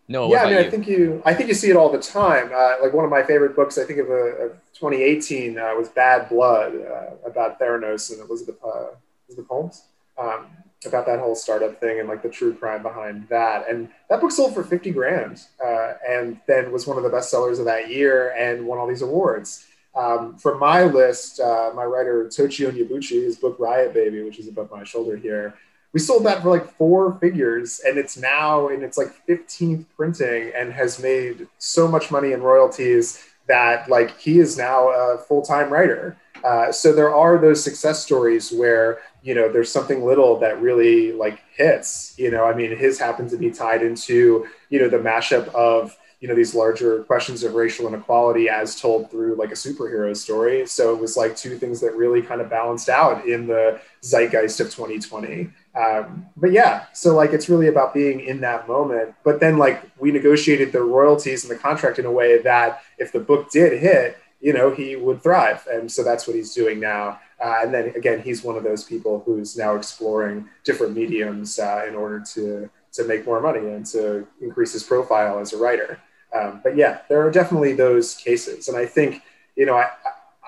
no, 0.08 0.32
yeah, 0.32 0.44
I 0.44 0.46
mean, 0.46 0.54
you? 0.54 0.60
I 0.60 0.70
think 0.70 0.88
you, 0.88 1.22
I 1.26 1.34
think 1.34 1.50
you 1.50 1.54
see 1.54 1.70
it 1.70 1.76
all 1.76 1.92
the 1.92 2.00
time. 2.00 2.52
Uh, 2.54 2.76
like 2.82 2.94
one 2.94 3.04
of 3.04 3.12
my 3.12 3.24
favorite 3.24 3.56
books, 3.56 3.78
I 3.78 3.84
think 3.84 4.00
of, 4.00 4.10
uh, 4.10 4.46
of 4.46 4.52
2018 4.74 5.58
uh, 5.58 5.74
was 5.76 5.90
Bad 5.90 6.30
Blood 6.30 6.76
uh, 6.76 7.30
about 7.30 7.60
Theranos 7.60 8.12
and 8.12 8.22
Elizabeth 8.22 8.56
uh, 8.64 8.96
Elizabeth 9.28 9.50
Holmes, 9.50 9.84
um, 10.18 10.48
about 10.86 11.06
that 11.08 11.20
whole 11.20 11.36
startup 11.36 11.82
thing 11.82 12.00
and 12.00 12.08
like 12.08 12.24
the 12.24 12.30
true 12.30 12.54
crime 12.54 12.84
behind 12.84 13.28
that. 13.28 13.70
And 13.70 13.90
that 14.10 14.22
book 14.22 14.32
sold 14.32 14.54
for 14.54 14.64
50 14.64 14.92
grand, 14.92 15.42
uh, 15.64 15.94
and 16.08 16.40
then 16.48 16.72
was 16.72 16.88
one 16.88 16.96
of 16.96 17.04
the 17.04 17.10
best 17.10 17.30
sellers 17.30 17.60
of 17.60 17.66
that 17.66 17.90
year 17.90 18.34
and 18.38 18.66
won 18.66 18.78
all 18.78 18.88
these 18.88 19.02
awards. 19.02 19.66
Um, 19.94 20.38
from 20.38 20.60
my 20.60 20.84
list, 20.84 21.40
my 21.40 21.84
writer 21.84 22.26
Tochi 22.28 22.72
Onyebuchi, 22.72 23.24
his 23.24 23.36
book 23.36 23.58
Riot 23.60 23.94
Baby, 23.94 24.22
which 24.22 24.40
is 24.40 24.48
above 24.48 24.72
my 24.72 24.84
shoulder 24.84 25.18
here 25.18 25.56
we 25.94 26.00
sold 26.00 26.26
that 26.26 26.42
for 26.42 26.50
like 26.50 26.72
four 26.76 27.18
figures 27.20 27.82
and 27.86 27.98
it's 27.98 28.18
now 28.18 28.68
in 28.68 28.84
its 28.84 28.98
like 28.98 29.14
15th 29.28 29.86
printing 29.96 30.52
and 30.56 30.72
has 30.74 31.02
made 31.02 31.48
so 31.58 31.88
much 31.88 32.12
money 32.12 32.34
in 32.34 32.42
royalties 32.42 33.24
that 33.48 33.90
like 33.90 34.18
he 34.20 34.40
is 34.40 34.58
now 34.58 34.90
a 34.90 35.18
full-time 35.18 35.72
writer. 35.72 36.18
Uh, 36.44 36.72
so 36.72 36.94
there 36.94 37.16
are 37.16 37.38
those 37.38 37.64
success 37.64 38.04
stories 38.04 38.52
where 38.52 39.00
you 39.24 39.34
know 39.34 39.52
there's 39.52 39.72
something 39.72 40.06
little 40.06 40.40
that 40.40 40.62
really 40.62 41.12
like 41.14 41.42
hits 41.56 42.14
you 42.18 42.30
know? 42.30 42.46
I 42.46 42.54
mean 42.54 42.78
his 42.78 43.00
happens 43.00 43.32
to 43.32 43.38
be 43.38 43.50
tied 43.50 43.82
into 43.82 44.46
you 44.70 44.80
know 44.80 44.90
the 44.90 44.98
mashup 44.98 45.48
of 45.56 45.98
you 46.20 46.28
know 46.28 46.36
these 46.36 46.56
larger 46.56 47.04
questions 47.04 47.44
of 47.44 47.54
racial 47.54 47.88
inequality 47.88 48.50
as 48.50 48.80
told 48.80 49.12
through 49.12 49.36
like 49.36 49.52
a 49.52 49.56
superhero 49.56 50.16
story. 50.16 50.66
So 50.66 50.94
it 50.94 51.00
was 51.00 51.16
like 51.16 51.36
two 51.36 51.58
things 51.58 51.80
that 51.82 51.96
really 51.96 52.22
kind 52.22 52.42
of 52.42 52.50
balanced 52.50 52.90
out 52.90 53.28
in 53.28 53.48
the 53.48 53.80
zeitgeist 54.04 54.60
of 54.60 54.68
2020 54.68 55.50
um, 55.78 56.26
but 56.36 56.52
yeah, 56.52 56.86
so 56.94 57.16
like 57.16 57.34
it's 57.34 57.50
really 57.50 57.68
about 57.68 57.94
being 57.94 58.20
in 58.20 58.42
that 58.42 58.68
moment. 58.68 59.14
But 59.24 59.40
then 59.40 59.58
like 59.58 59.84
we 60.00 60.12
negotiated 60.12 60.72
the 60.72 60.82
royalties 60.82 61.44
and 61.44 61.52
the 61.52 61.62
contract 61.62 62.00
in 62.00 62.06
a 62.06 62.12
way 62.12 62.42
that 62.42 62.82
if 62.98 63.12
the 63.12 63.20
book 63.20 63.52
did 63.52 63.80
hit, 63.80 64.18
you 64.42 64.54
know, 64.54 64.72
he 64.72 64.96
would 64.96 65.22
thrive. 65.22 65.68
And 65.72 65.92
so 65.92 66.04
that's 66.04 66.28
what 66.28 66.36
he's 66.36 66.54
doing 66.54 66.80
now. 66.80 67.20
Uh, 67.44 67.60
and 67.62 67.74
then 67.74 67.94
again, 67.96 68.22
he's 68.22 68.44
one 68.44 68.56
of 68.56 68.64
those 68.64 68.84
people 68.84 69.22
who's 69.26 69.56
now 69.56 69.76
exploring 69.76 70.50
different 70.64 70.96
mediums 70.96 71.60
uh, 71.60 71.86
in 71.88 71.96
order 71.96 72.20
to 72.34 72.70
to 72.94 73.04
make 73.04 73.26
more 73.28 73.40
money 73.40 73.60
and 73.60 73.86
to 73.86 74.26
increase 74.42 74.74
his 74.74 74.82
profile 74.82 75.38
as 75.38 75.54
a 75.54 75.58
writer. 75.58 76.00
Um, 76.34 76.62
but 76.64 76.76
yeah, 76.76 77.00
there 77.10 77.26
are 77.26 77.30
definitely 77.30 77.74
those 77.74 78.16
cases, 78.16 78.68
and 78.68 78.76
I 78.76 78.88
think 78.88 79.22
you 79.56 79.68
know 79.68 79.76
I 79.76 79.90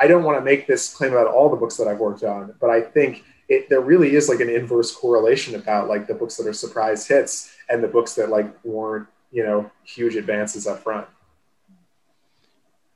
I 0.02 0.08
don't 0.08 0.24
want 0.24 0.40
to 0.40 0.44
make 0.44 0.66
this 0.66 0.92
claim 0.92 1.12
about 1.12 1.28
all 1.28 1.50
the 1.50 1.56
books 1.56 1.78
that 1.78 1.88
I've 1.88 2.00
worked 2.00 2.24
on, 2.24 2.56
but 2.60 2.72
I 2.72 2.82
think 2.82 3.24
it, 3.50 3.68
there 3.68 3.82
really 3.82 4.16
is 4.16 4.30
like 4.30 4.40
an 4.40 4.50
inverse 4.50 4.96
correlation 4.96 5.56
about 5.56 5.90
like 5.90 6.08
the 6.08 6.14
books 6.14 6.38
that 6.38 6.48
are 6.48 6.54
surprise 6.54 7.08
hits 7.08 7.56
and 7.68 7.84
the 7.84 7.88
books 7.88 8.14
that 8.16 8.30
like 8.30 8.64
weren't 8.64 9.08
you 9.32 9.44
know 9.44 9.70
huge 9.84 10.16
advances 10.16 10.68
up 10.68 10.84
front. 10.84 11.08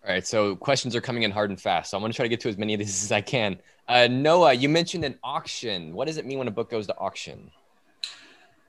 All 0.05 0.11
right 0.11 0.25
so 0.25 0.55
questions 0.55 0.95
are 0.95 1.01
coming 1.01 1.23
in 1.23 1.31
hard 1.31 1.49
and 1.49 1.59
fast 1.59 1.91
so 1.91 1.97
i'm 1.97 2.01
going 2.01 2.11
to 2.11 2.15
try 2.15 2.25
to 2.25 2.29
get 2.29 2.41
to 2.41 2.49
as 2.49 2.57
many 2.57 2.73
of 2.73 2.79
these 2.79 3.03
as 3.03 3.11
i 3.11 3.21
can. 3.21 3.57
Uh, 3.87 4.07
noah 4.07 4.53
you 4.53 4.69
mentioned 4.69 5.03
an 5.03 5.17
auction. 5.23 5.93
What 5.93 6.07
does 6.07 6.17
it 6.17 6.25
mean 6.25 6.37
when 6.37 6.47
a 6.47 6.51
book 6.51 6.69
goes 6.69 6.87
to 6.87 6.97
auction 6.97 7.51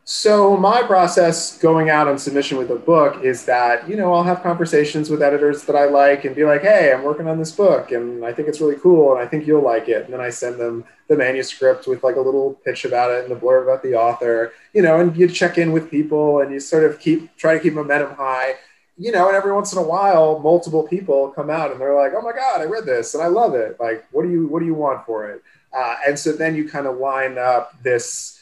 So 0.07 0.55
my 0.59 0.83
process 0.83 1.57
going 1.57 1.89
out 1.89 2.09
on 2.09 2.19
submission 2.19 2.59
with 2.59 2.71
a 2.71 2.77
book 2.77 3.25
is 3.25 3.47
that, 3.47 3.89
you 3.89 3.97
know, 3.97 4.13
I'll 4.13 4.23
have 4.23 4.43
conversations 4.43 5.09
with 5.09 5.23
editors 5.23 5.65
that 5.65 5.75
I 5.77 5.87
like 5.87 6.27
and 6.27 6.37
be 6.37 6.45
like, 6.45 6.61
hey, 6.61 6.93
I'm 6.93 7.03
working 7.03 7.27
on 7.27 7.39
this 7.39 7.53
book 7.53 7.91
and 7.91 8.23
I 8.23 8.31
think 8.31 8.47
it's 8.47 8.61
really 8.61 8.77
cool 8.77 9.15
and 9.15 9.23
I 9.23 9.27
think 9.27 9.47
you'll 9.47 9.63
like 9.63 9.89
it. 9.89 10.05
And 10.05 10.13
then 10.13 10.21
I 10.21 10.29
send 10.29 10.61
them 10.61 10.85
the 11.09 11.17
manuscript 11.17 11.87
with 11.87 12.05
like 12.05 12.17
a 12.17 12.21
little 12.21 12.61
pitch 12.67 12.85
about 12.85 13.13
it 13.13 13.25
and 13.25 13.35
the 13.35 13.41
blurb 13.41 13.63
about 13.63 13.83
the 13.83 13.95
author, 13.95 14.53
you 14.75 14.83
know, 14.83 15.01
and 15.01 15.17
you 15.17 15.27
check 15.27 15.57
in 15.57 15.73
with 15.73 15.91
people 15.91 16.41
and 16.41 16.53
you 16.53 16.61
sort 16.61 16.85
of 16.85 17.01
keep 17.01 17.35
try 17.39 17.55
to 17.55 17.61
keep 17.61 17.73
momentum 17.73 18.15
high. 18.15 18.57
You 18.99 19.11
know, 19.11 19.27
and 19.27 19.37
every 19.37 19.53
once 19.53 19.73
in 19.73 19.79
a 19.79 19.83
while, 19.83 20.39
multiple 20.39 20.87
people 20.87 21.31
come 21.31 21.51
out 21.51 21.73
and 21.73 21.81
they're 21.81 21.97
like, 21.97 22.13
"Oh 22.15 22.23
my 22.23 22.31
God, 22.31 22.61
I 22.61 22.65
read 22.65 22.85
this 22.85 23.15
and 23.15 23.23
I 23.25 23.27
love 23.27 23.55
it! 23.55 23.77
Like, 23.81 24.07
what 24.13 24.23
do 24.23 24.31
you 24.31 24.47
what 24.47 24.61
do 24.61 24.67
you 24.67 24.75
want 24.75 25.05
for 25.05 25.29
it?" 25.31 25.43
Uh, 25.77 25.97
and 26.07 26.17
so 26.17 26.31
then 26.31 26.55
you 26.55 26.69
kind 26.69 26.87
of 26.87 26.99
line 26.99 27.37
up 27.37 27.75
this 27.83 28.34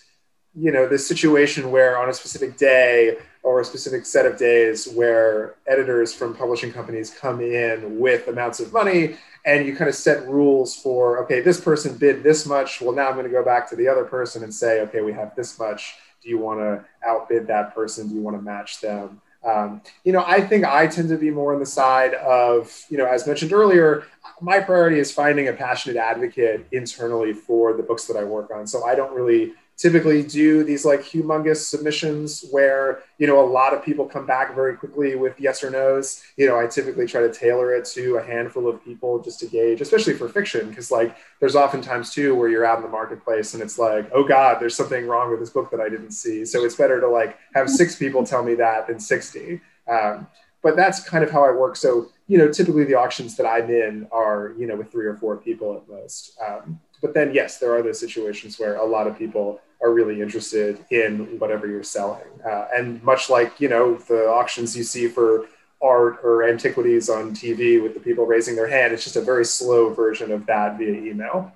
you 0.55 0.71
know 0.71 0.87
this 0.87 1.07
situation 1.07 1.71
where 1.71 1.99
on 1.99 2.09
a 2.09 2.13
specific 2.13 2.57
day 2.57 3.17
or 3.43 3.61
a 3.61 3.65
specific 3.65 4.05
set 4.05 4.27
of 4.27 4.39
days 4.39 4.87
where 4.89 5.55
editors 5.67 6.15
from 6.15 6.35
publishing 6.35 6.73
companies 6.73 7.11
come 7.11 7.41
in 7.41 7.99
with 7.99 8.29
amounts 8.29 8.61
of 8.61 8.73
money 8.73 9.17
and 9.47 9.67
you 9.67 9.75
kind 9.75 9.89
of 9.89 9.97
set 9.97 10.29
rules 10.29 10.77
for 10.77 11.23
okay 11.23 11.41
this 11.41 11.61
person 11.61 11.97
bid 11.97 12.23
this 12.23 12.47
much 12.47 12.81
well 12.81 12.93
now 12.93 13.09
i'm 13.09 13.15
going 13.15 13.25
to 13.25 13.33
go 13.33 13.45
back 13.45 13.69
to 13.69 13.77
the 13.77 13.89
other 13.89 14.05
person 14.05 14.43
and 14.43 14.53
say 14.53 14.81
okay 14.81 15.01
we 15.01 15.13
have 15.13 15.35
this 15.37 15.59
much. 15.59 15.95
Do 16.23 16.29
you 16.29 16.39
want 16.39 16.61
to 16.61 16.85
outbid 17.05 17.49
that 17.49 17.75
person? 17.75 18.09
Do 18.09 18.15
you 18.15 18.21
want 18.21 18.37
to 18.37 18.43
match 18.43 18.81
them? 18.81 19.21
Um, 19.45 19.83
you 20.05 20.13
know 20.13 20.23
i 20.25 20.41
think 20.41 20.65
i 20.65 20.87
tend 20.87 21.09
to 21.09 21.17
be 21.17 21.33
more 21.33 21.53
on 21.53 21.59
the 21.59 21.67
side 21.67 22.15
of 22.15 22.85
you 22.89 22.97
know 22.97 23.07
as 23.07 23.27
mentioned 23.27 23.53
earlier 23.53 24.05
my 24.41 24.61
priority 24.61 25.01
is 25.01 25.11
finding 25.11 25.49
a 25.49 25.53
passionate 25.53 25.97
advocate 25.97 26.65
internally 26.71 27.33
for 27.33 27.77
the 27.77 27.83
books 27.83 28.05
that 28.05 28.17
i 28.17 28.23
work 28.23 28.53
on. 28.55 28.69
So 28.69 28.85
i 28.85 28.95
don't 28.95 29.13
really 29.13 29.55
typically 29.83 30.23
do 30.23 30.63
these 30.63 30.85
like 30.85 31.01
humongous 31.01 31.57
submissions 31.57 32.47
where 32.53 33.03
you 33.19 33.27
know 33.27 33.45
a 33.45 33.45
lot 33.45 33.75
of 33.75 33.85
people 33.85 34.05
come 34.07 34.25
back 34.25 34.55
very 34.55 34.77
quickly 34.77 35.17
with 35.17 35.35
yes 35.41 35.65
or 35.65 35.71
no's. 35.71 36.23
You 36.37 36.47
know 36.47 36.57
i 36.57 36.69
typically 36.69 37.07
try 37.07 37.21
to 37.23 37.33
tailor 37.33 37.75
it 37.75 37.85
to 37.87 38.17
a 38.17 38.23
handful 38.23 38.69
of 38.69 38.83
people 38.85 39.19
just 39.19 39.41
to 39.41 39.47
gauge 39.47 39.81
especially 39.81 40.15
for 40.15 40.29
fiction 40.29 40.69
because 40.69 40.93
like 40.93 41.17
there's 41.41 41.57
oftentimes 41.57 42.15
too 42.15 42.37
where 42.37 42.49
you're 42.49 42.65
out 42.65 42.77
in 42.77 42.85
the 42.85 42.89
marketplace 42.89 43.55
and 43.55 43.63
it's 43.63 43.77
like 43.77 44.09
oh 44.15 44.23
god 44.23 44.61
there's 44.61 44.77
something 44.77 45.05
wrong 45.09 45.33
with 45.33 45.41
this 45.41 45.51
book 45.51 45.69
that 45.73 45.81
i 45.81 45.89
didn't 45.89 46.13
see. 46.13 46.45
So 46.45 46.65
it's 46.65 46.77
better 46.77 47.01
to 47.01 47.09
like 47.09 47.37
have 47.55 47.69
six 47.69 47.97
people 47.97 48.25
tell 48.25 48.45
me 48.45 48.55
that 48.55 48.87
than 48.87 49.01
60 49.01 49.61
um, 49.91 50.29
but 50.63 50.77
that's 50.77 51.03
kind 51.03 51.25
of 51.25 51.31
how 51.33 51.45
i 51.45 51.51
work 51.51 51.75
so 51.75 52.09
you 52.29 52.39
know 52.39 52.49
typically 52.53 52.85
the 52.85 52.95
auctions 52.95 53.37
that 53.37 53.47
i'm 53.47 53.69
in 53.69 54.07
are 54.13 54.55
you 54.57 54.69
know 54.69 54.77
with 54.77 54.93
three 54.93 55.07
or 55.07 55.17
four 55.17 55.37
people 55.37 55.77
at 55.77 55.89
most. 55.89 56.39
Um, 56.47 56.79
but 57.01 57.15
then 57.15 57.35
yes 57.35 57.59
there 57.59 57.75
are 57.75 57.83
those 57.83 57.99
situations 57.99 58.61
where 58.61 58.77
a 58.77 58.87
lot 58.87 59.09
of 59.09 59.19
people 59.19 59.61
are 59.83 59.93
really 59.93 60.21
interested 60.21 60.85
in 60.91 61.39
whatever 61.39 61.67
you're 61.67 61.83
selling. 61.83 62.27
Uh, 62.49 62.67
and 62.75 63.03
much 63.03 63.29
like, 63.29 63.61
you 63.61 63.69
know, 63.69 63.95
the 63.95 64.27
auctions 64.29 64.77
you 64.77 64.85
see 64.85 65.09
for 65.09 65.47
art 65.81 66.21
or 66.23 66.49
antiquities 66.49 67.09
on 67.09 67.35
TV 67.35 67.83
with 67.83 67.95
the 67.95 68.01
people 68.01 68.25
raising 68.25 68.55
their 68.55 68.69
hand, 68.69 68.93
it's 68.93 69.05
just 69.05 69.17
a 69.17 69.21
very 69.21 69.45
slow 69.45 69.93
version 69.93 70.31
of 70.31 70.47
that 70.47 70.79
via 70.79 70.93
email 70.93 71.53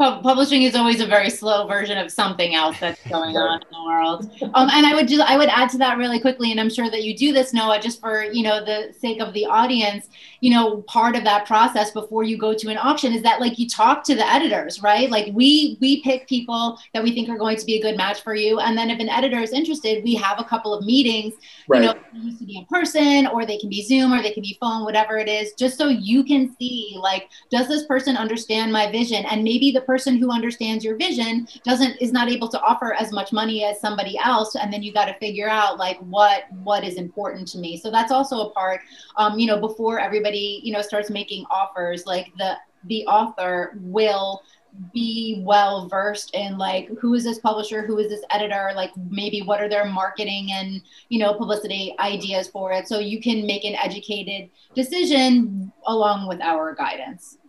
publishing 0.00 0.62
is 0.62 0.74
always 0.74 1.00
a 1.00 1.06
very 1.06 1.28
slow 1.28 1.66
version 1.66 1.98
of 1.98 2.10
something 2.10 2.54
else 2.54 2.80
that's 2.80 3.00
going 3.08 3.36
on 3.36 3.60
in 3.60 3.66
the 3.70 3.84
world. 3.84 4.30
Um, 4.54 4.70
and 4.70 4.86
I 4.86 4.94
would 4.94 5.08
just 5.08 5.20
I 5.20 5.36
would 5.36 5.48
add 5.50 5.68
to 5.70 5.78
that 5.78 5.98
really 5.98 6.18
quickly, 6.18 6.50
and 6.50 6.58
I'm 6.58 6.70
sure 6.70 6.90
that 6.90 7.04
you 7.04 7.14
do 7.14 7.32
this, 7.32 7.52
Noah, 7.52 7.80
just 7.80 8.00
for 8.00 8.22
you 8.22 8.42
know 8.42 8.64
the 8.64 8.94
sake 8.98 9.20
of 9.20 9.34
the 9.34 9.44
audience. 9.44 10.08
You 10.40 10.54
know, 10.54 10.82
part 10.82 11.16
of 11.16 11.24
that 11.24 11.46
process 11.46 11.90
before 11.90 12.24
you 12.24 12.38
go 12.38 12.54
to 12.54 12.68
an 12.70 12.78
auction 12.78 13.12
is 13.12 13.22
that 13.22 13.40
like 13.40 13.58
you 13.58 13.68
talk 13.68 14.02
to 14.04 14.14
the 14.14 14.26
editors, 14.26 14.82
right? 14.82 15.10
Like 15.10 15.34
we 15.34 15.76
we 15.80 16.02
pick 16.02 16.26
people 16.26 16.78
that 16.94 17.02
we 17.02 17.12
think 17.12 17.28
are 17.28 17.36
going 17.36 17.58
to 17.58 17.66
be 17.66 17.74
a 17.74 17.82
good 17.82 17.98
match 17.98 18.22
for 18.22 18.34
you, 18.34 18.58
and 18.58 18.78
then 18.78 18.88
if 18.88 19.00
an 19.00 19.10
editor 19.10 19.38
is 19.38 19.52
interested, 19.52 20.02
we 20.02 20.14
have 20.14 20.40
a 20.40 20.44
couple 20.44 20.72
of 20.72 20.84
meetings. 20.84 21.34
Right. 21.68 21.82
You 21.82 21.88
know, 21.88 21.94
used 22.14 22.38
to 22.38 22.46
be 22.46 22.56
in 22.56 22.64
person, 22.66 23.26
or 23.26 23.44
they 23.44 23.58
can 23.58 23.68
be 23.68 23.82
Zoom, 23.82 24.14
or 24.14 24.22
they 24.22 24.32
can 24.32 24.42
be 24.42 24.56
phone, 24.60 24.84
whatever 24.84 25.18
it 25.18 25.28
is, 25.28 25.52
just 25.58 25.76
so 25.76 25.88
you 25.88 26.24
can 26.24 26.56
see 26.56 26.96
like 26.98 27.28
does 27.50 27.68
this 27.68 27.84
person 27.84 28.16
understand 28.16 28.72
my 28.72 28.90
vision, 28.90 29.26
and 29.26 29.44
maybe 29.44 29.70
the 29.70 29.89
person 29.90 30.16
who 30.16 30.30
understands 30.30 30.84
your 30.84 30.96
vision 30.96 31.48
doesn't 31.64 31.96
is 32.00 32.12
not 32.12 32.28
able 32.28 32.46
to 32.46 32.60
offer 32.60 32.94
as 32.94 33.10
much 33.10 33.32
money 33.32 33.64
as 33.64 33.80
somebody 33.80 34.16
else 34.22 34.54
and 34.54 34.72
then 34.72 34.84
you 34.84 34.92
got 34.92 35.06
to 35.06 35.14
figure 35.14 35.48
out 35.48 35.78
like 35.78 35.98
what 36.16 36.44
what 36.62 36.84
is 36.84 36.94
important 36.94 37.48
to 37.48 37.58
me. 37.58 37.76
So 37.76 37.90
that's 37.90 38.12
also 38.12 38.36
a 38.46 38.50
part 38.52 38.82
um, 39.16 39.36
you 39.36 39.48
know 39.48 39.58
before 39.58 39.98
everybody 39.98 40.60
you 40.62 40.72
know 40.72 40.80
starts 40.80 41.10
making 41.10 41.44
offers 41.50 42.06
like 42.06 42.28
the 42.38 42.56
the 42.84 43.04
author 43.06 43.76
will 43.80 44.42
be 44.94 45.42
well 45.44 45.88
versed 45.88 46.32
in 46.34 46.56
like 46.56 46.88
who 47.00 47.14
is 47.14 47.24
this 47.24 47.40
publisher 47.40 47.84
who 47.84 47.98
is 47.98 48.08
this 48.08 48.22
editor 48.30 48.70
like 48.76 48.92
maybe 49.10 49.42
what 49.42 49.60
are 49.60 49.68
their 49.68 49.86
marketing 49.86 50.52
and 50.52 50.80
you 51.08 51.18
know 51.18 51.34
publicity 51.34 51.96
ideas 51.98 52.46
for 52.46 52.70
it. 52.72 52.86
So 52.86 53.00
you 53.00 53.20
can 53.20 53.44
make 53.44 53.64
an 53.64 53.74
educated 53.74 54.50
decision 54.72 55.72
along 55.88 56.28
with 56.28 56.40
our 56.40 56.76
guidance 56.76 57.39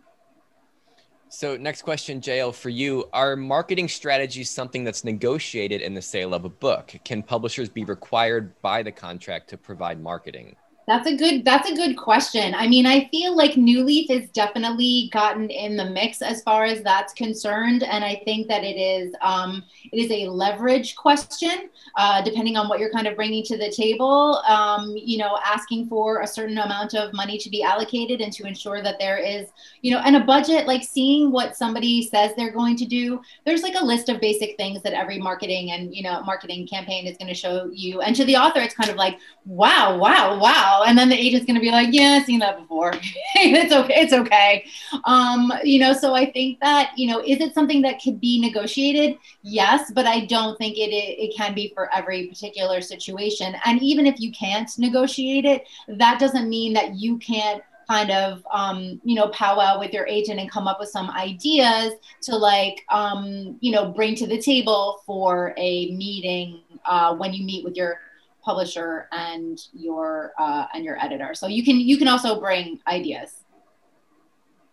so 1.32 1.56
next 1.56 1.80
question, 1.80 2.20
JL, 2.20 2.54
for 2.54 2.68
you. 2.68 3.08
Are 3.14 3.36
marketing 3.36 3.88
strategies 3.88 4.50
something 4.50 4.84
that's 4.84 5.02
negotiated 5.02 5.80
in 5.80 5.94
the 5.94 6.02
sale 6.02 6.34
of 6.34 6.44
a 6.44 6.50
book? 6.50 6.94
Can 7.06 7.22
publishers 7.22 7.70
be 7.70 7.84
required 7.84 8.60
by 8.60 8.82
the 8.82 8.92
contract 8.92 9.48
to 9.48 9.56
provide 9.56 9.98
marketing? 9.98 10.56
That's 10.92 11.08
a 11.08 11.16
good 11.16 11.42
that's 11.42 11.70
a 11.70 11.74
good 11.74 11.96
question. 11.96 12.54
I 12.54 12.68
mean, 12.68 12.84
I 12.84 13.08
feel 13.08 13.34
like 13.34 13.56
New 13.56 13.82
Leaf 13.82 14.10
is 14.10 14.28
definitely 14.28 15.08
gotten 15.10 15.48
in 15.48 15.74
the 15.74 15.86
mix 15.86 16.20
as 16.20 16.42
far 16.42 16.64
as 16.64 16.82
that's 16.82 17.14
concerned, 17.14 17.82
and 17.82 18.04
I 18.04 18.20
think 18.26 18.46
that 18.48 18.62
it 18.62 18.76
is 18.76 19.14
um, 19.22 19.62
it 19.90 19.96
is 19.96 20.10
a 20.10 20.28
leverage 20.28 20.94
question, 20.94 21.70
uh, 21.96 22.20
depending 22.20 22.58
on 22.58 22.68
what 22.68 22.78
you're 22.78 22.92
kind 22.92 23.06
of 23.06 23.16
bringing 23.16 23.42
to 23.44 23.56
the 23.56 23.70
table. 23.70 24.42
Um, 24.46 24.94
you 24.94 25.16
know, 25.16 25.38
asking 25.46 25.88
for 25.88 26.20
a 26.20 26.26
certain 26.26 26.58
amount 26.58 26.92
of 26.92 27.14
money 27.14 27.38
to 27.38 27.48
be 27.48 27.62
allocated 27.62 28.20
and 28.20 28.30
to 28.34 28.46
ensure 28.46 28.82
that 28.82 28.98
there 28.98 29.16
is, 29.16 29.48
you 29.80 29.92
know, 29.92 30.02
and 30.04 30.14
a 30.14 30.20
budget. 30.20 30.66
Like 30.66 30.82
seeing 30.82 31.32
what 31.32 31.56
somebody 31.56 32.06
says 32.06 32.32
they're 32.36 32.52
going 32.52 32.76
to 32.76 32.84
do. 32.84 33.18
There's 33.46 33.62
like 33.62 33.76
a 33.80 33.84
list 33.84 34.10
of 34.10 34.20
basic 34.20 34.58
things 34.58 34.82
that 34.82 34.92
every 34.92 35.18
marketing 35.18 35.70
and 35.70 35.96
you 35.96 36.02
know 36.02 36.22
marketing 36.24 36.68
campaign 36.68 37.06
is 37.06 37.16
going 37.16 37.28
to 37.28 37.34
show 37.34 37.70
you, 37.72 38.02
and 38.02 38.14
to 38.14 38.26
the 38.26 38.36
author, 38.36 38.60
it's 38.60 38.74
kind 38.74 38.90
of 38.90 38.96
like, 38.96 39.16
wow, 39.46 39.96
wow, 39.96 40.38
wow 40.38 40.81
and 40.82 40.96
then 40.96 41.08
the 41.08 41.18
agent's 41.18 41.46
going 41.46 41.54
to 41.54 41.60
be 41.60 41.70
like, 41.70 41.88
yeah, 41.92 42.18
I've 42.20 42.24
seen 42.24 42.40
that 42.40 42.58
before. 42.58 42.92
it's 43.34 43.72
okay. 43.72 43.94
It's 43.96 44.12
okay. 44.12 44.64
Um, 45.04 45.52
you 45.64 45.78
know, 45.78 45.92
so 45.92 46.14
I 46.14 46.30
think 46.30 46.60
that, 46.60 46.92
you 46.96 47.08
know, 47.08 47.20
is 47.20 47.40
it 47.40 47.54
something 47.54 47.82
that 47.82 48.00
could 48.02 48.20
be 48.20 48.40
negotiated? 48.40 49.18
Yes, 49.42 49.90
but 49.92 50.06
I 50.06 50.26
don't 50.26 50.56
think 50.58 50.76
it, 50.76 50.90
it, 50.90 51.18
it 51.18 51.36
can 51.36 51.54
be 51.54 51.72
for 51.74 51.92
every 51.94 52.26
particular 52.26 52.80
situation. 52.80 53.56
And 53.64 53.82
even 53.82 54.06
if 54.06 54.20
you 54.20 54.32
can't 54.32 54.70
negotiate 54.78 55.44
it, 55.44 55.66
that 55.88 56.18
doesn't 56.18 56.48
mean 56.48 56.72
that 56.74 56.94
you 56.94 57.18
can't 57.18 57.62
kind 57.88 58.10
of 58.10 58.46
um, 58.52 59.00
you 59.04 59.14
know 59.14 59.28
powwow 59.28 59.78
with 59.78 59.92
your 59.92 60.06
agent 60.06 60.40
and 60.40 60.50
come 60.50 60.66
up 60.66 60.80
with 60.80 60.88
some 60.88 61.10
ideas 61.10 61.92
to 62.22 62.36
like 62.36 62.84
um, 62.90 63.56
you 63.60 63.72
know 63.72 63.90
bring 63.90 64.14
to 64.14 64.26
the 64.26 64.40
table 64.40 65.02
for 65.04 65.52
a 65.56 65.90
meeting 65.92 66.60
uh, 66.86 67.14
when 67.14 67.32
you 67.32 67.44
meet 67.44 67.64
with 67.64 67.76
your 67.76 67.98
publisher 68.42 69.08
and 69.12 69.58
your 69.72 70.32
uh, 70.38 70.66
and 70.74 70.84
your 70.84 71.02
editor. 71.02 71.34
So 71.34 71.46
you 71.46 71.64
can 71.64 71.80
you 71.80 71.96
can 71.96 72.08
also 72.08 72.38
bring 72.40 72.80
ideas. 72.86 73.44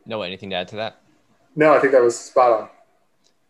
Noah, 0.06 0.26
anything 0.26 0.50
to 0.50 0.56
add 0.56 0.68
to 0.70 0.76
that? 0.78 1.02
No, 1.56 1.74
I 1.74 1.80
think 1.80 1.94
that 1.94 2.02
was 2.02 2.18
spot 2.18 2.52
on. 2.52 2.70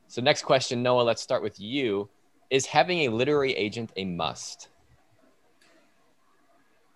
So 0.07 0.21
next 0.21 0.43
question, 0.43 0.81
Noah, 0.81 1.03
let's 1.03 1.21
start 1.21 1.43
with 1.43 1.59
you. 1.59 2.09
Is 2.49 2.65
having 2.65 3.01
a 3.01 3.09
literary 3.09 3.53
agent 3.53 3.91
a 3.95 4.05
must? 4.05 4.69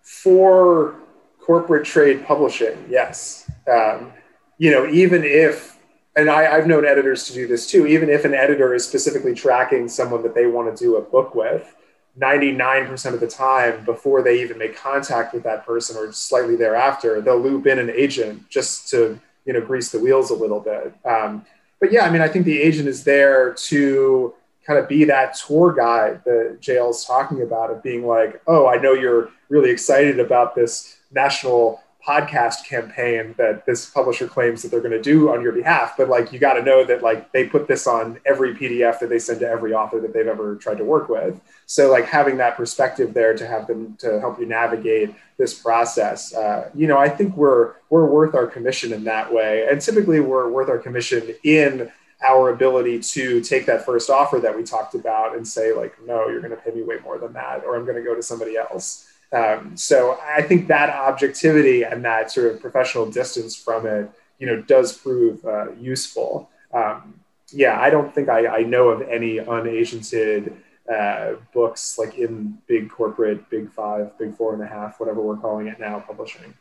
For 0.02 0.96
corporate 1.40 1.86
trade 1.86 2.26
publishing, 2.26 2.76
yes. 2.90 3.50
Um, 3.70 4.12
you 4.58 4.70
know, 4.70 4.86
even 4.88 5.22
if, 5.24 5.78
and 6.16 6.28
I, 6.28 6.56
I've 6.56 6.66
known 6.66 6.84
editors 6.84 7.26
to 7.28 7.32
do 7.32 7.46
this 7.46 7.66
too, 7.66 7.86
even 7.86 8.08
if 8.08 8.24
an 8.24 8.34
editor 8.34 8.74
is 8.74 8.86
specifically 8.86 9.34
tracking 9.34 9.88
someone 9.88 10.22
that 10.22 10.34
they 10.34 10.46
want 10.46 10.76
to 10.76 10.84
do 10.84 10.96
a 10.96 11.00
book 11.00 11.34
with, 11.34 11.74
99% 12.20 13.14
of 13.14 13.20
the 13.20 13.26
time 13.26 13.84
before 13.84 14.22
they 14.22 14.40
even 14.40 14.56
make 14.56 14.76
contact 14.76 15.34
with 15.34 15.42
that 15.42 15.66
person 15.66 15.96
or 15.96 16.12
slightly 16.12 16.54
thereafter 16.54 17.20
they'll 17.20 17.40
loop 17.40 17.66
in 17.66 17.78
an 17.78 17.90
agent 17.90 18.48
just 18.48 18.88
to 18.88 19.18
you 19.44 19.52
know 19.52 19.60
grease 19.60 19.90
the 19.90 19.98
wheels 19.98 20.30
a 20.30 20.34
little 20.34 20.60
bit. 20.60 20.94
Um, 21.04 21.44
but 21.80 21.92
yeah 21.92 22.04
i 22.06 22.10
mean 22.10 22.22
i 22.22 22.28
think 22.28 22.44
the 22.44 22.60
agent 22.60 22.88
is 22.88 23.04
there 23.04 23.52
to 23.54 24.32
kind 24.66 24.78
of 24.78 24.88
be 24.88 25.04
that 25.04 25.34
tour 25.34 25.72
guide 25.72 26.22
that 26.24 26.58
JL's 26.60 27.04
talking 27.04 27.42
about 27.42 27.70
of 27.70 27.82
being 27.82 28.06
like 28.06 28.40
oh 28.46 28.66
i 28.66 28.76
know 28.76 28.92
you're 28.92 29.30
really 29.50 29.70
excited 29.70 30.18
about 30.18 30.54
this 30.54 30.96
national 31.12 31.82
podcast 32.06 32.66
campaign 32.66 33.34
that 33.38 33.64
this 33.64 33.88
publisher 33.88 34.28
claims 34.28 34.60
that 34.62 34.70
they're 34.70 34.80
going 34.80 34.92
to 34.92 35.00
do 35.00 35.30
on 35.30 35.40
your 35.40 35.52
behalf 35.52 35.94
but 35.96 36.08
like 36.08 36.32
you 36.32 36.38
got 36.38 36.54
to 36.54 36.62
know 36.62 36.84
that 36.84 37.02
like 37.02 37.32
they 37.32 37.46
put 37.46 37.66
this 37.66 37.86
on 37.86 38.20
every 38.26 38.54
pdf 38.54 38.98
that 38.98 39.08
they 39.08 39.18
send 39.18 39.40
to 39.40 39.48
every 39.48 39.72
author 39.72 40.00
that 40.00 40.12
they've 40.12 40.26
ever 40.26 40.56
tried 40.56 40.76
to 40.76 40.84
work 40.84 41.08
with. 41.08 41.40
So 41.66 41.90
like 41.90 42.04
having 42.04 42.36
that 42.38 42.56
perspective 42.56 43.14
there 43.14 43.34
to 43.34 43.46
have 43.46 43.66
them 43.66 43.96
to 44.00 44.20
help 44.20 44.38
you 44.38 44.46
navigate 44.46 45.14
this 45.38 45.54
process 45.54 46.32
uh, 46.34 46.70
you 46.74 46.86
know 46.86 46.98
i 46.98 47.08
think 47.08 47.36
we're 47.36 47.74
we're 47.90 48.06
worth 48.06 48.34
our 48.34 48.46
commission 48.46 48.92
in 48.92 49.04
that 49.04 49.32
way. 49.32 49.66
And 49.70 49.80
typically 49.80 50.20
we're 50.20 50.48
worth 50.48 50.68
our 50.68 50.78
commission 50.78 51.34
in 51.44 51.90
our 52.26 52.50
ability 52.50 53.00
to 53.00 53.40
take 53.40 53.66
that 53.66 53.84
first 53.84 54.10
offer 54.10 54.40
that 54.40 54.56
we 54.56 54.62
talked 54.62 54.94
about 54.94 55.36
and 55.36 55.46
say 55.46 55.72
like 55.72 55.94
no 56.06 56.28
you're 56.28 56.40
going 56.40 56.50
to 56.50 56.56
pay 56.56 56.70
me 56.70 56.82
way 56.82 56.96
more 57.04 57.18
than 57.18 57.32
that 57.32 57.64
or 57.64 57.76
i'm 57.76 57.84
going 57.84 57.96
to 57.96 58.02
go 58.02 58.14
to 58.14 58.22
somebody 58.22 58.56
else 58.56 59.10
um, 59.34 59.76
so 59.76 60.18
i 60.22 60.42
think 60.42 60.68
that 60.68 60.90
objectivity 60.90 61.82
and 61.82 62.04
that 62.04 62.30
sort 62.30 62.52
of 62.52 62.60
professional 62.60 63.06
distance 63.06 63.54
from 63.56 63.86
it 63.86 64.10
you 64.38 64.46
know 64.46 64.60
does 64.62 64.96
prove 64.96 65.44
uh, 65.44 65.70
useful. 65.72 66.50
Um, 66.72 67.20
yeah 67.52 67.80
i 67.80 67.90
don't 67.90 68.14
think 68.14 68.28
I, 68.28 68.46
I 68.58 68.62
know 68.62 68.88
of 68.88 69.02
any 69.02 69.36
unagented 69.36 70.54
uh, 70.92 71.34
books 71.52 71.98
like 71.98 72.18
in 72.18 72.58
big 72.66 72.90
corporate 72.90 73.48
big 73.50 73.70
five 73.70 74.18
big 74.18 74.36
four 74.36 74.54
and 74.54 74.62
a 74.62 74.66
half 74.66 75.00
whatever 75.00 75.20
we're 75.20 75.36
calling 75.36 75.66
it 75.66 75.80
now 75.80 76.00
publishing. 76.00 76.52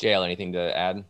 JL, 0.00 0.24
anything 0.24 0.52
to 0.54 0.76
add? 0.76 1.04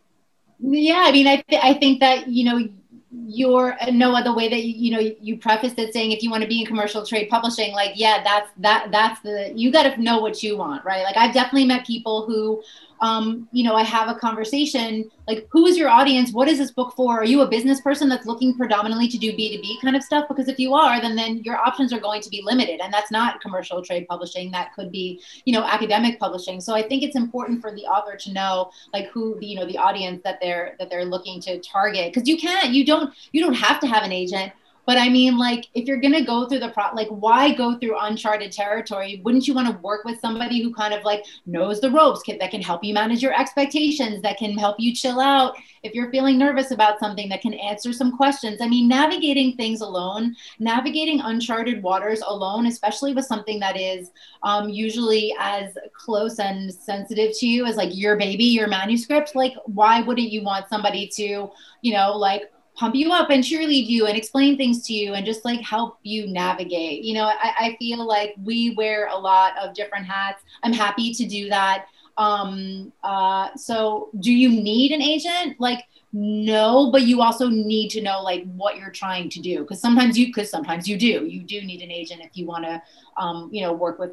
Yeah 0.59 1.05
i 1.07 1.12
mean 1.12 1.26
i, 1.26 1.43
th- 1.49 1.62
I 1.62 1.74
think 1.74 2.01
that 2.01 2.28
you 2.28 2.45
know 2.45 2.68
your 3.12 3.74
uh, 3.82 3.90
no 3.90 4.14
other 4.14 4.32
way 4.32 4.48
that 4.48 4.62
you, 4.62 4.74
you 4.74 4.90
know 4.92 5.14
you 5.20 5.36
prefaced 5.36 5.78
it 5.78 5.92
saying 5.92 6.12
if 6.12 6.22
you 6.22 6.30
want 6.30 6.42
to 6.42 6.48
be 6.48 6.61
in 6.61 6.66
commercial 6.66 7.04
trade 7.04 7.28
publishing 7.28 7.72
like 7.72 7.92
yeah 7.96 8.22
that's 8.22 8.50
that 8.56 8.88
that's 8.92 9.20
the 9.22 9.52
you 9.54 9.72
got 9.72 9.82
to 9.82 10.00
know 10.00 10.20
what 10.20 10.42
you 10.42 10.56
want 10.56 10.84
right? 10.84 11.02
Like 11.02 11.16
i've 11.16 11.34
definitely 11.34 11.66
met 11.66 11.84
people 11.86 12.24
who 12.24 12.62
um, 13.01 13.48
you 13.53 13.64
know, 13.64 13.74
I 13.74 13.82
have 13.82 14.09
a 14.09 14.18
conversation 14.18 15.11
like, 15.26 15.46
who 15.51 15.66
is 15.66 15.78
your 15.78 15.88
audience? 15.88 16.32
What 16.32 16.48
is 16.48 16.59
this 16.59 16.72
book 16.72 16.92
for? 16.96 17.20
Are 17.20 17.24
you 17.24 17.42
a 17.42 17.48
business 17.48 17.80
person 17.80 18.09
that's 18.09 18.26
looking 18.26 18.55
predominantly 18.57 19.09
to 19.09 19.16
do 19.16 19.32
B2B 19.32 19.80
kind 19.80 19.96
of 19.96 20.03
stuff? 20.03 20.26
Because 20.28 20.48
if 20.48 20.59
you 20.59 20.74
are, 20.74 21.01
then 21.01 21.16
then 21.16 21.38
your 21.44 21.57
options 21.57 21.92
are 21.92 22.01
going 22.01 22.20
to 22.22 22.28
be 22.28 22.42
limited. 22.44 22.80
And 22.80 22.92
that's 22.92 23.11
not 23.11 23.40
commercial 23.40 23.82
trade 23.82 24.07
publishing. 24.09 24.51
That 24.51 24.74
could 24.74 24.90
be, 24.90 25.22
you 25.44 25.53
know, 25.53 25.64
academic 25.64 26.18
publishing. 26.18 26.61
So 26.61 26.74
I 26.74 26.82
think 26.82 27.03
it's 27.03 27.16
important 27.16 27.61
for 27.61 27.72
the 27.74 27.82
author 27.82 28.16
to 28.16 28.32
know 28.32 28.70
like 28.92 29.09
who, 29.09 29.38
you 29.40 29.57
know, 29.57 29.66
the 29.66 29.78
audience 29.78 30.20
that 30.24 30.38
they're 30.40 30.74
that 30.78 30.90
they're 30.90 31.05
looking 31.05 31.40
to 31.42 31.61
target. 31.61 32.12
Because 32.12 32.28
you 32.28 32.36
can't, 32.36 32.70
you 32.70 32.84
don't, 32.84 33.14
you 33.32 33.40
don't 33.40 33.55
have 33.55 33.80
to 33.80 33.86
have 33.86 34.03
an 34.03 34.12
agent 34.12 34.53
but 34.87 34.99
I 34.99 35.09
mean, 35.09 35.39
like, 35.39 35.66
if 35.74 35.87
you're 35.87 36.01
gonna 36.01 36.24
go 36.24 36.49
through 36.49 36.61
the 36.61 36.70
pro, 36.70 36.95
like, 36.95 37.09
why 37.09 37.55
go 37.55 37.78
through 37.78 37.99
uncharted 38.01 38.53
territory? 38.53 39.20
Wouldn't 39.24 39.47
you 39.47 39.55
want 39.55 39.68
to 39.68 39.81
work 39.83 40.05
with 40.05 40.20
somebody 40.20 40.62
who 40.62 40.74
kind 40.74 40.95
of 40.95 41.05
like 41.05 41.24
knows 41.47 41.81
the 41.81 41.91
ropes, 41.91 42.22
can, 42.22 42.39
that 42.39 42.51
can 42.51 42.62
help 42.62 42.83
you 42.83 42.95
manage 42.95 43.22
your 43.22 43.39
expectations, 43.39 44.22
that 44.22 44.39
can 44.39 44.57
help 44.57 44.76
you 44.78 44.95
chill 44.95 45.20
out 45.20 45.57
if 45.83 45.95
you're 45.95 46.11
feeling 46.11 46.39
nervous 46.39 46.72
about 46.72 46.99
something, 46.99 47.28
that 47.28 47.41
can 47.41 47.55
answer 47.55 47.93
some 47.93 48.16
questions? 48.16 48.61
I 48.61 48.68
mean, 48.68 48.89
navigating 48.89 49.57
things 49.57 49.81
alone, 49.81 50.35
navigating 50.59 51.20
uncharted 51.20 51.83
waters 51.83 52.22
alone, 52.26 52.66
especially 52.66 53.14
with 53.14 53.24
something 53.24 53.61
that 53.61 53.78
is 53.78 54.11
um, 54.43 54.68
usually 54.68 55.35
as 55.39 55.76
close 55.93 56.39
and 56.39 56.72
sensitive 56.72 57.33
to 57.39 57.47
you 57.47 57.64
as 57.64 57.76
like 57.76 57.91
your 57.93 58.16
baby, 58.16 58.45
your 58.45 58.68
manuscript. 58.68 59.35
Like, 59.35 59.55
why 59.66 60.03
wouldn't 60.03 60.31
you 60.31 60.43
want 60.43 60.68
somebody 60.68 61.09
to, 61.16 61.51
you 61.83 61.93
know, 61.93 62.16
like 62.16 62.51
pump 62.81 62.95
you 62.95 63.12
up 63.12 63.28
and 63.28 63.45
cheerlead 63.45 63.87
you 63.89 64.07
and 64.07 64.16
explain 64.16 64.57
things 64.57 64.87
to 64.87 64.95
you 64.95 65.12
and 65.12 65.26
just 65.26 65.45
like 65.45 65.61
help 65.61 65.99
you 66.03 66.26
navigate. 66.26 67.05
You 67.05 67.12
know, 67.12 67.24
I, 67.24 67.53
I 67.59 67.76
feel 67.78 68.07
like 68.07 68.35
we 68.43 68.70
wear 68.74 69.09
a 69.09 69.18
lot 69.18 69.53
of 69.59 69.74
different 69.74 70.07
hats. 70.07 70.43
I'm 70.62 70.72
happy 70.72 71.12
to 71.12 71.26
do 71.26 71.51
that. 71.51 71.85
Um, 72.16 72.91
uh, 73.03 73.55
so 73.55 74.09
do 74.20 74.33
you 74.33 74.49
need 74.49 74.93
an 74.93 75.03
agent? 75.03 75.61
Like, 75.61 75.85
no, 76.14 76.91
but 76.91 77.03
you 77.03 77.20
also 77.20 77.51
need 77.51 77.91
to 77.91 78.01
know 78.01 78.22
like 78.22 78.51
what 78.55 78.78
you're 78.78 78.91
trying 78.91 79.28
to 79.28 79.41
do. 79.41 79.62
Cause 79.66 79.78
sometimes 79.78 80.18
you, 80.18 80.33
cause 80.33 80.49
sometimes 80.49 80.89
you 80.89 80.97
do, 80.97 81.26
you 81.26 81.43
do 81.43 81.61
need 81.61 81.83
an 81.83 81.91
agent 81.91 82.22
if 82.22 82.35
you 82.35 82.47
want 82.47 82.64
to, 82.64 82.83
um, 83.18 83.51
you 83.53 83.62
know, 83.62 83.74
work 83.74 83.99
with, 83.99 84.12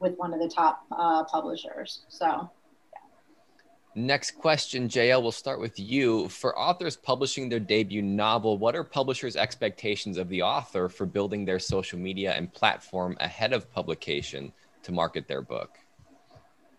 with 0.00 0.18
one 0.18 0.34
of 0.34 0.38
the 0.38 0.48
top 0.48 0.84
uh, 0.92 1.24
publishers. 1.24 2.02
So. 2.08 2.50
Next 3.94 4.38
question, 4.38 4.88
JL, 4.88 5.20
we'll 5.20 5.32
start 5.32 5.60
with 5.60 5.78
you. 5.78 6.26
For 6.28 6.58
authors 6.58 6.96
publishing 6.96 7.50
their 7.50 7.60
debut 7.60 8.00
novel, 8.00 8.56
what 8.56 8.74
are 8.74 8.84
publishers' 8.84 9.36
expectations 9.36 10.16
of 10.16 10.30
the 10.30 10.40
author 10.40 10.88
for 10.88 11.04
building 11.04 11.44
their 11.44 11.58
social 11.58 11.98
media 11.98 12.32
and 12.32 12.50
platform 12.54 13.18
ahead 13.20 13.52
of 13.52 13.70
publication 13.70 14.50
to 14.84 14.92
market 14.92 15.28
their 15.28 15.42
book? 15.42 15.76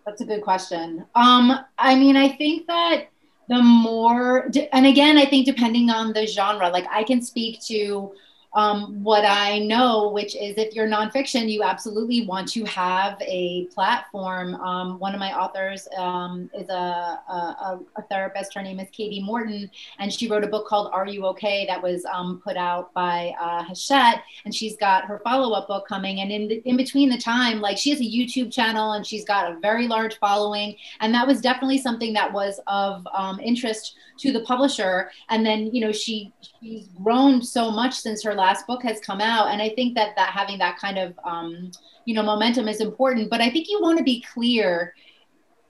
That's 0.08 0.22
a 0.22 0.26
good 0.26 0.42
question. 0.42 1.06
Um, 1.14 1.60
I 1.78 1.96
mean, 1.96 2.18
I 2.18 2.30
think 2.30 2.66
that 2.66 3.10
the 3.48 3.62
more, 3.62 4.50
and 4.72 4.88
again, 4.88 5.18
I 5.18 5.26
think 5.26 5.46
depending 5.46 5.92
on 5.92 6.14
the 6.14 6.26
genre, 6.26 6.70
like 6.70 6.88
I 6.90 7.04
can 7.04 7.22
speak 7.22 7.62
to 7.66 8.14
um, 8.56 9.04
what 9.04 9.26
I 9.26 9.60
know, 9.60 10.10
which 10.10 10.36
is 10.36 10.58
if 10.58 10.76
you're 10.76 10.88
nonfiction, 10.88 11.50
you 11.50 11.64
absolutely 11.64 12.26
want 12.26 12.48
to 12.50 12.64
have 12.66 13.20
a 13.22 13.66
platform. 13.74 14.56
Um, 14.56 15.00
one 15.00 15.14
of 15.14 15.20
my 15.20 15.34
authors 15.34 15.88
um, 15.98 16.52
is 16.54 16.70
a, 16.70 16.74
a, 16.74 17.80
a, 17.96 18.02
therapist. 18.10 18.54
Her 18.54 18.62
name 18.62 18.80
is 18.80 18.90
Katie 18.92 19.24
Morton, 19.24 19.72
and 19.98 20.14
she 20.14 20.28
wrote 20.28 20.44
a 20.44 20.48
book 20.48 20.68
called 20.68 20.92
Are 20.94 21.08
You 21.08 21.26
Okay 21.28 21.66
that 21.68 21.82
was 21.82 22.06
um, 22.06 22.42
put 22.44 22.56
out 22.56 22.94
by 22.94 23.34
uh, 23.42 23.64
Hachette. 23.64 24.22
And 24.46 24.54
she's 24.54 24.78
got 24.78 25.06
her 25.06 25.20
follow 25.24 25.54
up 25.56 25.68
book 25.68 25.88
coming. 25.88 26.20
And 26.20 26.32
in, 26.32 26.48
the, 26.48 26.62
in 26.66 26.78
between 26.78 27.10
the 27.10 27.18
time, 27.18 27.60
like 27.60 27.78
she 27.78 27.90
has 27.90 28.00
a 28.00 28.04
YouTube 28.04 28.54
channel 28.54 28.94
and 28.94 29.06
she's 29.06 29.26
got 29.26 29.52
a 29.52 29.60
very 29.62 29.88
large 29.88 30.20
following. 30.20 30.76
And 31.00 31.14
that 31.16 31.26
was 31.26 31.42
definitely 31.42 31.80
something 31.80 32.14
that 32.14 32.32
was 32.32 32.60
of 32.68 33.08
um, 33.16 33.40
interest 33.40 33.96
to 34.20 34.32
the 34.32 34.42
publisher. 34.42 35.10
And 35.30 35.44
then, 35.44 35.74
you 35.74 35.82
know, 35.82 35.92
she 35.92 36.32
she's 36.62 36.88
grown 37.02 37.42
so 37.42 37.72
much 37.72 37.96
since 37.96 38.24
her 38.24 38.34
last 38.34 38.43
book 38.68 38.84
has 38.84 39.00
come 39.00 39.22
out 39.22 39.48
and 39.48 39.62
i 39.62 39.70
think 39.70 39.96
that 39.96 40.16
that 40.16 40.30
having 40.30 40.58
that 40.58 40.78
kind 40.78 40.98
of 40.98 41.18
um, 41.24 41.72
you 42.06 42.14
know 42.14 42.24
momentum 42.24 42.68
is 42.68 42.82
important. 42.82 43.30
But 43.30 43.42
i 43.42 43.50
think 43.50 43.68
you 43.70 43.82
want 43.82 43.98
to 43.98 44.04
be 44.04 44.24
clear 44.34 44.94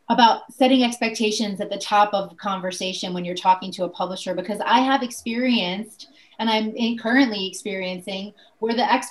about 0.10 0.52
setting 0.52 0.84
expectations 0.84 1.62
at 1.62 1.70
the 1.70 1.78
top 1.78 2.14
of 2.14 2.36
conversation 2.38 3.14
when 3.14 3.24
you're 3.24 3.36
talking 3.36 3.72
to 3.72 3.86
a 3.86 3.90
publisher 3.90 4.34
because 4.36 4.60
i 4.66 4.80
have 4.80 5.02
experienced 5.02 6.10
and 6.40 6.50
i'm 6.50 6.98
currently 6.98 7.48
experiencing 7.48 8.34
where 8.60 8.76
the 8.76 8.92
ex 8.92 9.08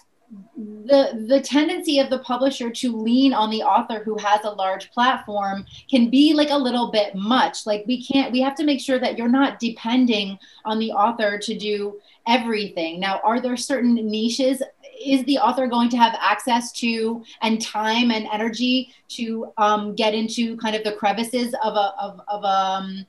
the 0.57 1.25
the 1.29 1.41
tendency 1.41 1.99
of 1.99 2.09
the 2.09 2.19
publisher 2.21 2.71
to 2.71 2.97
lean 2.97 3.33
on 3.33 3.51
the 3.51 3.63
author 3.63 4.03
who 4.03 4.17
has 4.19 4.41
a 4.45 4.51
large 4.51 4.91
platform 4.91 5.65
can 5.91 6.11
be 6.11 6.33
like 6.33 6.51
a 6.51 6.57
little 6.57 6.91
bit 6.91 7.15
much. 7.15 7.67
Like 7.67 7.85
we 7.87 8.05
can't 8.05 8.33
we 8.33 8.41
have 8.41 8.55
to 8.57 8.65
make 8.65 8.81
sure 8.81 8.99
that 8.99 9.19
you're 9.19 9.29
not 9.29 9.59
depending 9.59 10.39
on 10.65 10.79
the 10.79 10.93
author 10.93 11.39
to 11.39 11.59
do 11.59 12.01
everything. 12.27 13.01
Now 13.01 13.21
are 13.25 13.41
there 13.41 13.57
certain 13.57 13.95
niches? 13.95 14.63
Is 15.05 15.25
the 15.25 15.39
author 15.39 15.67
going 15.67 15.91
to 15.91 15.97
have 15.97 16.17
access 16.21 16.73
to 16.73 17.23
and 17.43 17.61
time 17.61 18.11
and 18.11 18.27
energy 18.33 18.95
to 19.09 19.53
um, 19.59 19.95
get 19.95 20.15
into 20.15 20.57
kind 20.59 20.77
of 20.77 20.85
the 20.85 20.93
crevices 20.93 21.55
of 21.63 21.75
a 21.75 21.95
of, 22.01 22.21
of 22.29 22.45
a 22.45 22.47
um, 22.47 23.07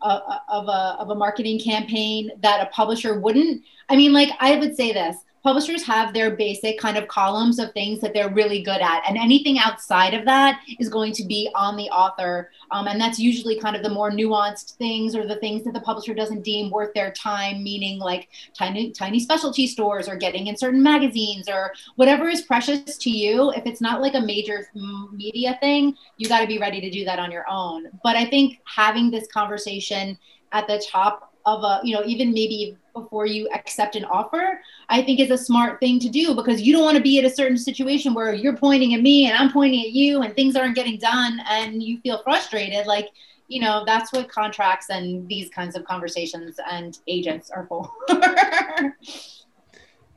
of 0.00 0.68
a, 0.68 0.96
of 1.00 1.10
a 1.10 1.14
marketing 1.14 1.58
campaign 1.58 2.30
that 2.40 2.64
a 2.64 2.70
publisher 2.70 3.18
wouldn't? 3.18 3.62
I 3.88 3.96
mean 3.96 4.12
like 4.12 4.30
i 4.38 4.56
would 4.56 4.76
say 4.76 4.92
this 4.92 5.16
publishers 5.42 5.82
have 5.84 6.12
their 6.12 6.36
basic 6.36 6.78
kind 6.78 6.96
of 6.96 7.08
columns 7.08 7.58
of 7.58 7.72
things 7.72 8.00
that 8.00 8.12
they're 8.12 8.32
really 8.32 8.62
good 8.62 8.80
at 8.80 9.02
and 9.08 9.16
anything 9.16 9.58
outside 9.58 10.14
of 10.14 10.24
that 10.24 10.60
is 10.78 10.88
going 10.88 11.12
to 11.12 11.24
be 11.24 11.50
on 11.54 11.76
the 11.76 11.88
author. 11.90 12.50
Um, 12.70 12.86
and 12.86 13.00
that's 13.00 13.18
usually 13.18 13.58
kind 13.58 13.76
of 13.76 13.82
the 13.82 13.90
more 13.90 14.10
nuanced 14.10 14.76
things 14.76 15.14
or 15.14 15.26
the 15.26 15.36
things 15.36 15.64
that 15.64 15.74
the 15.74 15.80
publisher 15.80 16.14
doesn't 16.14 16.42
deem 16.42 16.70
worth 16.70 16.92
their 16.94 17.12
time 17.12 17.62
meaning 17.62 17.98
like 17.98 18.28
tiny 18.56 18.90
tiny 18.92 19.20
specialty 19.20 19.66
stores 19.66 20.08
or 20.08 20.16
getting 20.16 20.48
in 20.48 20.56
certain 20.56 20.82
magazines 20.82 21.48
or 21.48 21.72
whatever 21.96 22.28
is 22.28 22.42
precious 22.42 22.96
to 22.98 23.10
you. 23.10 23.50
If 23.52 23.66
it's 23.66 23.80
not 23.80 24.00
like 24.00 24.14
a 24.14 24.20
major 24.20 24.68
media 25.12 25.56
thing 25.60 25.96
you 26.16 26.28
got 26.28 26.40
to 26.40 26.46
be 26.46 26.58
ready 26.58 26.80
to 26.80 26.90
do 26.90 27.04
that 27.04 27.18
on 27.18 27.30
your 27.30 27.44
own. 27.48 27.88
But 28.02 28.16
i 28.16 28.24
think 28.24 28.60
having 28.64 29.10
this 29.10 29.26
conversation 29.28 30.18
at 30.52 30.66
the 30.66 30.84
top 30.90 31.34
of 31.46 31.62
a 31.62 31.80
you 31.82 31.94
know 31.94 32.02
even 32.04 32.32
maybe 32.32 32.76
before 33.00 33.26
you 33.26 33.48
accept 33.54 33.96
an 33.96 34.04
offer 34.04 34.60
i 34.88 35.02
think 35.02 35.20
is 35.20 35.30
a 35.30 35.38
smart 35.38 35.78
thing 35.80 35.98
to 35.98 36.08
do 36.08 36.34
because 36.34 36.60
you 36.62 36.72
don't 36.72 36.84
want 36.84 36.96
to 36.96 37.02
be 37.02 37.18
at 37.18 37.24
a 37.24 37.30
certain 37.30 37.56
situation 37.56 38.14
where 38.14 38.34
you're 38.34 38.56
pointing 38.56 38.94
at 38.94 39.00
me 39.00 39.26
and 39.26 39.36
i'm 39.36 39.52
pointing 39.52 39.80
at 39.80 39.90
you 39.90 40.22
and 40.22 40.34
things 40.34 40.56
aren't 40.56 40.74
getting 40.74 40.98
done 40.98 41.40
and 41.48 41.82
you 41.82 42.00
feel 42.00 42.22
frustrated 42.22 42.86
like 42.86 43.08
you 43.48 43.60
know 43.60 43.82
that's 43.86 44.12
what 44.12 44.28
contracts 44.28 44.90
and 44.90 45.26
these 45.28 45.48
kinds 45.50 45.74
of 45.74 45.84
conversations 45.84 46.56
and 46.70 46.98
agents 47.08 47.50
are 47.50 47.66
for. 47.66 47.90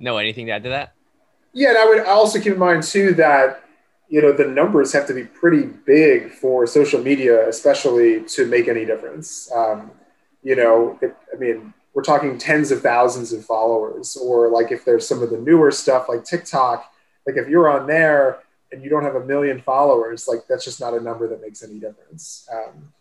No 0.03 0.17
anything 0.17 0.47
to 0.47 0.53
add 0.53 0.63
to 0.63 0.69
that? 0.69 0.95
Yeah 1.53 1.69
and 1.69 1.77
i 1.77 1.85
would 1.85 2.05
also 2.05 2.39
keep 2.39 2.53
in 2.53 2.59
mind 2.59 2.83
too 2.83 3.13
that 3.15 3.63
you 4.09 4.21
know 4.21 4.31
the 4.31 4.47
numbers 4.47 4.91
have 4.93 5.05
to 5.07 5.13
be 5.13 5.23
pretty 5.23 5.67
big 5.85 6.31
for 6.31 6.65
social 6.65 7.01
media 7.01 7.47
especially 7.47 8.23
to 8.23 8.45
make 8.45 8.67
any 8.67 8.83
difference. 8.83 9.51
Um, 9.51 9.91
you 10.43 10.55
know 10.55 10.97
it, 11.01 11.15
i 11.33 11.37
mean 11.37 11.73
we're 11.93 12.03
talking 12.03 12.37
tens 12.37 12.71
of 12.71 12.81
thousands 12.81 13.33
of 13.33 13.45
followers 13.45 14.17
or 14.17 14.49
like 14.49 14.71
if 14.71 14.85
there's 14.85 15.07
some 15.07 15.21
of 15.21 15.29
the 15.29 15.37
newer 15.37 15.71
stuff 15.71 16.07
like 16.07 16.23
tiktok 16.23 16.91
like 17.27 17.37
if 17.37 17.47
you're 17.47 17.69
on 17.69 17.87
there 17.87 18.39
and 18.71 18.83
you 18.83 18.89
don't 18.89 19.03
have 19.03 19.15
a 19.15 19.25
million 19.25 19.61
followers 19.61 20.27
like 20.27 20.47
that's 20.47 20.65
just 20.65 20.79
not 20.79 20.93
a 20.93 20.99
number 20.99 21.27
that 21.27 21.41
makes 21.41 21.63
any 21.63 21.79
difference. 21.79 22.47
Um, 22.51 22.93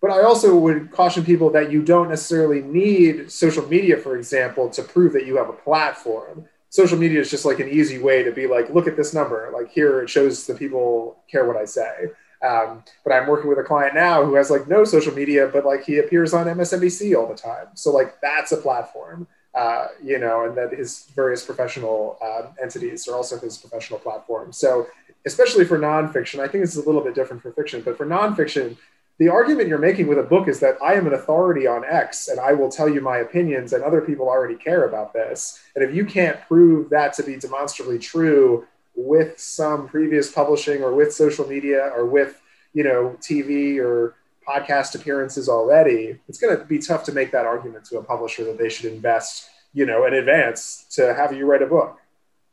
but 0.00 0.10
i 0.12 0.22
also 0.22 0.56
would 0.56 0.92
caution 0.92 1.24
people 1.24 1.50
that 1.50 1.72
you 1.72 1.82
don't 1.82 2.08
necessarily 2.08 2.62
need 2.62 3.30
social 3.30 3.66
media 3.66 3.96
for 3.96 4.16
example 4.16 4.68
to 4.70 4.82
prove 4.82 5.12
that 5.12 5.26
you 5.26 5.36
have 5.36 5.48
a 5.48 5.52
platform. 5.52 6.46
Social 6.70 6.98
media 6.98 7.18
is 7.18 7.30
just 7.30 7.46
like 7.46 7.60
an 7.60 7.68
easy 7.68 7.98
way 7.98 8.22
to 8.22 8.30
be 8.30 8.46
like 8.46 8.70
look 8.70 8.86
at 8.86 8.96
this 8.96 9.14
number 9.14 9.50
like 9.54 9.70
here 9.70 10.02
it 10.02 10.10
shows 10.10 10.46
the 10.46 10.54
people 10.54 11.16
care 11.30 11.46
what 11.46 11.56
i 11.56 11.64
say 11.64 12.08
um, 12.42 12.84
but 13.04 13.12
I'm 13.12 13.26
working 13.26 13.48
with 13.48 13.58
a 13.58 13.64
client 13.64 13.94
now 13.94 14.24
who 14.24 14.34
has 14.34 14.50
like 14.50 14.68
no 14.68 14.84
social 14.84 15.14
media, 15.14 15.48
but 15.52 15.64
like 15.64 15.84
he 15.84 15.98
appears 15.98 16.34
on 16.34 16.46
MSNBC 16.46 17.16
all 17.16 17.26
the 17.26 17.34
time. 17.34 17.66
So 17.74 17.90
like 17.92 18.20
that's 18.20 18.52
a 18.52 18.56
platform. 18.56 19.26
uh, 19.54 19.88
you 20.02 20.18
know, 20.18 20.44
and 20.44 20.56
that 20.56 20.72
his 20.72 21.06
various 21.16 21.44
professional 21.44 22.18
uh, 22.22 22.48
entities 22.62 23.08
are 23.08 23.16
also 23.16 23.38
his 23.38 23.58
professional 23.58 23.98
platform. 23.98 24.52
So, 24.52 24.86
especially 25.26 25.64
for 25.64 25.78
nonfiction, 25.78 26.38
I 26.38 26.48
think 26.48 26.64
it's 26.64 26.76
a 26.76 26.82
little 26.82 27.00
bit 27.00 27.14
different 27.14 27.42
for 27.42 27.50
fiction, 27.52 27.82
but 27.84 27.96
for 27.96 28.06
nonfiction, 28.06 28.76
the 29.18 29.28
argument 29.28 29.68
you're 29.68 29.78
making 29.78 30.06
with 30.06 30.18
a 30.18 30.22
book 30.22 30.46
is 30.46 30.60
that 30.60 30.76
I 30.80 30.94
am 30.94 31.08
an 31.08 31.14
authority 31.14 31.66
on 31.66 31.84
X 31.84 32.28
and 32.28 32.38
I 32.38 32.52
will 32.52 32.70
tell 32.70 32.88
you 32.88 33.00
my 33.00 33.18
opinions, 33.18 33.72
and 33.72 33.82
other 33.82 34.00
people 34.00 34.28
already 34.28 34.54
care 34.54 34.84
about 34.84 35.12
this. 35.12 35.60
And 35.74 35.82
if 35.82 35.92
you 35.94 36.04
can't 36.04 36.40
prove 36.46 36.90
that 36.90 37.14
to 37.14 37.24
be 37.24 37.36
demonstrably 37.36 37.98
true 37.98 38.66
with 38.98 39.38
some 39.38 39.88
previous 39.88 40.30
publishing 40.32 40.82
or 40.82 40.92
with 40.92 41.14
social 41.14 41.46
media 41.46 41.90
or 41.94 42.04
with, 42.04 42.40
you 42.74 42.82
know, 42.82 43.16
TV 43.20 43.78
or 43.78 44.16
podcast 44.46 44.96
appearances 44.96 45.48
already, 45.48 46.18
it's 46.28 46.38
going 46.38 46.56
to 46.56 46.64
be 46.64 46.78
tough 46.78 47.04
to 47.04 47.12
make 47.12 47.30
that 47.30 47.46
argument 47.46 47.84
to 47.84 47.98
a 47.98 48.02
publisher 48.02 48.44
that 48.44 48.58
they 48.58 48.68
should 48.68 48.92
invest, 48.92 49.50
you 49.72 49.86
know, 49.86 50.04
in 50.06 50.14
advance 50.14 50.84
to 50.90 51.14
have 51.14 51.32
you 51.32 51.46
write 51.46 51.62
a 51.62 51.66
book. 51.66 51.96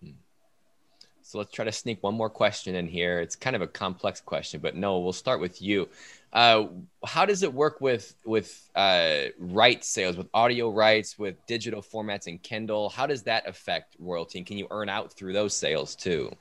Hmm. 0.04 0.12
So 1.24 1.40
let's 1.40 1.52
try 1.52 1.66
to 1.66 1.72
sneak 1.72 2.04
one 2.04 2.14
more 2.14 2.30
question 2.30 2.76
in 2.76 2.88
here. 2.88 3.20
It's 3.20 3.36
kind 3.36 3.56
of 3.56 3.64
a 3.64 3.68
complex 3.68 4.22
question, 4.22 4.60
but 4.62 4.76
no, 4.76 5.00
we'll 5.00 5.14
start 5.14 5.40
with 5.40 5.64
you. 5.64 5.90
Uh, 6.34 6.68
how 7.06 7.26
does 7.26 7.44
it 7.44 7.54
work 7.54 7.80
with 7.80 8.14
with 8.26 8.70
uh, 8.76 9.24
rights 9.40 9.88
sales, 9.88 10.18
with 10.18 10.28
audio 10.34 10.70
rights, 10.70 11.18
with 11.18 11.36
digital 11.48 11.82
formats 11.82 12.28
and 12.28 12.42
Kindle? 12.42 12.90
How 12.90 13.08
does 13.08 13.24
that 13.24 13.48
affect 13.48 13.96
royalty? 14.00 14.40
And 14.40 14.48
can 14.48 14.58
you 14.58 14.68
earn 14.72 14.90
out 14.90 15.14
through 15.14 15.34
those 15.34 15.56
sales 15.56 15.96
too? 15.96 16.32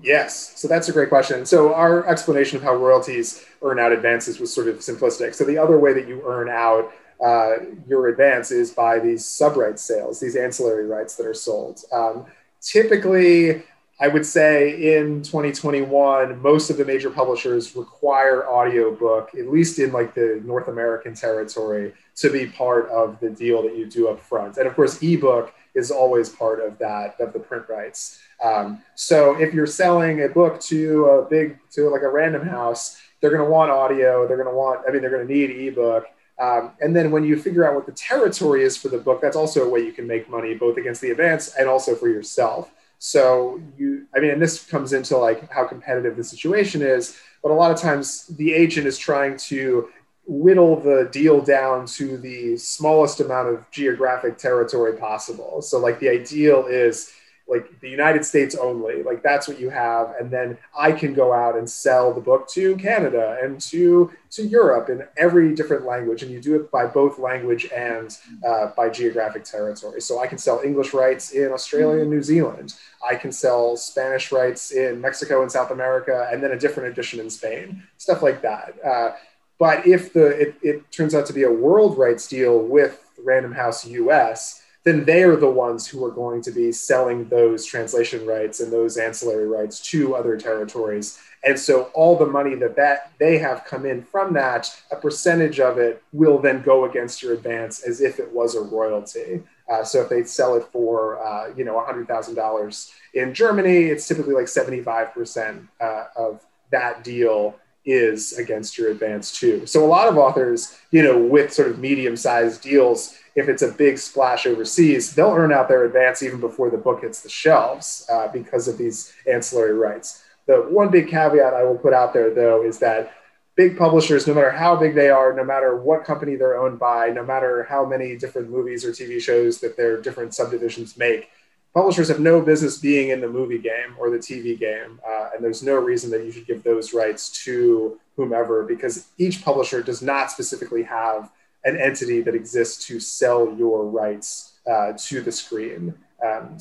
Yes, 0.00 0.58
so 0.58 0.68
that's 0.68 0.88
a 0.88 0.92
great 0.92 1.10
question. 1.10 1.44
So 1.44 1.74
our 1.74 2.06
explanation 2.08 2.56
of 2.56 2.62
how 2.62 2.74
royalties 2.74 3.44
earn 3.62 3.78
out 3.78 3.92
advances 3.92 4.40
was 4.40 4.52
sort 4.52 4.68
of 4.68 4.76
simplistic. 4.76 5.34
So 5.34 5.44
the 5.44 5.58
other 5.58 5.78
way 5.78 5.92
that 5.92 6.08
you 6.08 6.22
earn 6.24 6.48
out 6.48 6.92
uh, 7.22 7.56
your 7.86 8.08
advance 8.08 8.50
is 8.50 8.70
by 8.70 8.98
these 8.98 9.24
sub 9.24 9.56
rights 9.56 9.82
sales, 9.82 10.18
these 10.18 10.34
ancillary 10.34 10.86
rights 10.86 11.16
that 11.16 11.26
are 11.26 11.34
sold. 11.34 11.80
Um, 11.92 12.26
typically, 12.60 13.62
I 14.02 14.08
would 14.08 14.26
say 14.26 14.98
in 14.98 15.22
2021, 15.22 16.42
most 16.42 16.70
of 16.70 16.76
the 16.76 16.84
major 16.84 17.08
publishers 17.08 17.76
require 17.76 18.48
audiobook, 18.48 19.30
at 19.38 19.46
least 19.48 19.78
in 19.78 19.92
like 19.92 20.12
the 20.12 20.42
North 20.44 20.66
American 20.66 21.14
territory, 21.14 21.94
to 22.16 22.28
be 22.28 22.48
part 22.48 22.90
of 22.90 23.20
the 23.20 23.30
deal 23.30 23.62
that 23.62 23.76
you 23.76 23.86
do 23.86 24.08
up 24.08 24.18
front. 24.18 24.56
And 24.56 24.66
of 24.66 24.74
course, 24.74 25.00
ebook 25.04 25.54
is 25.76 25.92
always 25.92 26.28
part 26.28 26.58
of 26.58 26.78
that, 26.78 27.14
of 27.20 27.32
the 27.32 27.38
print 27.38 27.66
rights. 27.68 28.20
Um, 28.42 28.82
so 28.96 29.40
if 29.40 29.54
you're 29.54 29.68
selling 29.68 30.24
a 30.24 30.28
book 30.28 30.60
to 30.62 31.04
a 31.04 31.24
big, 31.24 31.60
to 31.70 31.88
like 31.88 32.02
a 32.02 32.10
random 32.10 32.44
house, 32.44 33.00
they're 33.20 33.30
going 33.30 33.44
to 33.44 33.48
want 33.48 33.70
audio. 33.70 34.26
They're 34.26 34.36
going 34.36 34.50
to 34.50 34.56
want, 34.56 34.80
I 34.84 34.90
mean, 34.90 35.00
they're 35.00 35.12
going 35.12 35.28
to 35.28 35.32
need 35.32 35.50
ebook. 35.50 36.06
Um, 36.40 36.72
and 36.80 36.96
then 36.96 37.12
when 37.12 37.22
you 37.22 37.40
figure 37.40 37.64
out 37.64 37.76
what 37.76 37.86
the 37.86 37.92
territory 37.92 38.64
is 38.64 38.76
for 38.76 38.88
the 38.88 38.98
book, 38.98 39.20
that's 39.20 39.36
also 39.36 39.64
a 39.64 39.68
way 39.68 39.78
you 39.78 39.92
can 39.92 40.08
make 40.08 40.28
money, 40.28 40.54
both 40.54 40.76
against 40.76 41.00
the 41.00 41.12
advance 41.12 41.54
and 41.54 41.68
also 41.68 41.94
for 41.94 42.08
yourself. 42.08 42.72
So 43.04 43.60
you, 43.76 44.06
I 44.14 44.20
mean, 44.20 44.30
and 44.30 44.40
this 44.40 44.64
comes 44.64 44.92
into 44.92 45.16
like 45.16 45.50
how 45.50 45.64
competitive 45.64 46.16
the 46.16 46.22
situation 46.22 46.82
is, 46.82 47.18
but 47.42 47.50
a 47.50 47.52
lot 47.52 47.72
of 47.72 47.76
times 47.76 48.28
the 48.28 48.52
agent 48.52 48.86
is 48.86 48.96
trying 48.96 49.36
to 49.38 49.88
whittle 50.24 50.78
the 50.78 51.08
deal 51.10 51.40
down 51.40 51.84
to 51.86 52.16
the 52.16 52.56
smallest 52.56 53.18
amount 53.18 53.48
of 53.48 53.68
geographic 53.72 54.38
territory 54.38 54.96
possible. 54.96 55.62
So 55.62 55.80
like 55.80 55.98
the 55.98 56.10
ideal 56.10 56.66
is 56.66 57.12
like 57.48 57.80
the 57.80 57.88
United 57.88 58.24
States 58.24 58.54
only, 58.54 59.02
like 59.02 59.22
that's 59.22 59.48
what 59.48 59.60
you 59.60 59.68
have, 59.68 60.14
and 60.18 60.30
then 60.30 60.56
I 60.78 60.92
can 60.92 61.12
go 61.12 61.32
out 61.32 61.56
and 61.56 61.68
sell 61.68 62.12
the 62.12 62.20
book 62.20 62.48
to 62.50 62.76
Canada 62.76 63.38
and 63.42 63.60
to 63.62 64.10
to 64.30 64.46
Europe 64.46 64.88
in 64.88 65.04
every 65.16 65.54
different 65.54 65.84
language, 65.84 66.22
and 66.22 66.30
you 66.30 66.40
do 66.40 66.54
it 66.56 66.70
by 66.70 66.86
both 66.86 67.18
language 67.18 67.66
and 67.74 68.16
uh, 68.46 68.68
by 68.76 68.88
geographic 68.88 69.44
territory. 69.44 70.00
So 70.00 70.20
I 70.20 70.26
can 70.26 70.38
sell 70.38 70.60
English 70.64 70.94
rights 70.94 71.32
in 71.32 71.52
Australia 71.52 72.02
and 72.02 72.10
New 72.10 72.22
Zealand. 72.22 72.74
I 73.06 73.16
can 73.16 73.32
sell 73.32 73.76
Spanish 73.76 74.32
rights 74.32 74.70
in 74.70 75.00
Mexico 75.00 75.42
and 75.42 75.50
South 75.50 75.70
America, 75.70 76.28
and 76.32 76.42
then 76.42 76.52
a 76.52 76.58
different 76.58 76.90
edition 76.90 77.20
in 77.20 77.28
Spain, 77.28 77.82
stuff 77.98 78.22
like 78.22 78.40
that. 78.42 78.74
Uh, 78.84 79.12
but 79.58 79.86
if 79.86 80.12
the 80.12 80.26
it, 80.26 80.54
it 80.62 80.92
turns 80.92 81.14
out 81.14 81.26
to 81.26 81.32
be 81.32 81.42
a 81.42 81.52
world 81.52 81.98
rights 81.98 82.26
deal 82.26 82.58
with 82.58 83.04
Random 83.22 83.52
House 83.52 83.86
US, 83.86 84.61
then 84.84 85.04
they 85.04 85.22
are 85.22 85.36
the 85.36 85.50
ones 85.50 85.86
who 85.86 86.04
are 86.04 86.10
going 86.10 86.42
to 86.42 86.50
be 86.50 86.72
selling 86.72 87.28
those 87.28 87.64
translation 87.64 88.26
rights 88.26 88.60
and 88.60 88.72
those 88.72 88.96
ancillary 88.96 89.46
rights 89.46 89.80
to 89.90 90.14
other 90.14 90.36
territories. 90.36 91.20
And 91.44 91.58
so 91.58 91.84
all 91.94 92.16
the 92.16 92.26
money 92.26 92.54
that, 92.56 92.76
that 92.76 93.12
they 93.18 93.38
have 93.38 93.64
come 93.64 93.84
in 93.86 94.02
from 94.02 94.32
that, 94.34 94.68
a 94.90 94.96
percentage 94.96 95.60
of 95.60 95.78
it 95.78 96.02
will 96.12 96.38
then 96.38 96.62
go 96.62 96.84
against 96.84 97.22
your 97.22 97.34
advance 97.34 97.82
as 97.82 98.00
if 98.00 98.18
it 98.18 98.32
was 98.32 98.54
a 98.54 98.60
royalty. 98.60 99.42
Uh, 99.68 99.82
so 99.82 100.02
if 100.02 100.08
they 100.08 100.24
sell 100.24 100.54
it 100.54 100.64
for, 100.72 101.24
uh, 101.24 101.52
you 101.56 101.64
know, 101.64 101.74
$100,000 101.74 102.90
in 103.14 103.34
Germany, 103.34 103.84
it's 103.84 104.06
typically 104.06 104.34
like 104.34 104.46
75% 104.46 105.66
uh, 105.80 106.04
of 106.16 106.44
that 106.70 107.04
deal 107.04 107.56
is 107.84 108.32
against 108.34 108.78
your 108.78 108.90
advance 108.90 109.32
too. 109.32 109.66
So 109.66 109.84
a 109.84 109.86
lot 109.86 110.08
of 110.08 110.16
authors, 110.16 110.78
you 110.90 111.02
know, 111.02 111.18
with 111.18 111.52
sort 111.52 111.68
of 111.68 111.78
medium 111.78 112.16
sized 112.16 112.62
deals, 112.62 113.16
if 113.34 113.48
it's 113.48 113.62
a 113.62 113.72
big 113.72 113.98
splash 113.98 114.46
overseas, 114.46 115.14
they'll 115.14 115.32
earn 115.32 115.52
out 115.52 115.68
their 115.68 115.84
advance 115.84 116.22
even 116.22 116.40
before 116.40 116.70
the 116.70 116.76
book 116.76 117.02
hits 117.02 117.22
the 117.22 117.28
shelves 117.28 118.06
uh, 118.12 118.28
because 118.28 118.68
of 118.68 118.78
these 118.78 119.12
ancillary 119.30 119.74
rights. 119.74 120.24
The 120.46 120.56
one 120.56 120.90
big 120.90 121.08
caveat 121.08 121.54
I 121.54 121.64
will 121.64 121.78
put 121.78 121.92
out 121.92 122.12
there 122.12 122.32
though 122.32 122.62
is 122.62 122.78
that 122.80 123.12
big 123.56 123.76
publishers, 123.76 124.26
no 124.26 124.34
matter 124.34 124.50
how 124.50 124.76
big 124.76 124.94
they 124.94 125.10
are, 125.10 125.32
no 125.32 125.44
matter 125.44 125.76
what 125.76 126.04
company 126.04 126.36
they're 126.36 126.58
owned 126.58 126.78
by, 126.78 127.10
no 127.10 127.24
matter 127.24 127.64
how 127.64 127.84
many 127.84 128.16
different 128.16 128.50
movies 128.50 128.84
or 128.84 128.90
TV 128.90 129.20
shows 129.20 129.60
that 129.60 129.76
their 129.76 130.00
different 130.00 130.34
subdivisions 130.34 130.96
make, 130.96 131.30
publishers 131.74 132.08
have 132.08 132.20
no 132.20 132.40
business 132.40 132.78
being 132.78 133.10
in 133.10 133.20
the 133.20 133.28
movie 133.28 133.58
game 133.58 133.94
or 133.98 134.10
the 134.10 134.18
TV 134.18 134.58
game, 134.58 135.00
uh, 135.06 135.30
and 135.34 135.44
there's 135.44 135.62
no 135.62 135.76
reason 135.76 136.10
that 136.10 136.24
you 136.24 136.30
should 136.30 136.46
give 136.46 136.62
those 136.62 136.92
rights 136.92 137.30
to 137.44 137.98
whomever 138.16 138.62
because 138.64 139.08
each 139.18 139.42
publisher 139.42 139.82
does 139.82 140.02
not 140.02 140.30
specifically 140.30 140.82
have 140.82 141.30
an 141.64 141.76
entity 141.76 142.20
that 142.20 142.34
exists 142.34 142.86
to 142.86 143.00
sell 143.00 143.54
your 143.56 143.84
rights 143.86 144.54
uh, 144.70 144.92
to 144.96 145.22
the 145.22 145.32
screen. 145.32 145.94
Um, 146.24 146.58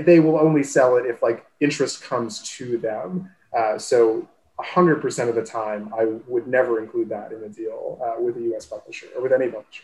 they 0.00 0.20
will 0.20 0.38
only 0.38 0.62
sell 0.62 0.96
it 0.96 1.06
if 1.06 1.22
like 1.22 1.44
interest 1.60 2.02
comes 2.02 2.42
to 2.56 2.78
them. 2.78 3.30
Uh, 3.56 3.78
so 3.78 4.28
100% 4.60 5.28
of 5.28 5.34
the 5.34 5.44
time, 5.44 5.92
I 5.98 6.04
would 6.28 6.46
never 6.46 6.80
include 6.80 7.08
that 7.08 7.32
in 7.32 7.42
a 7.42 7.48
deal 7.48 8.00
uh, 8.04 8.22
with 8.22 8.36
a 8.36 8.54
US 8.54 8.66
publisher 8.66 9.06
or 9.16 9.22
with 9.22 9.32
any 9.32 9.48
publisher. 9.48 9.82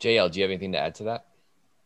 JL, 0.00 0.30
do 0.30 0.40
you 0.40 0.44
have 0.44 0.50
anything 0.50 0.72
to 0.72 0.78
add 0.78 0.94
to 0.96 1.04
that? 1.04 1.26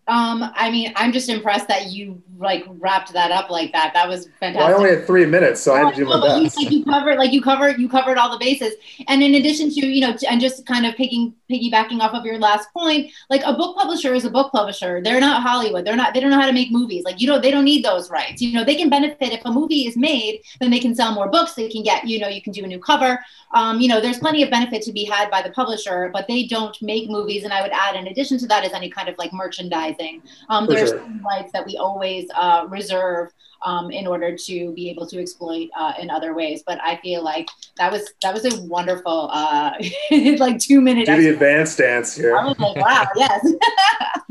Um, 0.09 0.51
I 0.55 0.71
mean, 0.71 0.93
I'm 0.97 1.13
just 1.13 1.29
impressed 1.29 1.69
that 1.69 1.89
you 1.89 2.23
like 2.39 2.65
wrapped 2.79 3.13
that 3.13 3.31
up 3.31 3.51
like 3.51 3.73
that. 3.73 3.93
That 3.93 4.09
was 4.09 4.29
fantastic. 4.41 4.61
Well, 4.61 4.69
I 4.69 4.73
only 4.73 4.91
had 4.91 5.07
three 5.07 5.27
minutes, 5.27 5.61
so 5.61 5.75
I 5.75 5.81
had 5.81 5.95
to 5.95 5.97
do 5.97 6.05
my 6.07 6.21
best. 6.21 6.57
You, 6.57 6.65
like 6.65 6.73
you 6.73 6.85
covered, 6.85 7.19
like 7.19 7.33
you 7.33 7.43
covered, 7.43 7.79
you 7.79 7.89
covered 7.89 8.17
all 8.17 8.31
the 8.31 8.39
bases. 8.39 8.75
And 9.09 9.23
in 9.23 9.35
addition 9.35 9.71
to, 9.71 9.87
you 9.87 10.01
know, 10.01 10.17
and 10.29 10.41
just 10.41 10.65
kind 10.65 10.87
of 10.87 10.95
picking, 10.95 11.35
piggybacking 11.51 12.01
off 12.01 12.15
of 12.15 12.25
your 12.25 12.39
last 12.39 12.73
point, 12.73 13.11
like 13.29 13.43
a 13.45 13.53
book 13.53 13.77
publisher 13.77 14.15
is 14.15 14.25
a 14.25 14.31
book 14.31 14.51
publisher. 14.53 15.03
They're 15.03 15.21
not 15.21 15.43
Hollywood. 15.43 15.85
They're 15.85 15.97
not. 15.97 16.15
They 16.15 16.21
don't 16.21 16.31
know 16.31 16.41
how 16.41 16.47
to 16.47 16.53
make 16.53 16.71
movies. 16.71 17.05
Like 17.05 17.21
you 17.21 17.27
know, 17.27 17.39
they 17.39 17.51
don't 17.51 17.65
need 17.65 17.85
those 17.85 18.11
rights. 18.11 18.41
You 18.41 18.55
know, 18.55 18.65
they 18.65 18.77
can 18.77 18.89
benefit 18.89 19.33
if 19.33 19.45
a 19.45 19.53
movie 19.53 19.87
is 19.87 19.97
made, 19.97 20.43
then 20.61 20.71
they 20.71 20.81
can 20.81 20.95
sell 20.95 21.13
more 21.13 21.29
books. 21.29 21.55
They 21.55 21.69
can 21.69 21.83
get, 21.83 22.07
you 22.07 22.19
know, 22.19 22.29
you 22.29 22.41
can 22.41 22.53
do 22.53 22.65
a 22.65 22.67
new 22.67 22.79
cover. 22.79 23.19
Um, 23.53 23.81
you 23.81 23.89
know, 23.89 24.01
there's 24.01 24.19
plenty 24.19 24.43
of 24.43 24.51
benefit 24.51 24.83
to 24.83 24.93
be 24.93 25.05
had 25.05 25.31
by 25.31 25.43
the 25.43 25.51
publisher, 25.51 26.11
but 26.13 26.27
they 26.29 26.47
don't 26.47 26.81
make 26.81 27.11
movies. 27.11 27.45
And 27.45 27.53
I 27.53 27.63
would 27.63 27.73
add, 27.73 27.97
in 27.97 28.07
addition 28.07 28.39
to 28.39 28.47
that, 28.47 28.65
is 28.65 28.73
any 28.73 28.89
kind 28.91 29.09
of 29.09 29.19
like 29.19 29.33
merchandising. 29.99 30.23
Um, 30.49 30.67
there's 30.67 30.91
sure. 30.91 31.03
rights 31.25 31.53
that 31.53 31.67
we 31.67 31.77
always 31.77 32.29
uh, 32.35 32.67
reserve 32.69 33.31
um, 33.65 33.91
in 33.91 34.07
order 34.07 34.37
to 34.37 34.73
be 34.73 34.89
able 34.91 35.07
to 35.07 35.21
exploit 35.21 35.69
uh, 35.77 35.95
in 36.01 36.11
other 36.11 36.35
ways. 36.35 36.63
But 36.67 36.81
I 36.83 36.97
feel 36.97 37.23
like 37.23 37.49
that 37.77 37.91
was 37.91 38.13
that 38.23 38.35
was 38.35 38.45
a 38.45 38.63
wonderful 38.63 39.31
uh, 39.33 39.73
like 40.39 40.59
two 40.59 40.81
minute. 40.81 41.07
Do 41.07 41.17
the 41.17 41.29
advanced 41.29 41.79
dance 41.79 42.15
here. 42.15 42.37
I 42.37 42.45
was 42.45 42.59
like, 42.59 42.77
wow, 42.77 43.07
yes. 43.17 43.47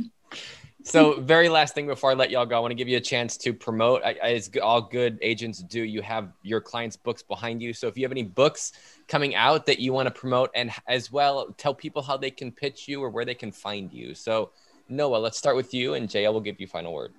so 0.84 1.20
very 1.20 1.50
last 1.50 1.76
thing 1.76 1.88
before 1.88 2.12
I 2.12 2.14
let 2.14 2.32
y'all 2.32 2.46
go, 2.46 2.56
I 2.56 2.60
want 2.60 2.72
to 2.72 2.76
give 2.76 2.88
you 2.88 2.98
a 2.98 3.02
chance 3.02 3.36
to 3.38 3.54
promote. 3.54 4.02
As 4.02 4.50
all 4.64 4.82
good 4.82 5.20
agents 5.22 5.60
do, 5.60 5.84
you 5.84 6.02
have 6.02 6.32
your 6.42 6.62
clients' 6.62 6.96
books 6.96 7.22
behind 7.22 7.62
you. 7.62 7.74
So 7.74 7.88
if 7.88 7.98
you 7.98 8.06
have 8.06 8.12
any 8.12 8.24
books 8.24 8.72
coming 9.10 9.36
out 9.36 9.66
that 9.66 9.80
you 9.80 9.92
want 9.92 10.08
to 10.08 10.12
promote, 10.12 10.52
and 10.56 10.72
as 10.88 11.12
well 11.12 11.54
tell 11.58 11.74
people 11.74 12.02
how 12.02 12.16
they 12.16 12.32
can 12.32 12.52
pitch 12.52 12.88
you 12.88 13.04
or 13.04 13.10
where 13.10 13.26
they 13.26 13.36
can 13.36 13.52
find 13.52 13.92
you. 13.92 14.16
So 14.16 14.52
Noah, 14.90 15.18
let's 15.18 15.38
start 15.38 15.56
with 15.56 15.74
you, 15.74 15.94
and 15.94 16.08
JL 16.08 16.34
will 16.34 16.42
give 16.42 16.60
you 16.60 16.68
final 16.68 16.94
word. 16.94 17.14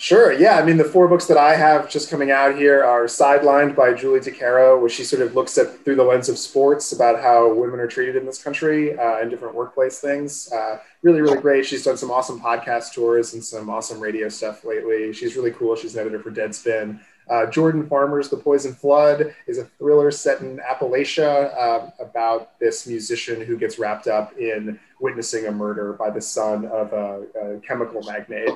Sure. 0.00 0.32
Yeah. 0.32 0.56
I 0.56 0.64
mean, 0.64 0.78
the 0.78 0.84
four 0.84 1.08
books 1.08 1.26
that 1.26 1.36
I 1.36 1.54
have 1.54 1.90
just 1.90 2.08
coming 2.08 2.30
out 2.30 2.56
here 2.56 2.82
are 2.82 3.04
Sidelined 3.04 3.76
by 3.76 3.92
Julie 3.92 4.20
DiCaro, 4.20 4.80
where 4.80 4.88
she 4.88 5.04
sort 5.04 5.20
of 5.20 5.34
looks 5.34 5.58
at 5.58 5.84
through 5.84 5.96
the 5.96 6.02
lens 6.02 6.30
of 6.30 6.38
sports 6.38 6.92
about 6.92 7.20
how 7.20 7.52
women 7.52 7.78
are 7.80 7.86
treated 7.86 8.16
in 8.16 8.24
this 8.24 8.42
country 8.42 8.98
uh, 8.98 9.18
and 9.18 9.30
different 9.30 9.54
workplace 9.54 10.00
things. 10.00 10.50
Uh, 10.50 10.78
really, 11.02 11.20
really 11.20 11.38
great. 11.38 11.66
She's 11.66 11.84
done 11.84 11.98
some 11.98 12.10
awesome 12.10 12.40
podcast 12.40 12.94
tours 12.94 13.34
and 13.34 13.44
some 13.44 13.68
awesome 13.68 14.00
radio 14.00 14.30
stuff 14.30 14.64
lately. 14.64 15.12
She's 15.12 15.36
really 15.36 15.50
cool. 15.50 15.76
She's 15.76 15.94
an 15.94 16.00
editor 16.00 16.18
for 16.18 16.30
Deadspin. 16.30 16.98
Uh, 17.28 17.46
Jordan 17.50 17.86
Farmer's 17.86 18.30
The 18.30 18.38
Poison 18.38 18.74
Flood 18.74 19.34
is 19.46 19.58
a 19.58 19.64
thriller 19.64 20.10
set 20.10 20.40
in 20.40 20.60
Appalachia 20.60 21.54
uh, 21.54 21.90
about 22.00 22.58
this 22.58 22.86
musician 22.86 23.44
who 23.44 23.58
gets 23.58 23.78
wrapped 23.78 24.08
up 24.08 24.36
in 24.38 24.80
witnessing 25.00 25.46
a 25.46 25.50
murder 25.52 25.92
by 25.92 26.10
the 26.10 26.20
son 26.20 26.66
of 26.66 26.92
a, 26.92 27.24
a 27.40 27.60
chemical 27.60 28.02
magnate. 28.02 28.50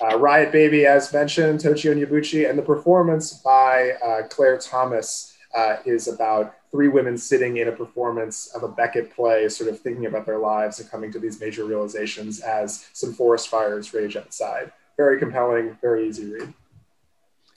Uh, 0.00 0.18
Riot 0.18 0.50
Baby, 0.50 0.86
as 0.86 1.12
mentioned, 1.12 1.60
Tochi 1.60 1.94
Onyebuchi, 1.94 2.48
and 2.48 2.58
the 2.58 2.62
performance 2.62 3.34
by 3.34 3.92
uh, 4.04 4.26
Claire 4.28 4.58
Thomas 4.58 5.36
uh, 5.54 5.76
is 5.84 6.08
about 6.08 6.56
three 6.70 6.88
women 6.88 7.16
sitting 7.16 7.58
in 7.58 7.68
a 7.68 7.72
performance 7.72 8.52
of 8.54 8.64
a 8.64 8.68
Beckett 8.68 9.14
play, 9.14 9.48
sort 9.48 9.70
of 9.70 9.78
thinking 9.78 10.06
about 10.06 10.26
their 10.26 10.38
lives 10.38 10.80
and 10.80 10.90
coming 10.90 11.12
to 11.12 11.20
these 11.20 11.40
major 11.40 11.64
realizations 11.64 12.40
as 12.40 12.88
some 12.92 13.12
forest 13.12 13.48
fires 13.48 13.94
rage 13.94 14.16
outside. 14.16 14.72
Very 14.96 15.18
compelling, 15.20 15.78
very 15.80 16.08
easy 16.08 16.32
read. 16.32 16.52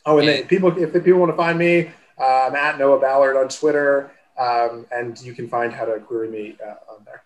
Oh, 0.06 0.20
and 0.20 0.28
then 0.28 0.48
people, 0.48 0.78
if 0.78 0.94
people 0.94 1.20
want 1.20 1.32
to 1.32 1.36
find 1.36 1.58
me, 1.58 1.90
uh, 2.20 2.48
I'm 2.48 2.56
at 2.56 2.78
Noah 2.78 3.00
Ballard 3.00 3.36
on 3.36 3.50
Twitter, 3.50 4.12
um, 4.40 4.86
and 4.92 5.20
you 5.22 5.34
can 5.34 5.50
find 5.50 5.74
how 5.74 5.86
to 5.86 6.00
query 6.00 6.30
me 6.30 6.56
uh, 6.64 6.76
on 6.94 7.04
there. 7.04 7.24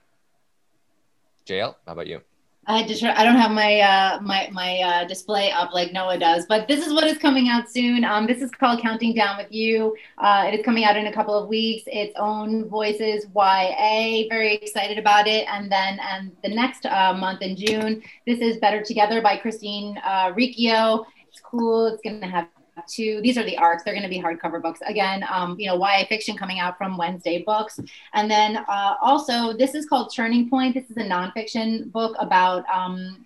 JL, 1.51 1.75
how 1.85 1.93
about 1.93 2.07
you? 2.07 2.21
I 2.67 2.83
just 2.83 3.03
I 3.03 3.23
don't 3.23 3.37
have 3.37 3.51
my 3.51 3.79
uh, 3.79 4.21
my 4.21 4.49
my 4.53 4.77
uh, 4.79 5.05
display 5.05 5.51
up 5.51 5.73
like 5.73 5.91
Noah 5.91 6.17
does, 6.19 6.45
but 6.45 6.67
this 6.67 6.85
is 6.85 6.93
what 6.93 7.05
is 7.05 7.17
coming 7.17 7.49
out 7.49 7.69
soon. 7.69 8.05
Um, 8.05 8.27
this 8.27 8.41
is 8.41 8.51
called 8.51 8.81
Counting 8.81 9.15
Down 9.15 9.35
with 9.37 9.51
You. 9.51 9.97
Uh, 10.19 10.45
it 10.47 10.57
is 10.57 10.63
coming 10.63 10.85
out 10.85 10.95
in 10.95 11.07
a 11.07 11.13
couple 11.13 11.33
of 11.33 11.49
weeks. 11.49 11.83
Its 11.87 12.13
own 12.17 12.69
voices 12.69 13.25
YA. 13.35 14.27
Very 14.29 14.55
excited 14.55 14.99
about 14.99 15.27
it. 15.27 15.45
And 15.49 15.71
then 15.71 15.99
and 15.99 16.31
the 16.43 16.49
next 16.49 16.85
uh, 16.85 17.13
month 17.13 17.41
in 17.41 17.57
June, 17.57 18.01
this 18.27 18.39
is 18.39 18.57
Better 18.57 18.81
Together 18.83 19.21
by 19.21 19.37
Christine 19.37 19.97
uh, 20.05 20.31
Riccio. 20.35 21.05
It's 21.27 21.41
cool. 21.41 21.87
It's 21.87 22.01
gonna 22.03 22.29
have 22.29 22.47
two. 22.87 23.21
These 23.21 23.37
are 23.37 23.43
the 23.43 23.57
arcs. 23.57 23.83
They're 23.83 23.93
going 23.93 24.03
to 24.03 24.09
be 24.09 24.21
hardcover 24.21 24.61
books. 24.61 24.79
Again, 24.85 25.25
um, 25.31 25.59
you 25.59 25.67
know, 25.67 25.75
YA 25.77 26.05
fiction 26.07 26.37
coming 26.37 26.59
out 26.59 26.77
from 26.77 26.97
Wednesday 26.97 27.43
Books. 27.43 27.79
And 28.13 28.29
then 28.29 28.57
uh, 28.57 28.95
also, 29.01 29.53
this 29.53 29.75
is 29.75 29.85
called 29.85 30.13
Turning 30.13 30.49
Pointe. 30.49 30.73
This 30.73 30.89
is 30.89 30.97
a 30.97 31.03
nonfiction 31.03 31.91
book 31.91 32.15
about. 32.19 32.65
Um, 32.69 33.23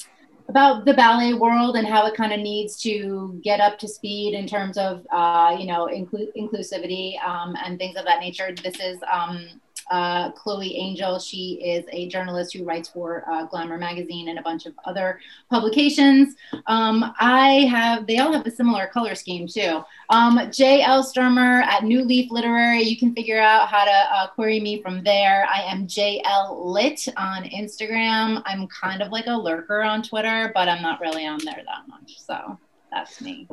about 0.48 0.86
the 0.86 0.93
ballet 0.93 1.34
world 1.34 1.76
and 1.76 1.88
how 1.88 2.06
it 2.06 2.14
kind 2.14 2.32
of 2.32 2.39
needs 2.39 2.80
to 2.80 3.39
get 3.43 3.60
up 3.60 3.80
to 3.80 3.88
speed 3.88 4.36
in 4.36 4.46
terms 4.46 4.78
of 4.78 5.04
uh, 5.12 5.56
you 5.60 5.66
know 5.66 5.88
inclu- 5.88 6.30
inclusivity 6.38 7.20
um, 7.24 7.56
and 7.66 7.80
things 7.80 7.98
of 7.98 8.06
that 8.06 8.20
nature. 8.20 8.54
This 8.64 8.80
is 8.80 9.00
um, 9.12 9.60
uh, 9.92 10.32
Chloe 10.32 10.78
Angyal. 10.80 11.26
She 11.26 11.62
is 11.64 11.86
a 11.92 12.08
journalist 12.08 12.54
who 12.54 12.64
writes 12.64 12.90
for 12.90 13.24
uh, 13.30 13.46
Glamour 13.46 13.78
magazine 13.78 14.30
and 14.30 14.40
a 14.40 14.42
bunch 14.42 14.66
of 14.66 14.74
other 14.86 15.20
publications. 15.50 16.36
Um, 16.68 17.14
I 17.20 17.68
have, 17.72 18.08
they 18.08 18.18
all 18.20 18.34
have 18.34 18.46
a 18.46 18.52
similar 18.52 18.88
color 18.88 19.16
scheme 19.16 19.48
too. 19.48 19.82
Um, 20.10 20.40
J.L. 20.52 21.04
Stermer 21.04 21.64
at 21.64 21.84
New 21.84 22.04
Leaf 22.04 22.32
Literary. 22.32 22.82
You 22.82 22.98
can 22.98 23.14
figure 23.14 23.40
out 23.40 23.68
how 23.68 23.86
to 23.86 23.92
uh, 23.92 24.28
query 24.28 24.60
me 24.60 24.82
from 24.82 25.04
there. 25.04 25.46
I 25.54 25.62
am 25.62 25.88
JL 25.88 26.66
Lit 26.66 27.08
on 27.18 27.44
Instagram. 27.44 28.42
I'm 28.46 28.68
kind 28.68 29.02
of 29.02 29.12
like 29.12 29.28
a 29.28 29.38
lurker 29.38 29.82
on 29.82 30.02
Twitter, 30.02 30.52
but 30.54 30.68
I'm 30.68 30.82
not 30.82 31.00
really 31.00 31.26
on 31.26 31.40
there 31.44 31.64
that 31.66 31.88
much. 31.88 32.20
So 32.20 32.58
that's 32.92 33.22
me. 33.22 33.48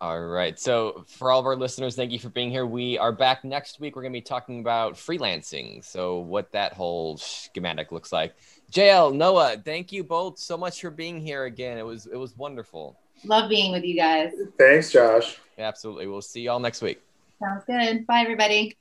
All 0.00 0.18
right. 0.18 0.58
So, 0.58 1.04
for 1.06 1.30
all 1.30 1.40
of 1.40 1.46
our 1.46 1.56
listeners, 1.56 1.94
thank 1.94 2.10
you 2.10 2.18
for 2.18 2.30
being 2.30 2.50
here. 2.50 2.64
We 2.64 2.96
are 2.96 3.12
back 3.12 3.44
next 3.44 3.80
week. 3.80 3.96
We're 3.96 4.02
going 4.02 4.14
to 4.14 4.16
be 4.16 4.22
talking 4.22 4.60
about 4.60 4.94
freelancing. 4.94 5.84
So, 5.84 6.20
what 6.20 6.50
that 6.52 6.72
whole 6.72 7.18
schematic 7.18 7.92
looks 7.92 8.10
like. 8.10 8.34
JL, 8.72 9.14
Noah, 9.14 9.58
thank 9.62 9.92
you 9.92 10.02
both 10.02 10.38
so 10.38 10.56
much 10.56 10.80
for 10.80 10.90
being 10.90 11.20
here 11.20 11.44
again. 11.44 11.76
It 11.76 11.84
was 11.84 12.06
it 12.06 12.16
was 12.16 12.34
wonderful. 12.34 12.96
Love 13.24 13.50
being 13.50 13.72
with 13.72 13.84
you 13.84 13.94
guys. 13.94 14.32
Thanks, 14.58 14.90
Josh. 14.90 15.36
Absolutely. 15.58 16.06
We'll 16.06 16.22
see 16.22 16.40
y'all 16.40 16.60
next 16.60 16.80
week. 16.80 17.02
Sounds 17.38 17.64
good. 17.66 18.06
Bye, 18.06 18.20
everybody. 18.20 18.78